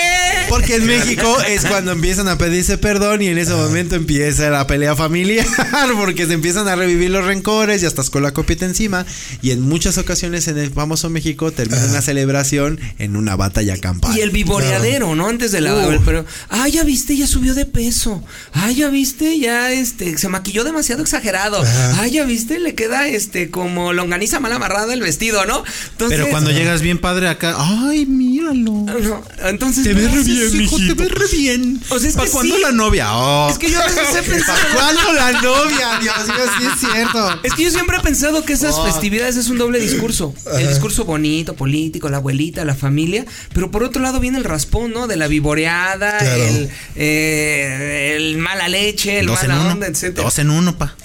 Porque 0.50 0.76
en 0.76 0.86
México 0.86 1.38
es 1.48 1.66
cuando 1.66 1.92
empiezan 1.94 2.28
a 2.28 2.38
pedirse 2.38 2.78
perdón 2.78 3.22
y 3.22 3.28
en 3.28 3.38
ese 3.38 3.54
momento 3.54 3.96
empieza 3.96 4.50
la 4.50 4.68
pelea 4.68 4.96
familiar 4.96 5.46
porque 5.98 6.26
se 6.26 6.34
empiezan 6.34 6.68
a 6.68 6.76
revivir 6.76 7.10
los 7.10 7.26
rencores 7.26 7.84
y 7.84 7.86
hasta 7.86 8.02
con 8.10 8.24
la 8.24 8.32
copita 8.32 8.66
encima 8.66 9.06
y 9.42 9.52
en 9.52 9.62
muchas 9.62 9.98
ocasiones 9.98 10.48
en 10.48 10.58
el 10.58 10.72
famoso 10.72 11.10
México 11.10 11.52
termina 11.52 11.86
una 11.86 12.02
celebración 12.02 12.80
en 12.98 13.16
una 13.16 13.36
batalla 13.36 13.78
campal. 13.78 14.18
Y 14.18 14.22
el 14.22 14.32
vivoreadero, 14.32 15.16
¿no? 15.16 15.28
Antes 15.28 15.52
de 15.52 15.62
la. 15.62 15.76
Uh. 15.76 16.02
Pero, 16.04 16.26
ah, 16.50 16.68
ya 16.68 16.84
viste, 16.84 17.16
ya 17.16 17.28
subió 17.28 17.54
de 17.54 17.66
peso. 17.66 18.24
Ah, 18.54 18.72
ya 18.72 18.90
viste, 18.90 19.40
ya 19.40 19.72
este, 19.72 20.18
se 20.18 20.28
maquilló 20.30 20.64
demasiado 20.64 21.02
exagerado. 21.02 21.62
Ah, 21.98 22.08
ya 22.08 22.24
viste, 22.24 22.60
le 22.60 22.76
queda 22.76 23.08
este 23.08 23.21
como 23.52 23.94
longaniza 23.94 24.40
mal 24.40 24.52
amarrada 24.54 24.94
el 24.94 25.02
vestido, 25.02 25.46
¿no? 25.46 25.64
Entonces, 25.92 26.18
Pero 26.20 26.30
cuando 26.32 26.52
llegas 26.52 26.82
bien 26.82 26.98
padre 26.98 27.28
acá, 27.30 27.56
ay, 27.58 28.06
míralo. 28.06 28.72
No, 28.72 29.24
entonces. 29.48 29.84
Te 29.84 29.94
ves 29.94 30.06
no, 30.10 30.16
re 30.16 30.24
bien, 30.24 30.50
sí, 30.52 30.58
mijo, 30.58 30.78
te 30.78 30.94
ves 30.94 31.12
re 31.12 31.26
bien. 31.32 31.82
O 31.90 32.00
sea, 32.00 32.10
es 32.10 32.16
¿Para 32.16 32.26
que 32.28 32.32
cuándo 32.32 32.56
sí. 32.56 32.62
la 32.62 32.72
novia? 32.72 33.08
Oh. 33.16 33.50
Es 33.52 33.58
que 33.58 33.70
yo 33.70 33.80
a 33.82 33.86
veces 33.86 34.16
he 34.16 34.24
pensado. 34.24 34.60
¿Cuándo 34.74 35.14
la 35.14 35.32
novia? 35.42 36.00
Dios 36.02 36.28
mío, 36.28 36.36
sí 36.60 36.66
es 36.66 36.80
cierto. 36.92 37.40
Es 37.44 37.54
que 37.54 37.64
yo 37.64 37.72
siempre 37.72 37.98
he 37.98 38.02
pensado 38.02 38.44
que 38.46 38.54
esas 38.54 38.76
Oh. 38.76 38.86
festividades 38.86 39.36
es 39.38 39.50
un 39.50 39.58
doble 39.58 39.80
discurso. 39.80 40.34
El 40.58 40.68
discurso 40.68 41.06
bonito, 41.06 41.56
político, 41.56 42.10
la 42.10 42.18
abuelita, 42.18 42.64
la 42.66 42.76
familia. 42.76 43.26
Pero 43.54 43.70
por 43.72 43.84
otro 43.84 44.02
lado 44.02 44.20
viene 44.20 44.38
el 44.38 44.44
raspón, 44.44 44.92
¿no? 44.94 45.08
De 45.08 45.16
la 45.18 45.28
vivoreada, 45.28 46.18
Claro. 46.18 46.44
el, 46.44 46.70
eh, 46.96 48.14
el 48.16 48.38
mala 48.38 48.68
leche, 48.70 49.20
el 49.20 49.28
Dos 49.28 49.42
mala 49.44 49.72
onda, 49.74 49.88
etcétera. 49.88 50.24
Dos 50.24 50.40
en 50.40 50.50
uno, 50.50 50.78
pa. 50.78 50.96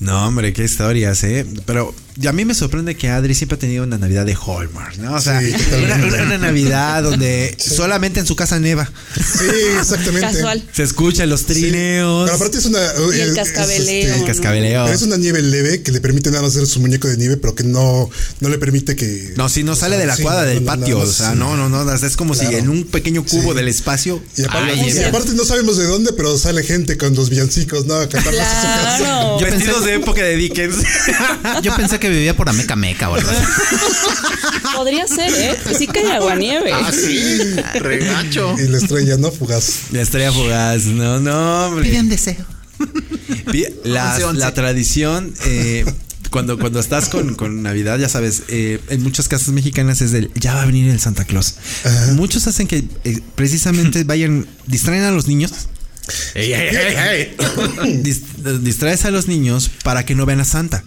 No, 0.00 0.26
hombre, 0.26 0.52
qué 0.52 0.64
historias, 0.64 1.24
¿eh? 1.24 1.44
Pero 1.66 1.94
a 2.26 2.32
mí 2.32 2.44
me 2.44 2.54
sorprende 2.54 2.96
que 2.96 3.08
Adri 3.10 3.34
siempre 3.34 3.56
ha 3.56 3.58
tenido 3.58 3.84
una 3.84 3.96
Navidad 3.98 4.26
de 4.26 4.34
Hallmark, 4.34 4.96
¿no? 4.98 5.14
O 5.14 5.20
sea, 5.20 5.40
Sí, 5.40 5.46
una, 5.48 5.58
totalmente. 5.58 6.06
una- 6.14 6.22
una 6.24 6.38
Navidad 6.38 7.02
donde 7.02 7.56
solamente 7.58 8.18
en 8.20 8.26
su 8.26 8.34
casa 8.34 8.58
neva. 8.58 8.90
Sí, 9.14 9.44
exactamente. 9.78 10.20
Casual. 10.20 10.62
Se 10.72 10.82
escuchan 10.82 11.28
los 11.28 11.40
Sí. 11.40 11.46
trineos. 11.46 12.24
Pero 12.24 12.36
aparte 12.36 12.58
es 12.58 12.64
una. 12.64 12.78
Y 13.14 13.20
el 13.20 13.30
es- 13.30 13.34
cascabeleo, 13.36 14.14
es, 14.14 14.20
el 14.20 14.26
cascabeleo. 14.26 14.84
Pero 14.84 14.96
es 14.96 15.02
una 15.02 15.16
nieve 15.16 15.42
leve 15.42 15.82
que 15.82 15.92
le 15.92 16.00
permite 16.00 16.30
nada 16.30 16.42
más 16.42 16.56
hacer 16.56 16.66
su 16.66 16.80
muñeco 16.80 17.06
de 17.08 17.16
nieve, 17.16 17.36
pero 17.36 17.54
que 17.54 17.64
no, 17.64 18.10
no 18.40 18.48
le 18.48 18.58
permite 18.58 18.96
que. 18.96 19.34
No, 19.36 19.48
si 19.48 19.62
no 19.62 19.76
sale 19.76 19.94
sea, 19.96 20.00
de 20.00 20.06
la 20.06 20.16
sí, 20.16 20.22
cuadra 20.22 20.42
no, 20.42 20.48
del 20.48 20.64
no, 20.64 20.66
patio. 20.66 20.98
nada 20.98 21.08
O 21.08 21.12
sea, 21.12 21.30
sí. 21.32 21.36
no, 21.38 21.56
no, 21.56 21.68
no. 21.68 21.92
Es 21.94 22.16
como 22.16 22.34
si 22.34 22.40
Claro. 22.46 22.58
en 22.58 22.68
un 22.68 22.84
pequeño 22.84 23.24
cubo 23.24 23.50
Sí. 23.52 23.56
del 23.56 23.68
espacio. 23.68 24.22
Y 24.36 24.42
aparte, 24.44 24.72
Ay, 24.72 24.90
y 24.92 25.02
aparte 25.04 25.32
no 25.34 25.44
sabemos 25.44 25.76
de 25.76 25.84
dónde, 25.86 26.12
pero 26.12 26.36
sale 26.38 26.62
gente 26.64 26.96
con 26.96 27.14
los 27.14 27.30
villancicos, 27.30 27.86
¿no? 27.86 27.94
A 27.94 28.08
cantarlas 28.08 28.46
en 28.46 28.60
su 28.60 28.66
casa. 28.66 28.98
Claro. 28.98 29.40
Yo 29.40 29.46
pensé- 29.46 29.56
Vestidos 29.58 29.84
de 29.84 29.94
época 29.94 30.22
de 30.22 30.36
Dickens. 30.36 30.76
Yo 31.62 31.74
pensé 31.76 31.98
que 31.98 32.07
vivía 32.10 32.36
por 32.36 32.48
Ameca 32.48 32.76
Meca 32.76 33.10
o 33.10 33.14
algo 33.14 33.30
así. 33.30 33.42
Podría 34.76 35.06
ser, 35.08 35.32
¿eh? 35.34 35.56
Sí 35.76 35.86
que 35.86 36.00
hay 36.00 36.10
aguanieve. 36.12 36.72
Ah, 36.72 36.92
sí. 36.92 37.38
Regacho. 37.80 38.54
Y 38.58 38.68
la 38.68 38.78
estrella, 38.78 39.16
¿no? 39.16 39.30
Fugaz. 39.32 39.90
La 39.92 40.02
estrella 40.02 40.32
fugaz. 40.32 40.84
No, 40.86 41.18
no, 41.20 41.66
hombre. 41.66 41.88
Pide 41.88 42.00
un 42.00 42.08
deseo. 42.08 42.44
La, 43.84 44.12
Once, 44.12 44.24
once. 44.24 44.38
la 44.38 44.54
tradición, 44.54 45.34
eh, 45.46 45.84
cuando, 46.30 46.58
cuando 46.58 46.78
estás 46.80 47.08
con, 47.08 47.34
con 47.34 47.62
Navidad, 47.62 47.98
ya 47.98 48.08
sabes, 48.08 48.42
eh, 48.48 48.78
en 48.88 49.02
muchas 49.02 49.26
casas 49.28 49.48
mexicanas 49.48 50.00
es 50.00 50.12
del 50.12 50.30
ya 50.34 50.54
va 50.54 50.62
a 50.62 50.66
venir 50.66 50.88
el 50.90 51.00
Santa 51.00 51.24
Claus. 51.24 51.54
Ajá. 51.84 52.12
Muchos 52.12 52.46
hacen 52.46 52.66
que 52.68 52.84
eh, 53.04 53.20
precisamente 53.34 54.04
vayan, 54.04 54.46
distraen 54.66 55.02
a 55.04 55.10
los 55.10 55.26
niños. 55.26 55.52
Dis- 58.02 58.22
distraes 58.62 59.04
a 59.04 59.10
los 59.10 59.26
niños 59.28 59.70
para 59.82 60.04
que 60.04 60.14
no 60.14 60.26
vean 60.26 60.40
a 60.40 60.44
Santa. 60.44 60.84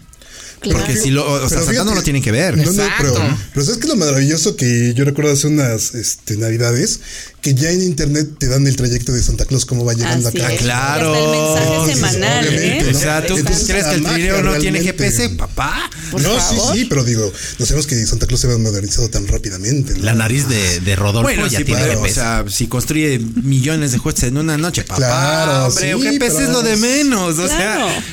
Claro. 0.62 0.80
Porque 0.80 0.96
si 0.96 1.10
lo, 1.10 1.26
o 1.28 1.40
sea, 1.50 1.58
Pero 1.58 1.66
Santa 1.66 1.84
no 1.86 1.96
lo 1.96 2.04
tienen 2.04 2.22
que 2.22 2.32
ver. 2.32 2.56
No, 2.56 2.66
no, 2.66 2.70
Exacto. 2.84 3.14
pero, 3.16 3.38
pero 3.52 3.66
¿sabes 3.66 3.80
qué 3.80 3.88
es 3.88 3.90
lo 3.90 3.96
maravilloso 3.96 4.56
que 4.56 4.94
yo 4.96 5.04
recuerdo 5.06 5.32
hace 5.34 5.48
unas 5.48 5.96
este, 5.96 6.38
navidades? 6.38 7.00
Que 7.42 7.56
ya 7.56 7.72
en 7.72 7.82
internet 7.82 8.28
te 8.38 8.48
dan 8.48 8.68
el 8.68 8.76
trayecto 8.76 9.12
de 9.12 9.24
Santa 9.24 9.46
Claus, 9.46 9.66
cómo 9.66 9.84
va 9.86 9.94
llegando 9.94 10.30
Así 10.30 10.38
acá. 10.40 10.54
es. 10.54 10.62
claro. 10.62 11.12
Y 11.16 11.18
hasta 11.18 11.64
el 11.64 11.70
mensaje 11.72 11.96
semanal, 11.96 12.46
¿eh? 12.52 12.84
¿no? 12.92 12.98
O 12.98 13.02
sea, 13.02 13.26
¿tú 13.26 13.38
Entonces, 13.38 13.68
crees 13.68 13.86
que 13.88 13.96
el 13.96 14.04
trineo 14.04 14.44
no 14.44 14.54
tiene 14.60 14.82
GPS, 14.84 15.30
papá? 15.30 15.90
Por 16.12 16.22
no, 16.22 16.30
favor. 16.40 16.74
sí, 16.76 16.80
sí, 16.82 16.86
pero 16.86 17.04
digo, 17.04 17.34
no 17.58 17.66
sabemos 17.66 17.88
que 17.88 17.96
Santa 18.06 18.28
Claus 18.28 18.42
se 18.42 18.48
va 18.48 18.56
modernizado 18.60 19.10
tan 19.10 19.28
rápidamente. 19.28 19.96
¿no? 19.96 20.04
La 20.04 20.14
nariz 20.14 20.48
de, 20.48 20.80
de 20.82 20.96
Rodolfo 20.96 21.24
Bueno, 21.24 21.48
ya 21.48 21.58
sí, 21.58 21.66
tiene 21.66 21.82
pero, 21.82 21.94
o 21.94 22.04
GPS. 22.04 22.14
sea, 22.14 22.46
si 22.48 22.68
construye 22.68 23.18
millones 23.18 23.94
de 23.94 23.98
jueces 23.98 24.26
en 24.26 24.38
una 24.38 24.58
noche, 24.60 24.84
papá, 24.84 24.98
Claro, 24.98 25.66
hombre, 25.70 25.88
sí, 25.88 25.94
un 25.96 26.04
GPS 26.04 26.36
pero- 26.36 26.46
es 26.48 26.50
lo 26.52 26.62
de 26.62 26.76
menos, 26.78 27.40
o 27.40 27.48
Claro. 27.48 27.88
sea. 27.90 28.04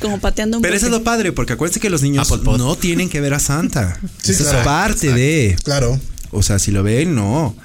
Como 0.00 0.18
pateando 0.20 0.58
un 0.58 0.62
Pero 0.62 0.74
eso 0.76 0.86
es 0.86 0.92
lo 0.92 1.04
padre, 1.04 1.32
porque 1.32 1.52
acuérdense 1.52 1.80
que 1.80 1.90
los 1.90 2.02
niños 2.02 2.30
Apple 2.30 2.44
Pod. 2.44 2.58
no 2.58 2.76
tienen 2.76 3.08
que 3.08 3.20
ver 3.20 3.34
a 3.34 3.40
Santa. 3.40 3.98
Sí, 4.22 4.32
Eso 4.32 4.44
claro. 4.44 4.58
es 4.60 4.64
parte 4.64 5.12
de. 5.12 5.56
Claro. 5.64 6.00
O 6.30 6.42
sea, 6.42 6.58
si 6.58 6.70
lo 6.70 6.82
ven, 6.82 7.14
no. 7.14 7.56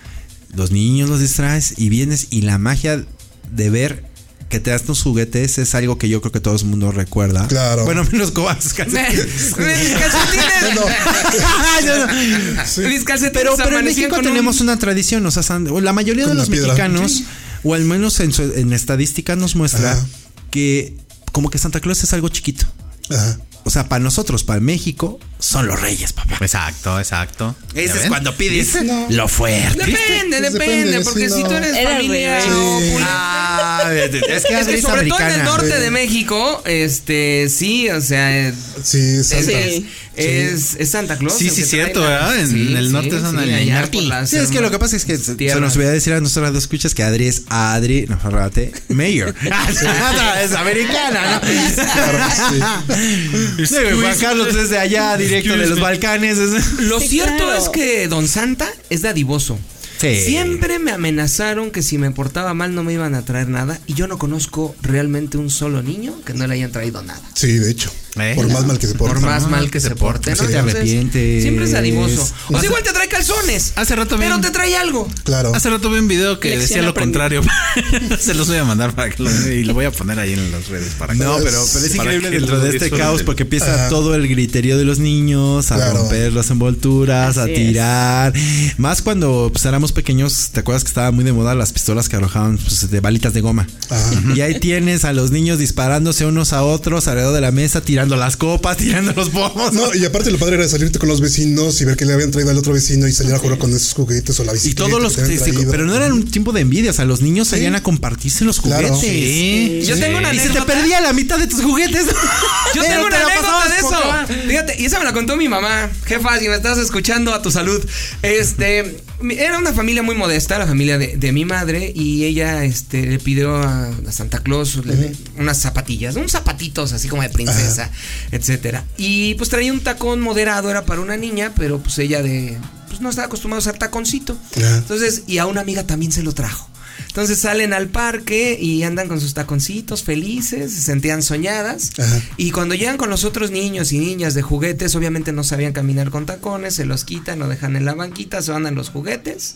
Los 0.56 0.72
niños 0.72 1.10
los 1.10 1.20
distraes 1.20 1.74
y 1.78 1.90
vienes 1.90 2.28
y 2.32 2.42
la 2.42 2.58
magia 2.58 3.04
de 3.52 3.70
ver 3.70 4.06
que 4.50 4.60
te 4.60 4.70
das 4.70 4.84
tus 4.84 5.02
juguetes 5.02 5.58
es 5.58 5.74
algo 5.76 5.98
que 5.98 6.08
yo 6.08 6.22
creo 6.22 6.32
que 6.32 6.40
todo 6.40 6.56
el 6.56 6.64
mundo 6.66 6.92
recuerda. 6.92 7.48
Claro. 7.48 7.84
Bueno, 7.84 8.06
menos 8.12 8.32
cobas. 8.32 8.64
Mis 8.64 8.74
calcetines. 8.74 9.58
Mis 12.78 13.04
calcetines 13.04 13.32
Pero, 13.34 13.56
pero 13.58 13.80
en 13.80 13.86
México 13.86 14.16
un- 14.18 14.24
tenemos 14.24 14.62
una 14.62 14.78
tradición, 14.78 15.26
o 15.26 15.32
sea, 15.32 15.60
la 15.60 15.94
mayoría 15.94 16.28
de 16.28 16.34
los 16.36 16.50
mexicanos, 16.50 17.12
Sí. 17.12 17.26
o 17.64 17.74
al 17.74 17.84
menos 17.86 18.20
en, 18.20 18.32
su- 18.34 18.54
en 18.56 18.72
estadística 18.74 19.36
nos 19.36 19.56
muestra 19.56 19.94
Ajá. 19.94 20.06
que 20.52 20.96
como 21.32 21.50
que 21.50 21.58
Santa 21.58 21.80
Claus 21.80 22.04
es 22.04 22.14
algo 22.14 22.30
chiquito. 22.30 22.66
Ajá. 23.10 23.38
O 23.64 23.70
sea, 23.70 23.90
para 23.90 24.04
nosotros, 24.04 24.44
para 24.44 24.60
México, 24.60 25.20
son 25.40 25.68
los 25.68 25.80
reyes, 25.80 26.14
papá. 26.14 26.38
Exacto, 26.42 26.98
exacto. 27.00 27.56
¿Ya 27.74 27.82
Ese 27.82 27.94
es 27.94 28.00
ven? 28.02 28.10
cuando 28.10 28.36
pides 28.36 28.78
lo 29.10 29.28
fuerte. 29.28 29.78
Depende, 29.86 29.92
Pues 30.40 30.54
depende, 30.54 30.82
depende, 30.86 31.02
porque 31.02 31.30
sí, 31.30 31.36
si 31.36 31.44
no. 31.44 31.50
tú 31.50 31.56
eres 31.56 31.76
Era 31.76 31.92
familia 31.92 32.40
opulenta- 32.40 33.06
Ah, 33.08 33.92
es 33.94 34.10
que 34.10 34.18
Es 34.36 34.44
que 34.68 34.74
es 34.76 34.82
sobre 34.82 35.08
todo 35.08 35.20
en 35.20 35.32
el 35.32 35.44
norte 35.44 35.80
de 35.80 35.92
México, 35.92 36.64
este, 36.66 37.48
sí, 37.50 37.90
o 37.90 38.02
sea, 38.02 38.48
es, 38.48 38.56
Sí, 38.84 39.24
Santa. 39.24 39.44
Sí. 39.46 39.90
es, 40.16 40.76
es 40.80 40.90
Santa 40.92 41.18
Claus. 41.18 41.38
Sí, 41.38 41.50
sí, 41.50 41.64
cierto, 41.66 42.02
¿verdad? 42.02 42.40
En 42.40 42.76
el 42.78 42.92
norte 42.92 43.20
son 43.20 43.38
el 43.40 43.54
allá 43.54 43.82
norte. 43.82 43.92
por 43.98 44.04
las 44.04 44.30
Sí, 44.30 44.38
es 44.38 44.50
que 44.50 44.62
lo 44.62 44.72
que 44.72 44.80
pasa 44.80 44.96
es 44.96 45.06
que 45.06 45.18
se- 45.18 45.36
nos 45.60 45.76
voy 45.76 45.86
a 45.86 45.92
decir 45.92 46.14
a 46.14 46.20
nuestras 46.22 46.52
dos 46.54 46.64
escuchas 46.64 46.94
que 46.96 47.04
Adri 47.04 47.28
es 47.28 47.44
Adri, 47.50 48.06
no, 48.08 48.18
fíjate, 48.20 48.72
Mayor. 48.90 49.36
es 50.44 50.54
americana, 50.54 51.42
¿no? 51.42 52.96
Sí, 53.66 53.76
Juan 54.00 54.18
Carlos 54.20 54.56
es 54.56 54.70
de 54.70 54.78
allá, 54.80 55.18
directo 55.28 55.58
de 55.58 55.68
los 55.68 55.80
Balcanes. 55.80 56.38
es- 56.38 56.74
Lo 56.80 57.00
Sí, 57.00 57.08
cierto 57.10 57.44
claro. 57.46 57.58
es 57.58 57.70
que 57.70 58.08
Don 58.08 58.28
Santa 58.28 58.68
es 58.90 59.02
dadivoso. 59.02 59.58
Sí. 60.00 60.16
Siempre 60.26 60.78
me 60.80 60.92
amenazaron 60.92 61.72
que 61.72 61.82
si 61.82 61.98
me 61.98 62.12
portaba 62.12 62.54
mal 62.54 62.76
no 62.76 62.84
me 62.84 62.94
iban 62.94 63.16
a 63.16 63.24
traer 63.24 63.48
nada 63.48 63.80
y 63.88 63.94
yo 63.94 64.08
no 64.08 64.18
conozco 64.18 64.76
realmente 64.82 65.38
un 65.38 65.50
solo 65.50 65.82
niño 65.82 66.14
que 66.26 66.34
no 66.34 66.46
le 66.48 66.56
hayan 66.56 66.72
traído 66.72 67.02
nada. 67.02 67.22
Sí, 67.34 67.54
de 67.54 67.72
hecho. 67.72 67.92
Eh. 68.18 68.34
Por 68.36 68.48
más 68.50 68.66
mal 68.66 68.80
que 68.80 68.88
se 68.88 68.96
porte. 68.96 69.14
Por 69.16 69.22
más 69.24 69.50
mal 69.50 69.70
que 69.70 69.80
se 69.80 69.96
porte, 69.96 70.32
¿no? 70.32 70.38
Sí, 70.38 70.48
te 70.48 70.58
arrepientes. 70.58 71.42
Siempre 71.44 71.66
es 71.66 71.72
dadivoso. 71.72 72.28
O 72.50 72.54
sea, 72.60 72.64
igual 72.66 72.82
te 72.84 72.94
trae 72.94 73.08
calzones. 73.10 73.74
Hace 73.76 73.96
rato 73.96 74.16
Pero 74.18 74.36
vi- 74.38 74.42
te 74.42 74.52
trae 74.52 74.76
algo. 74.78 75.08
Claro. 75.24 75.54
Hace 75.54 75.70
rato 75.70 75.90
vi 75.90 76.00
un 76.00 76.08
video 76.08 76.40
que 76.40 76.50
Lección 76.50 76.62
decía 76.70 76.82
lo 76.84 76.94
contrario. 76.94 77.42
Se 78.20 78.34
los 78.34 78.48
voy 78.48 78.58
a 78.58 78.64
mandar 78.64 78.96
para 78.96 79.10
que 79.10 79.22
lo 79.24 79.30
y 79.52 79.64
lo 79.64 79.74
voy 79.74 79.86
a 79.86 79.92
poner 79.92 80.20
ahí 80.20 80.34
en 80.34 80.52
las 80.52 80.68
redes 80.70 80.94
para 80.98 81.14
que 81.14 81.20
No, 81.20 81.38
pero, 81.44 81.64
pero 81.74 81.86
es 81.86 81.96
increíble 81.96 82.30
que 82.30 82.38
dentro 82.40 82.60
de 82.60 82.70
este 82.70 82.90
caos 82.92 83.24
porque 83.24 83.44
empieza 83.44 83.90
todo 83.90 84.16
el 84.16 84.28
griterío 84.28 84.78
de 84.78 84.86
los 84.86 85.00
niños, 85.00 85.72
a 85.72 85.76
Claro. 85.76 85.98
romper 86.00 86.32
las 86.34 86.50
envolturas, 86.52 87.38
a 87.38 87.48
es. 87.50 87.54
tirar. 87.56 88.34
Más 88.78 89.02
cuando 89.02 89.50
pues, 89.52 89.66
éramos 89.66 89.92
pequeños, 89.92 90.50
¿te 90.52 90.60
acuerdas 90.62 90.84
que 90.84 90.90
estaba 90.90 91.12
muy 91.12 91.24
de 91.24 91.34
moda 91.34 91.56
las 91.56 91.74
pistolas 91.74 92.08
que 92.10 92.16
arrojaban 92.16 92.58
pues, 92.58 92.90
de 92.90 93.00
balitas 93.00 93.34
de 93.34 93.42
goma? 93.42 93.68
Ajá. 93.90 94.12
Y 94.36 94.42
ahí 94.42 94.60
tienes 94.60 95.04
a 95.06 95.14
los 95.14 95.32
niños 95.32 95.60
disparándose 95.60 96.26
unos 96.26 96.54
a 96.54 96.64
otros 96.64 97.08
alrededor 97.08 97.34
de 97.34 97.42
la 97.42 97.52
mesa, 97.52 97.82
tirando 97.82 98.05
las 98.16 98.38
copas, 98.38 98.78
tirando 98.78 99.14
los 99.14 99.30
pomos. 99.30 99.74
No, 99.74 99.94
y 99.96 100.06
aparte 100.06 100.30
lo 100.32 100.38
padre 100.38 100.56
era 100.56 100.68
salirte 100.68 101.00
con 101.00 101.10
los 101.10 101.22
vecinos 101.22 101.80
y 101.82 101.86
ver 101.86 101.98
que 101.98 102.06
le 102.06 102.14
habían 102.14 102.32
traído 102.32 102.52
al 102.52 102.58
otro 102.58 102.74
vecino 102.74 103.08
y 103.08 103.12
salir 103.12 103.34
a 103.34 103.40
jugar 103.40 103.58
con 103.58 103.74
esos 103.74 103.94
juguetes 103.94 104.40
o 104.40 104.44
la 104.44 104.52
Y 104.52 104.56
bicicleta. 104.56 104.90
todos 104.90 105.02
los 105.02 105.16
que 105.16 105.22
te 105.24 105.28
sí, 105.30 105.38
sí, 105.44 105.52
traído. 105.52 105.72
pero 105.72 105.86
no 105.86 105.96
era 105.96 106.14
un 106.14 106.30
tiempo 106.30 106.52
de 106.52 106.62
envidia, 106.62 106.92
o 106.92 106.94
sea, 106.94 107.06
los 107.06 107.22
niños 107.22 107.48
salían 107.48 107.74
a 107.76 107.82
compartirse 107.82 108.46
los 108.46 108.62
Claro. 108.62 108.90
juguetes. 108.94 109.10
Sí. 109.10 109.82
Yo 109.86 109.98
tengo 110.00 110.18
una 110.20 110.34
Y 110.34 110.38
se 110.38 110.44
te 110.44 110.50
anécdota. 110.60 110.74
perdía 110.74 111.02
la 111.02 111.14
mitad 111.14 111.40
de 111.40 111.48
tus 111.48 111.62
juguetes. 111.64 112.06
Yo 112.06 112.82
Pero 112.82 112.84
tengo 112.86 113.02
te 113.02 113.08
una 113.08 113.20
la 113.20 113.26
anécdota 113.26 113.70
de 113.70 113.78
eso. 113.78 114.44
Fíjate, 114.48 114.82
y 114.82 114.86
esa 114.86 115.00
me 115.00 115.06
la 115.06 115.14
contó 115.14 115.36
mi 115.38 115.48
mamá. 115.48 115.90
Jefa, 116.06 116.38
si 116.40 116.48
me 116.50 116.56
estás 116.56 116.78
escuchando, 116.78 117.34
a 117.34 117.42
tu 117.42 117.52
salud. 117.52 117.84
Este, 118.22 118.98
era 119.32 119.58
una 119.58 119.74
familia 119.74 120.04
muy 120.04 120.16
modesta, 120.16 120.58
la 120.60 120.68
familia 120.68 120.98
de, 120.98 121.18
de 121.18 121.32
mi 121.32 121.46
madre, 121.46 121.92
y 121.96 122.26
ella 122.26 122.64
este, 122.66 123.06
le 123.06 123.20
pidió 123.20 123.56
a, 123.56 123.88
a 124.08 124.12
Santa 124.12 124.40
Claus 124.40 124.86
le- 124.86 125.16
unas 125.38 125.58
zapatillas, 125.60 126.16
unos 126.16 126.32
zapatitos 126.32 126.92
así 126.94 127.08
como 127.08 127.22
de 127.22 127.30
princesa, 127.30 127.90
etcétera. 128.32 128.84
Y 128.98 129.36
pues 129.36 129.50
traía 129.50 129.72
un 129.74 129.80
tacón 129.82 130.22
moderado, 130.22 130.70
era 130.70 130.86
para 130.86 131.02
una 131.02 131.18
niña, 131.18 131.54
pero 131.58 131.80
pues 131.80 131.98
ella 132.00 132.22
de. 132.22 132.58
Pues 132.88 133.02
no 133.02 133.10
estaba 133.10 133.28
acostumbrada 133.28 133.60
a 133.60 133.64
usar 133.70 133.78
taconcito. 133.78 134.38
Entonces, 134.78 135.24
y 135.28 135.38
a 135.40 135.46
una 135.48 135.62
amiga 135.62 135.84
también 135.86 136.12
se 136.12 136.24
lo 136.24 136.32
trajo. 136.34 136.70
Entonces 137.08 137.40
salen 137.40 137.74
al 137.74 137.88
parque 137.88 138.58
y 138.60 138.84
andan 138.84 139.08
con 139.08 139.20
sus 139.22 139.34
taconcitos 139.34 140.04
felices, 140.04 140.74
se 140.74 140.82
sentían 140.82 141.22
soñadas. 141.24 141.92
Ajá. 141.98 142.22
Y 142.38 142.52
cuando 142.52 142.76
llegan 142.76 142.98
con 142.98 143.10
los 143.10 143.24
otros 143.24 143.52
niños 143.52 143.92
y 143.94 144.00
niñas 144.00 144.34
de 144.34 144.42
juguetes, 144.42 144.96
obviamente 144.96 145.32
no 145.32 145.44
sabían 145.44 145.74
caminar 145.74 146.10
con 146.10 146.26
tacones, 146.26 146.76
se 146.76 146.86
los 146.86 147.06
quitan, 147.06 147.40
lo 147.40 147.48
dejan 147.48 147.76
en 147.76 147.86
la 147.86 147.94
banquita, 147.94 148.42
se 148.42 148.52
van 148.52 148.66
a 148.66 148.72
los 148.72 148.90
juguetes. 148.90 149.56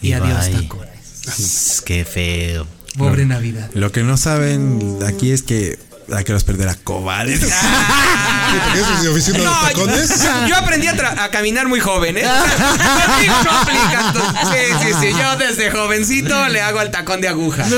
Y, 0.00 0.08
Y 0.08 0.12
adiós 0.12 0.48
bye. 0.50 0.62
tacones. 0.62 1.82
Qué 1.84 2.04
feo. 2.04 2.66
Pobre 2.96 3.26
Navidad. 3.26 3.70
Lo 3.74 3.92
que 3.92 4.02
no 4.02 4.16
saben 4.16 4.98
aquí 5.06 5.30
es 5.30 5.42
que 5.42 5.78
hay 6.12 6.24
que 6.24 6.32
los 6.32 6.44
perder 6.44 6.68
a 6.68 6.74
cobardes. 6.74 7.40
¿Porque 7.40 8.80
eso 8.80 8.94
es 8.94 9.02
de 9.02 9.08
oficina 9.08 9.38
de 9.38 9.44
los 9.44 9.60
tacones? 9.60 10.10
Yo 10.48 10.56
aprendí 10.56 10.86
a, 10.86 11.24
a 11.24 11.30
caminar 11.30 11.68
muy 11.68 11.80
joven, 11.80 12.16
¿eh? 12.16 12.22
Conmigo 13.06 13.34
no 13.44 13.50
aplica. 13.50 14.04
entonces, 14.08 14.38
Sí, 14.48 14.86
sí, 14.86 14.94
sí. 15.00 15.18
Yo 15.18 15.36
desde 15.36 15.70
jovencito 15.70 16.48
le 16.48 16.60
hago 16.60 16.78
al 16.78 16.90
tacón 16.90 17.20
de 17.20 17.28
aguja. 17.28 17.64
Sí, 17.64 17.74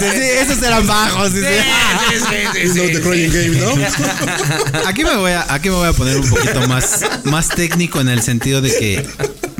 sí, 0.00 0.06
sí. 0.12 0.22
esos 0.22 0.62
eran 0.62 0.86
bajos. 0.86 1.32
Sí, 1.32 1.40
sí, 1.40 2.68
sí, 2.72 2.80
the 2.92 3.00
crying 3.00 3.32
game, 3.32 3.58
¿no? 3.58 4.86
Aquí 4.86 5.04
me 5.04 5.16
voy 5.16 5.32
a, 5.32 5.52
aquí 5.52 5.70
me 5.70 5.76
voy 5.76 5.88
a 5.88 5.92
poner 5.92 6.18
un 6.18 6.28
poquito 6.28 6.66
más, 6.68 7.00
más 7.24 7.48
técnico 7.48 8.00
en 8.00 8.08
el 8.08 8.22
sentido 8.22 8.60
de 8.60 8.70
que 8.70 9.08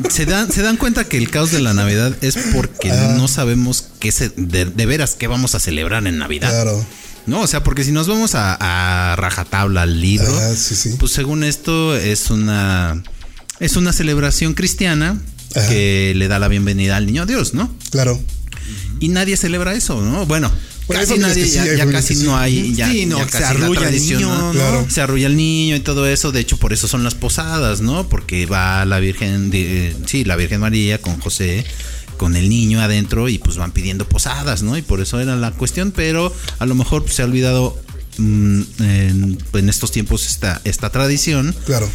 se 0.09 0.25
dan, 0.25 0.51
se 0.51 0.61
dan 0.61 0.77
cuenta 0.77 1.05
que 1.05 1.17
el 1.17 1.29
caos 1.29 1.51
de 1.51 1.61
la 1.61 1.73
Navidad 1.73 2.13
es 2.21 2.37
porque 2.53 2.89
no 2.89 3.27
sabemos 3.27 3.85
qué 3.99 4.11
se, 4.11 4.29
de, 4.35 4.65
de 4.65 4.85
veras 4.85 5.15
qué 5.17 5.27
vamos 5.27 5.55
a 5.55 5.59
celebrar 5.59 6.05
en 6.05 6.17
Navidad. 6.17 6.49
Claro. 6.49 6.85
No, 7.27 7.41
o 7.41 7.47
sea, 7.47 7.63
porque 7.63 7.83
si 7.83 7.91
nos 7.91 8.07
vamos 8.07 8.35
a, 8.35 8.57
a 9.11 9.15
rajatabla 9.15 9.83
al 9.83 10.01
libro, 10.01 10.27
Ah, 10.39 10.53
sí, 10.55 10.75
sí. 10.75 10.95
pues 10.99 11.11
según 11.11 11.43
esto 11.43 11.95
es 11.95 12.29
una 12.29 13.01
es 13.59 13.75
una 13.75 13.93
celebración 13.93 14.53
cristiana 14.55 15.21
Ajá. 15.55 15.67
que 15.69 16.13
le 16.15 16.27
da 16.27 16.39
la 16.39 16.47
bienvenida 16.47 16.97
al 16.97 17.05
niño 17.05 17.25
Dios, 17.27 17.53
¿no? 17.53 17.71
Claro. 17.91 18.19
Y 18.99 19.09
nadie 19.09 19.37
celebra 19.37 19.73
eso, 19.75 20.01
¿no? 20.01 20.25
Bueno, 20.25 20.51
casi 20.87 21.17
nadie, 21.19 21.45
sí, 21.45 21.51
ya, 21.77 21.89
casi 21.91 22.15
no 22.17 22.37
hay, 22.37 22.73
ya, 22.73 22.89
Sí, 22.89 23.05
no, 23.05 23.17
ya 23.19 23.25
se 23.25 23.29
casi 23.31 23.57
la 23.57 23.65
arrulla 23.65 23.89
el 23.89 23.99
niño, 23.99 24.19
¿no? 24.29 24.51
Claro. 24.51 24.87
Se 24.89 25.01
arrulla 25.01 25.27
el 25.27 25.35
niño 25.37 25.75
y 25.75 25.79
todo 25.79 26.07
eso, 26.07 26.31
de 26.31 26.39
hecho 26.39 26.57
por 26.57 26.73
eso 26.73 26.87
son 26.87 27.03
las 27.03 27.13
posadas, 27.15 27.81
¿no? 27.81 28.07
Porque 28.09 28.45
va 28.47 28.83
la 28.85 28.99
Virgen, 28.99 29.51
de, 29.51 29.95
sí, 30.07 30.23
la 30.23 30.35
Virgen 30.35 30.59
María 30.61 30.99
con 30.99 31.19
José, 31.19 31.65
con 32.21 32.35
el 32.35 32.49
niño 32.49 32.79
adentro 32.79 33.29
y 33.29 33.39
pues 33.39 33.57
van 33.57 33.71
pidiendo 33.71 34.07
posadas, 34.07 34.61
¿no? 34.61 34.77
Y 34.77 34.83
por 34.83 35.01
eso 35.01 35.19
era 35.19 35.35
la 35.35 35.49
cuestión, 35.49 35.89
pero 35.91 36.31
a 36.59 36.67
lo 36.67 36.75
mejor 36.75 37.01
pues, 37.01 37.15
se 37.15 37.23
ha 37.23 37.25
olvidado 37.25 37.75
mm, 38.19 38.61
en, 38.77 39.37
en 39.53 39.69
estos 39.69 39.91
tiempos 39.91 40.27
esta, 40.27 40.61
esta 40.63 40.91
tradición. 40.91 41.55
Claro. 41.65 41.89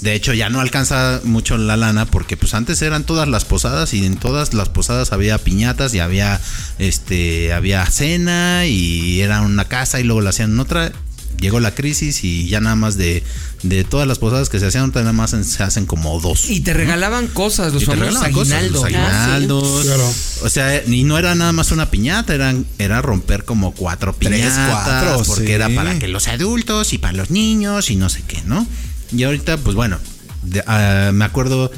De 0.00 0.14
hecho, 0.14 0.34
ya 0.34 0.50
no 0.50 0.60
alcanza 0.60 1.20
mucho 1.22 1.56
la 1.58 1.76
lana 1.76 2.06
porque 2.06 2.36
pues 2.36 2.54
antes 2.54 2.82
eran 2.82 3.04
todas 3.04 3.28
las 3.28 3.44
posadas 3.44 3.94
y 3.94 4.04
en 4.04 4.16
todas 4.16 4.52
las 4.52 4.68
posadas 4.68 5.12
había 5.12 5.38
piñatas 5.38 5.94
y 5.94 6.00
había 6.00 6.40
este 6.80 7.52
había 7.52 7.86
cena 7.86 8.66
y 8.66 9.20
era 9.20 9.42
una 9.42 9.66
casa 9.66 10.00
y 10.00 10.02
luego 10.02 10.22
la 10.22 10.30
hacían 10.30 10.54
en 10.54 10.58
otra. 10.58 10.92
Llegó 11.40 11.60
la 11.60 11.72
crisis 11.74 12.24
y 12.24 12.48
ya 12.48 12.60
nada 12.60 12.74
más 12.74 12.96
de, 12.96 13.22
de 13.62 13.84
todas 13.84 14.08
las 14.08 14.18
posadas 14.18 14.48
que 14.48 14.58
se 14.58 14.66
hacían, 14.66 14.90
nada 14.92 15.12
más 15.12 15.30
se 15.30 15.62
hacen 15.62 15.86
como 15.86 16.20
dos. 16.20 16.50
Y 16.50 16.60
te 16.60 16.74
regalaban 16.74 17.28
cosas, 17.28 17.72
los 17.72 17.84
famosos 17.84 18.14
cosas, 18.16 18.24
aguinaldos. 18.54 18.72
los 18.72 18.84
aguinaldos. 18.84 19.84
Claro. 19.84 20.12
O 20.42 20.48
sea, 20.48 20.84
y 20.84 21.04
no 21.04 21.16
era 21.16 21.34
nada 21.36 21.52
más 21.52 21.70
una 21.70 21.90
piñata, 21.90 22.34
eran, 22.34 22.66
era 22.78 23.02
romper 23.02 23.44
como 23.44 23.72
cuatro 23.72 24.16
Tres, 24.18 24.32
piñatas. 24.40 24.82
cuatro, 24.84 25.22
porque 25.26 25.46
sí. 25.46 25.52
era 25.52 25.68
para 25.68 25.98
que 25.98 26.08
los 26.08 26.26
adultos 26.26 26.92
y 26.92 26.98
para 26.98 27.12
los 27.16 27.30
niños 27.30 27.90
y 27.90 27.96
no 27.96 28.08
sé 28.08 28.22
qué, 28.26 28.42
¿no? 28.44 28.66
Y 29.12 29.22
ahorita, 29.22 29.58
pues 29.58 29.76
bueno, 29.76 29.98
de- 30.42 30.64
ah, 30.66 31.10
me 31.14 31.24
acuerdo 31.24 31.70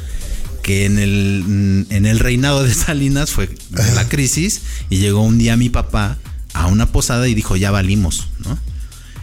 que 0.63 0.87
en 0.87 0.99
el, 0.99 1.45
mm, 1.47 1.93
en 1.93 2.07
el 2.07 2.19
reinado 2.19 2.63
de 2.65 2.73
Salinas 2.75 3.31
fue 3.31 3.51
la 3.95 4.09
crisis 4.09 4.63
y 4.89 4.97
llegó 4.99 5.21
un 5.23 5.37
día 5.39 5.57
mi 5.59 5.69
papá 5.69 6.17
a 6.55 6.67
una 6.67 6.87
posada 6.87 7.29
y 7.29 7.35
dijo, 7.35 7.57
ya 7.57 7.71
valimos, 7.71 8.27
¿no? 8.39 8.59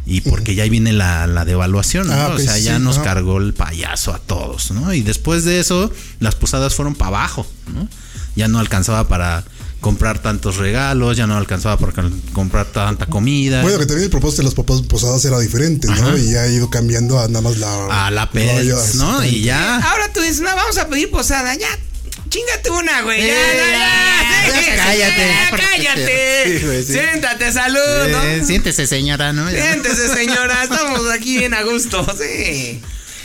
Y 0.09 0.21
porque 0.21 0.55
ya 0.55 0.63
ahí 0.63 0.69
viene 0.69 0.93
la, 0.93 1.27
la 1.27 1.43
devaluación, 1.43 2.07
¿no? 2.07 2.13
Ah, 2.13 2.29
o 2.33 2.39
sea, 2.39 2.57
ya 2.57 2.77
sí, 2.77 2.83
nos 2.83 2.97
cargó 2.99 3.39
el 3.39 3.53
payaso 3.53 4.13
a 4.13 4.19
todos, 4.19 4.71
¿no? 4.71 4.93
Y 4.93 5.01
después 5.01 5.43
de 5.43 5.59
eso, 5.59 5.91
las 6.19 6.33
posadas 6.35 6.73
fueron 6.73 6.95
para 6.95 7.09
abajo, 7.09 7.45
¿no? 7.73 7.89
Ya 8.35 8.47
no 8.47 8.59
alcanzaba 8.59 9.09
para 9.09 9.43
comprar 9.81 10.19
tantos 10.19 10.57
regalos, 10.57 11.17
ya 11.17 11.27
no 11.27 11.35
alcanzaba 11.37 11.77
para 11.77 12.09
comprar 12.33 12.65
tanta 12.67 13.05
comida. 13.05 13.61
Bueno, 13.61 13.79
que 13.79 13.85
también 13.85 14.05
el 14.05 14.09
propósito 14.09 14.43
de 14.43 14.45
las 14.45 14.53
papás 14.55 14.81
posadas 14.83 15.23
era 15.25 15.39
diferente, 15.39 15.87
¿no? 15.87 15.93
Ajá. 15.93 16.17
Y 16.17 16.31
ya 16.31 16.43
ha 16.43 16.47
ido 16.47 16.69
cambiando 16.69 17.19
a 17.19 17.27
nada 17.27 17.41
más 17.41 17.57
la. 17.57 18.05
a 18.07 18.11
la 18.11 18.29
pez, 18.31 18.95
¿no? 18.95 19.25
Y 19.25 19.41
ya. 19.41 19.77
Ahora 19.77 20.11
tú 20.13 20.21
dices, 20.21 20.39
no, 20.39 20.55
vamos 20.55 20.77
a 20.77 20.87
pedir 20.87 21.11
posada, 21.11 21.53
ya. 21.55 21.67
Chingate 22.29 22.69
una, 22.71 23.01
güey. 23.03 23.25
Ya, 23.25 23.33
Eh, 23.33 23.57
ya, 23.57 24.49
ya, 24.49 24.55
ya, 24.55 24.61
sí, 24.61 24.65
cállate, 24.75 25.27
cállate. 25.57 26.59
Sí, 26.59 26.65
güey, 26.65 26.83
sí. 26.83 26.93
Siéntate, 26.93 27.51
salud, 27.51 27.79
Eh, 28.07 28.37
¿no? 28.39 28.45
siéntese, 28.45 28.87
señora, 28.87 29.33
¿no? 29.33 29.49
Siéntese, 29.49 30.13
señora. 30.13 30.63
Estamos 30.63 31.09
aquí 31.11 31.37
bien 31.37 31.53
a 31.53 31.63
gusto, 31.63 32.05
sí. 32.17 32.81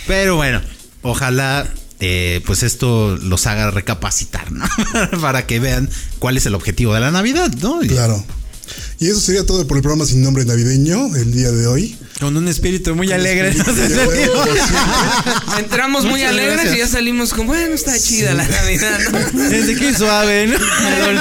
Pero 0.07 0.37
bueno, 0.37 0.61
ojalá 1.03 1.67
eh, 2.01 2.41
pues 2.47 2.63
esto 2.63 3.17
los 3.23 3.47
haga 3.47 3.71
recapacitar, 3.71 4.51
¿no? 4.53 4.65
Para 5.21 5.47
que 5.47 5.61
vean 5.61 5.89
cuál 6.19 6.37
es 6.37 6.47
el 6.47 6.55
objetivo 6.55 6.95
de 6.95 7.01
la 7.01 7.11
Navidad, 7.11 7.51
¿no? 7.61 7.81
Claro. 7.81 8.25
Y 8.99 9.09
eso 9.09 9.21
sería 9.21 9.45
todo 9.47 9.67
por 9.67 9.77
el 9.77 9.83
programa 9.83 10.07
sin 10.07 10.23
nombre 10.23 10.45
navideño 10.45 11.15
el 11.17 11.33
día 11.33 11.51
de 11.51 11.67
hoy. 11.67 11.97
Con 12.23 12.37
un 12.37 12.47
espíritu 12.47 12.95
muy 12.95 13.11
alegre. 13.11 13.49
espíritu 13.49 14.31
como. 14.33 15.59
Entramos 15.59 16.05
muy 16.05 16.13
Muchas 16.21 16.29
alegres 16.31 16.55
gracias. 16.55 16.77
y 16.77 16.79
ya 16.79 16.87
salimos 16.87 17.35
con, 17.35 17.49
bueno, 17.49 17.75
está 17.75 17.99
chida 17.99 18.33
la 18.33 18.47
Navidad, 18.47 18.99
¿no? 19.11 19.43
Desde 19.51 19.75
que 19.75 19.93
suave, 19.93 20.47
¿no? 20.47 20.55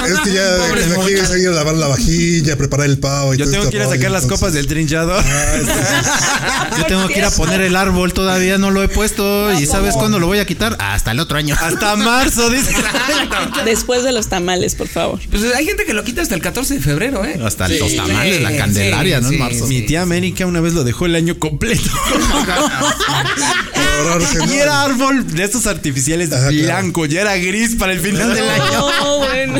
Es 0.05 0.19
que 0.19 0.33
ya 0.33 0.47
desde 0.75 0.95
aquí 1.01 1.13
es 1.13 1.41
ir 1.41 1.47
a 1.47 1.51
lavar 1.53 1.73
la 1.75 1.87
vajilla, 1.87 2.55
preparar 2.55 2.85
el 2.85 2.99
pavo 2.99 3.33
y 3.33 3.37
Yo 3.39 3.45
todo 3.45 3.51
tengo 3.53 3.63
este 3.65 3.71
que 3.71 3.77
ir 3.77 3.87
a 3.87 3.89
sacar 3.89 4.11
las 4.11 4.23
entonces- 4.23 4.39
copas 4.39 4.53
del 4.53 4.67
trinchado. 4.67 5.19
Yo 6.77 6.85
tengo 6.85 7.07
que 7.07 7.17
ir 7.17 7.25
a 7.25 7.31
poner 7.31 7.61
el 7.61 7.75
árbol, 7.75 8.13
todavía 8.13 8.59
no 8.59 8.69
lo 8.69 8.83
he 8.83 8.87
puesto. 8.87 9.51
¿Y 9.59 9.65
sabes 9.65 9.95
cuándo 9.95 10.19
lo 10.19 10.27
voy 10.27 10.37
a 10.37 10.45
quitar? 10.45 10.77
Hasta 10.79 11.11
el 11.11 11.19
otro 11.19 11.37
año. 11.39 11.55
Hasta 11.59 11.95
marzo, 11.95 12.49
dice. 12.51 12.71
Después 13.65 14.03
de 14.03 14.11
los 14.11 14.27
tamales, 14.29 14.75
por 14.75 14.87
favor. 14.87 15.19
Pues 15.31 15.43
hay 15.55 15.65
gente 15.65 15.85
que 15.85 15.93
lo 15.93 16.03
quita 16.03 16.21
hasta 16.21 16.35
el 16.35 16.41
14 16.41 16.75
de 16.75 16.79
febrero, 16.79 17.25
¿eh? 17.25 17.39
Hasta 17.43 17.67
los 17.67 17.95
tamales, 17.95 18.41
la 18.41 18.55
Candelaria, 18.55 19.19
¿no? 19.19 19.29
En 19.31 19.39
marzo. 19.39 19.65
Mi 19.65 19.81
tía 19.81 20.03
América 20.03 20.45
una 20.45 20.61
vez 20.61 20.73
lo 20.73 20.83
dejó 20.83 20.90
el 21.05 21.15
año 21.15 21.37
completo. 21.39 21.89
Y 24.49 24.53
era 24.55 24.81
árbol 24.83 25.27
de 25.35 25.43
estos 25.43 25.67
artificiales 25.67 26.31
Ajá, 26.31 26.49
claro. 26.49 26.63
blanco, 26.63 27.05
ya 27.05 27.21
era 27.21 27.35
gris 27.37 27.75
para 27.75 27.93
el 27.93 27.99
final 27.99 28.33
del 28.33 28.49
año. 28.49 28.89
No, 29.03 29.17
bueno. 29.19 29.59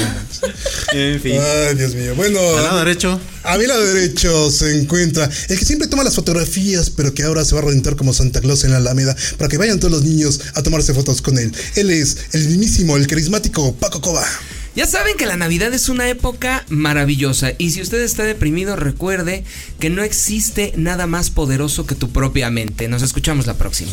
En 0.93 1.21
fin. 1.21 1.39
Ay, 1.39 1.75
Dios 1.75 1.93
mío. 1.93 2.15
Bueno, 2.15 2.39
Al 2.57 2.63
lado 2.63 2.79
derecho. 2.79 3.19
a 3.43 3.57
mi 3.57 3.67
lado 3.67 3.85
derecho 3.85 4.49
se 4.49 4.79
encuentra 4.79 5.29
el 5.47 5.59
que 5.59 5.65
siempre 5.65 5.87
toma 5.87 6.03
las 6.03 6.15
fotografías, 6.15 6.89
pero 6.89 7.13
que 7.13 7.23
ahora 7.23 7.45
se 7.45 7.53
va 7.53 7.61
a 7.61 7.65
rentar 7.65 7.95
como 7.95 8.13
Santa 8.13 8.41
Claus 8.41 8.63
en 8.63 8.71
la 8.71 8.77
Alameda 8.77 9.15
para 9.37 9.47
que 9.47 9.57
vayan 9.57 9.79
todos 9.79 9.91
los 9.91 10.03
niños 10.03 10.39
a 10.55 10.63
tomarse 10.63 10.93
fotos 10.95 11.21
con 11.21 11.37
él. 11.37 11.53
Él 11.75 11.91
es 11.91 12.17
el 12.33 12.47
mismísimo, 12.47 12.97
el 12.97 13.05
carismático 13.07 13.75
Paco 13.75 14.01
Coba. 14.01 14.25
Ya 14.73 14.87
saben 14.87 15.17
que 15.17 15.25
la 15.25 15.35
Navidad 15.35 15.73
es 15.73 15.89
una 15.89 16.07
época 16.07 16.65
maravillosa 16.69 17.51
y 17.57 17.71
si 17.71 17.81
usted 17.81 17.99
está 18.01 18.23
deprimido 18.23 18.77
recuerde 18.77 19.43
que 19.79 19.89
no 19.89 20.01
existe 20.01 20.71
nada 20.77 21.07
más 21.07 21.29
poderoso 21.29 21.85
que 21.85 21.93
tu 21.93 22.11
propia 22.11 22.49
mente. 22.49 22.87
Nos 22.87 23.01
escuchamos 23.01 23.47
la 23.47 23.57
próxima. 23.57 23.91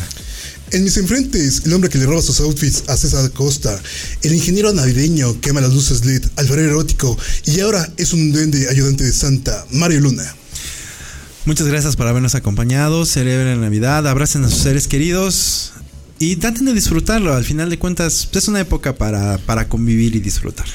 En 0.71 0.85
mis 0.85 0.95
enfrentes, 0.95 1.63
el 1.65 1.73
hombre 1.73 1.89
que 1.89 1.97
le 1.97 2.05
roba 2.05 2.21
sus 2.21 2.39
outfits 2.39 2.83
a 2.87 2.95
César 2.95 3.29
Costa, 3.31 3.77
el 4.21 4.33
ingeniero 4.33 4.71
navideño 4.71 5.41
que 5.41 5.49
ama 5.49 5.59
las 5.59 5.73
luces 5.73 6.05
LED, 6.05 6.23
alfarero 6.37 6.69
erótico 6.69 7.17
y 7.45 7.59
ahora 7.59 7.91
es 7.97 8.13
un 8.13 8.31
duende 8.31 8.69
ayudante 8.69 9.03
de 9.03 9.11
Santa, 9.11 9.65
Mario 9.71 9.99
Luna. 9.99 10.33
Muchas 11.43 11.67
gracias 11.67 11.97
por 11.97 12.07
habernos 12.07 12.35
acompañado. 12.35 13.05
Celebren 13.05 13.59
Navidad, 13.59 14.07
abracen 14.07 14.45
a 14.45 14.49
sus 14.49 14.59
seres 14.59 14.87
queridos 14.87 15.73
y 16.19 16.35
traten 16.35 16.65
de 16.65 16.73
disfrutarlo. 16.73 17.33
Al 17.33 17.45
final 17.45 17.69
de 17.69 17.79
cuentas, 17.79 18.29
es 18.31 18.47
una 18.47 18.59
época 18.59 18.95
para, 18.95 19.37
para 19.39 19.67
convivir 19.67 20.15
y 20.15 20.19
disfrutar. 20.19 20.67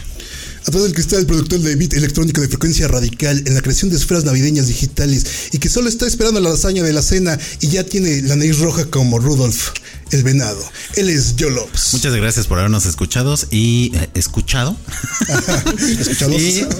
A 0.66 0.70
través 0.70 0.84
del 0.84 0.94
cristal, 0.94 1.26
productor 1.26 1.60
de 1.60 1.76
beat 1.76 1.92
electrónico 1.92 2.40
de 2.40 2.48
frecuencia 2.48 2.88
radical 2.88 3.42
en 3.46 3.54
la 3.54 3.60
creación 3.60 3.90
de 3.90 3.96
esferas 3.96 4.24
navideñas 4.24 4.66
digitales 4.66 5.26
y 5.52 5.58
que 5.58 5.68
solo 5.68 5.90
está 5.90 6.06
esperando 6.06 6.40
la 6.40 6.48
lasaña 6.48 6.82
de 6.82 6.92
la 6.94 7.02
cena 7.02 7.38
y 7.60 7.68
ya 7.68 7.84
tiene 7.84 8.22
la 8.22 8.34
nariz 8.34 8.58
roja 8.60 8.86
como 8.86 9.18
Rudolf, 9.18 9.72
el 10.10 10.22
venado. 10.22 10.62
Él 10.96 11.08
es 11.08 11.34
Joe 11.38 11.50
Lopes. 11.50 11.92
Muchas 11.92 12.14
gracias 12.14 12.46
por 12.46 12.58
habernos 12.58 12.86
escuchado 12.86 13.34
y 13.50 13.92
eh, 13.94 14.08
escuchado. 14.14 14.76
¿Escuchados? 15.78 16.40
Y, 16.40 16.64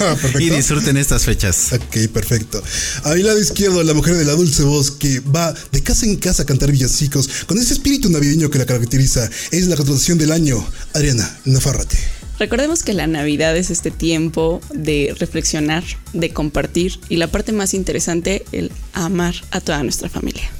Ah, 0.00 0.16
y 0.38 0.50
disfruten 0.50 0.96
estas 0.96 1.24
fechas. 1.24 1.72
Ok, 1.72 2.08
perfecto. 2.12 2.62
A 3.04 3.14
mi 3.14 3.22
lado 3.22 3.38
izquierdo, 3.38 3.82
la 3.82 3.94
mujer 3.94 4.16
de 4.16 4.24
la 4.24 4.32
dulce 4.32 4.62
voz 4.62 4.90
que 4.90 5.20
va 5.20 5.54
de 5.72 5.82
casa 5.82 6.06
en 6.06 6.16
casa 6.16 6.42
a 6.42 6.46
cantar 6.46 6.72
villancicos 6.72 7.28
con 7.46 7.58
ese 7.58 7.74
espíritu 7.74 8.10
navideño 8.10 8.50
que 8.50 8.58
la 8.58 8.66
caracteriza. 8.66 9.28
Es 9.50 9.66
la 9.66 9.76
contratación 9.76 10.18
del 10.18 10.32
año, 10.32 10.66
Adriana 10.92 11.38
Nafárrate. 11.44 11.98
Recordemos 12.38 12.82
que 12.82 12.94
la 12.94 13.06
Navidad 13.06 13.56
es 13.56 13.70
este 13.70 13.90
tiempo 13.90 14.60
de 14.74 15.14
reflexionar, 15.18 15.84
de 16.12 16.30
compartir 16.30 16.98
y 17.08 17.16
la 17.16 17.28
parte 17.28 17.52
más 17.52 17.74
interesante, 17.74 18.44
el 18.50 18.72
amar 18.92 19.34
a 19.52 19.60
toda 19.60 19.82
nuestra 19.84 20.08
familia. 20.08 20.50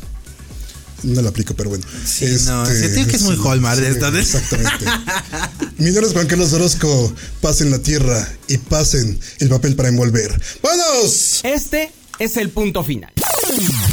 No 1.05 1.22
la 1.22 1.28
aplico, 1.31 1.55
pero 1.55 1.70
bueno. 1.70 1.85
Sí, 2.06 2.26
no, 2.47 2.66
se 2.66 2.89
tiene 2.90 3.06
que 3.10 3.16
es 3.16 3.22
muy 3.22 3.36
Hallmark 3.36 3.81
esto, 3.82 4.10
¿no? 4.10 4.18
Exactamente. 4.18 4.85
Mi 5.78 5.86
nombre 5.86 6.06
es 6.06 6.12
Juan 6.12 6.26
Carlos 6.26 6.52
Orozco. 6.52 7.12
Pasen 7.40 7.70
la 7.70 7.78
tierra 7.78 8.28
y 8.48 8.59
pasen 8.59 9.18
el 9.39 9.48
papel 9.48 9.76
para 9.76 9.89
envolver. 9.89 10.39
¡Vámonos! 10.62 11.40
Este 11.44 11.90
es 12.18 12.36
el 12.36 12.51
punto 12.51 12.82
final. 12.85 13.12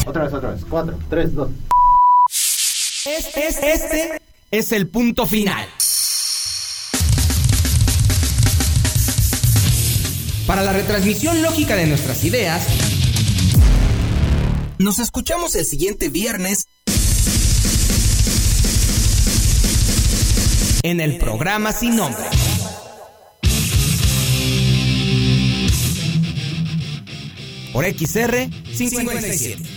Otra 0.05 0.23
vez, 0.25 0.33
otra 0.33 0.51
vez. 0.51 0.61
Cuatro, 0.69 0.97
tres, 1.09 1.33
dos. 1.33 1.49
Este, 3.05 3.47
es- 3.47 3.57
este 3.61 4.21
es 4.51 4.71
el 4.71 4.88
punto 4.88 5.25
final. 5.25 5.67
Para 10.47 10.63
la 10.63 10.73
retransmisión 10.73 11.41
lógica 11.41 11.75
de 11.75 11.85
nuestras 11.88 12.23
ideas, 12.25 12.63
nos 14.79 14.99
escuchamos 14.99 15.55
el 15.55 15.65
siguiente 15.65 16.09
viernes 16.09 16.65
en 20.83 20.99
el 20.99 21.17
programa 21.17 21.71
Sin 21.71 21.95
Nombre. 21.95 22.23
Por 27.71 27.85
XR 27.85 28.49
57. 28.73 29.70